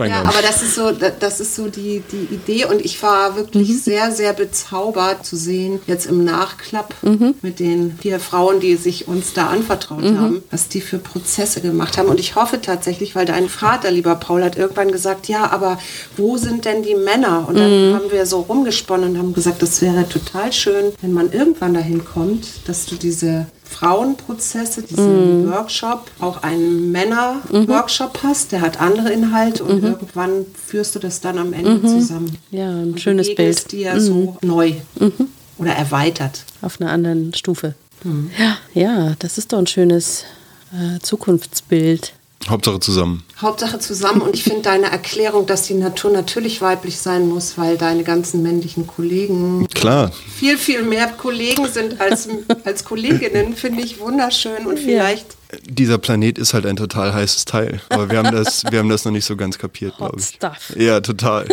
ja, 0.00 0.20
aber 0.22 0.42
das 0.42 0.62
ist 0.62 0.74
so, 0.74 0.90
das 0.90 1.40
ist 1.40 1.54
so 1.54 1.68
die, 1.68 2.02
die 2.10 2.34
Idee 2.34 2.64
und 2.64 2.84
ich 2.84 3.02
war 3.02 3.36
wirklich 3.36 3.68
mhm. 3.68 3.78
sehr, 3.78 4.10
sehr 4.10 4.32
bezaubert 4.32 5.24
zu 5.24 5.36
sehen, 5.36 5.80
jetzt 5.86 6.06
im 6.06 6.24
Nachklapp 6.24 6.94
mhm. 7.02 7.34
mit 7.42 7.60
den 7.60 7.96
vier 8.00 8.18
Frauen, 8.18 8.60
die 8.60 8.76
sich 8.76 9.06
uns 9.06 9.32
da 9.32 9.48
anvertraut 9.48 10.02
mhm. 10.02 10.20
haben, 10.20 10.42
was 10.50 10.68
die 10.68 10.80
für 10.80 10.98
Prozesse 10.98 11.60
gemacht 11.60 11.98
haben. 11.98 12.08
Und 12.08 12.18
ich 12.18 12.34
hoffe 12.34 12.60
tatsächlich, 12.60 13.14
weil 13.14 13.26
dein 13.26 13.48
Vater, 13.48 13.90
lieber 13.90 14.16
Paul, 14.16 14.42
hat 14.42 14.56
irgendwann 14.56 14.90
gesagt, 14.90 15.28
ja, 15.28 15.50
aber 15.50 15.78
wo 16.16 16.36
sind 16.36 16.64
denn 16.64 16.82
die 16.82 16.94
Männer? 16.94 17.46
Und 17.48 17.58
dann 17.58 17.90
mhm. 17.90 17.94
haben 17.94 18.10
wir 18.10 18.26
so 18.26 18.40
rumgesponnen 18.40 19.10
und 19.10 19.18
haben 19.18 19.34
gesagt, 19.34 19.62
das 19.62 19.80
wäre 19.82 20.08
total 20.08 20.52
schön, 20.52 20.92
wenn 21.00 21.12
man 21.12 21.32
irgendwann 21.32 21.74
dahin 21.74 22.04
kommt, 22.04 22.46
dass 22.66 22.86
du 22.86 22.96
diese 22.96 23.35
Frauenprozesse, 23.68 24.82
diesen 24.82 25.46
mm. 25.46 25.52
Workshop, 25.52 26.10
auch 26.20 26.42
einen 26.42 26.92
Männer-Workshop 26.92 28.22
mhm. 28.22 28.28
hast, 28.28 28.52
der 28.52 28.60
hat 28.60 28.80
andere 28.80 29.12
Inhalte 29.12 29.64
und 29.64 29.82
mhm. 29.82 29.88
irgendwann 29.88 30.46
führst 30.54 30.94
du 30.94 30.98
das 30.98 31.20
dann 31.20 31.38
am 31.38 31.52
Ende 31.52 31.72
mhm. 31.72 31.86
zusammen. 31.86 32.38
Ja, 32.50 32.70
ein 32.70 32.92
und 32.92 33.00
schönes 33.00 33.34
Bild. 33.34 33.72
dir 33.72 33.94
mhm. 33.94 34.00
so 34.00 34.36
neu 34.42 34.74
mhm. 34.98 35.28
oder 35.58 35.72
erweitert. 35.72 36.44
Auf 36.62 36.80
einer 36.80 36.90
anderen 36.90 37.34
Stufe. 37.34 37.74
Mhm. 38.04 38.30
Ja, 38.38 38.58
ja, 38.74 39.14
das 39.18 39.38
ist 39.38 39.52
doch 39.52 39.58
ein 39.58 39.66
schönes 39.66 40.24
äh, 40.72 41.00
Zukunftsbild. 41.00 42.12
Hauptsache 42.48 42.80
zusammen. 42.80 43.22
Hauptsache 43.40 43.78
zusammen. 43.78 44.22
Und 44.22 44.34
ich 44.34 44.44
finde 44.44 44.62
deine 44.62 44.90
Erklärung, 44.90 45.46
dass 45.46 45.62
die 45.66 45.74
Natur 45.74 46.10
natürlich 46.10 46.60
weiblich 46.62 46.98
sein 46.98 47.28
muss, 47.28 47.58
weil 47.58 47.76
deine 47.76 48.04
ganzen 48.04 48.42
männlichen 48.42 48.86
Kollegen 48.86 49.66
Klar. 49.74 50.12
viel, 50.38 50.56
viel 50.56 50.82
mehr 50.82 51.08
Kollegen 51.08 51.68
sind 51.68 52.00
als, 52.00 52.28
als 52.64 52.84
Kolleginnen, 52.84 53.54
finde 53.56 53.82
ich 53.82 54.00
wunderschön. 54.00 54.66
Und 54.66 54.78
vielleicht. 54.78 55.26
Dieser 55.64 55.98
Planet 55.98 56.38
ist 56.38 56.54
halt 56.54 56.66
ein 56.66 56.76
total 56.76 57.12
heißes 57.12 57.44
Teil. 57.44 57.80
Aber 57.88 58.10
wir 58.10 58.18
haben 58.18 58.34
das, 58.34 58.64
wir 58.70 58.78
haben 58.78 58.88
das 58.88 59.04
noch 59.04 59.12
nicht 59.12 59.24
so 59.24 59.36
ganz 59.36 59.58
kapiert, 59.58 59.96
glaube 59.96 60.18
ich. 60.18 60.26
Stuff. 60.26 60.72
Ja, 60.76 61.00
total. 61.00 61.46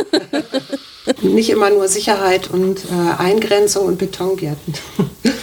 nicht 1.21 1.49
immer 1.49 1.69
nur 1.69 1.87
Sicherheit 1.87 2.49
und 2.49 2.79
äh, 2.85 3.21
Eingrenzung 3.21 3.85
und 3.85 3.97
Betongärten. 3.97 4.73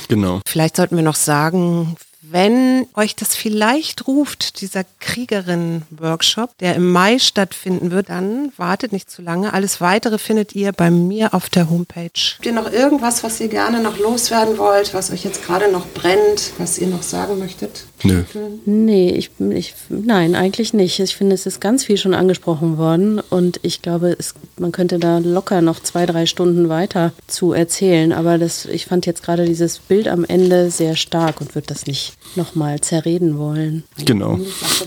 Genau. 0.09 0.40
Vielleicht 0.46 0.76
sollten 0.76 0.96
wir 0.96 1.05
noch 1.05 1.14
sagen, 1.14 1.96
wenn 2.33 2.87
euch 2.95 3.16
das 3.16 3.35
vielleicht 3.35 4.07
ruft, 4.07 4.61
dieser 4.61 4.85
Kriegerin-Workshop, 5.01 6.57
der 6.59 6.74
im 6.74 6.91
Mai 6.91 7.18
stattfinden 7.18 7.91
wird, 7.91 8.09
dann 8.09 8.53
wartet 8.57 8.93
nicht 8.93 9.11
zu 9.11 9.22
lange. 9.22 9.53
Alles 9.53 9.81
weitere 9.81 10.18
findet 10.18 10.55
ihr 10.55 10.72
bei 10.72 10.91
mir 10.91 11.35
auf 11.35 11.49
der 11.49 11.70
Homepage. 11.70 12.11
Habt 12.37 12.47
ihr 12.47 12.53
noch 12.53 12.70
irgendwas, 12.70 13.22
was 13.22 13.41
ihr 13.41 13.49
gerne 13.49 13.81
noch 13.81 13.99
loswerden 13.99 14.59
wollt, 14.59 14.95
was 14.95 15.11
euch 15.11 15.24
jetzt 15.24 15.45
gerade 15.45 15.70
noch 15.70 15.87
brennt, 15.89 16.53
was 16.59 16.78
ihr 16.78 16.89
noch 16.89 17.03
sagen 17.03 17.39
möchtet? 17.39 17.85
Nö. 18.03 18.22
Nee, 18.64 19.11
ich, 19.11 19.30
ich, 19.51 19.74
nein, 19.88 20.34
eigentlich 20.34 20.72
nicht. 20.72 20.98
Ich 21.01 21.16
finde, 21.16 21.34
es 21.34 21.46
ist 21.46 21.61
ganz 21.61 21.84
viel 21.84 21.96
schon 21.96 22.14
angesprochen 22.14 22.78
worden 22.78 23.20
und 23.30 23.61
ich 23.62 23.82
glaube, 23.82 24.16
es, 24.18 24.34
man 24.59 24.72
könnte 24.72 24.98
da 24.98 25.18
locker 25.18 25.61
noch 25.61 25.80
zwei, 25.80 26.07
drei 26.07 26.26
Stunden 26.26 26.68
weiter 26.68 27.12
zu 27.26 27.53
erzählen. 27.53 28.12
Aber 28.12 28.38
das, 28.38 28.64
ich 28.66 28.86
fand 28.86 29.07
jetzt 29.07 29.22
gerade 29.22 29.44
dieses 29.44 29.78
Bild 29.78 30.09
am 30.09 30.24
Ende 30.24 30.70
sehr 30.70 30.96
stark 30.96 31.40
und 31.40 31.55
würde 31.55 31.66
das 31.68 31.86
nicht 31.86 32.14
nochmal 32.36 32.80
zerreden 32.80 33.38
wollen. 33.38 33.84
Genau. 34.05 34.38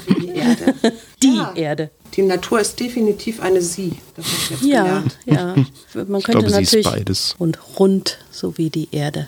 Die 0.07 0.29
Erde. 0.29 0.73
Die 1.23 1.37
ja. 1.37 1.53
Erde. 1.55 1.89
Die 2.15 2.21
Natur 2.21 2.59
ist 2.59 2.79
definitiv 2.79 3.41
eine 3.41 3.61
Sie. 3.61 3.93
Das 4.15 4.25
ich 4.25 4.49
jetzt 4.51 4.63
ja, 4.63 4.83
gelernt. 4.83 5.17
ja. 5.25 5.55
Man 6.05 6.21
könnte 6.21 6.39
glaube, 6.45 6.51
natürlich 6.51 6.85
beides. 6.85 7.35
und 7.39 7.57
rund, 7.79 8.19
so 8.29 8.57
wie 8.57 8.69
die 8.69 8.89
Erde. 8.91 9.27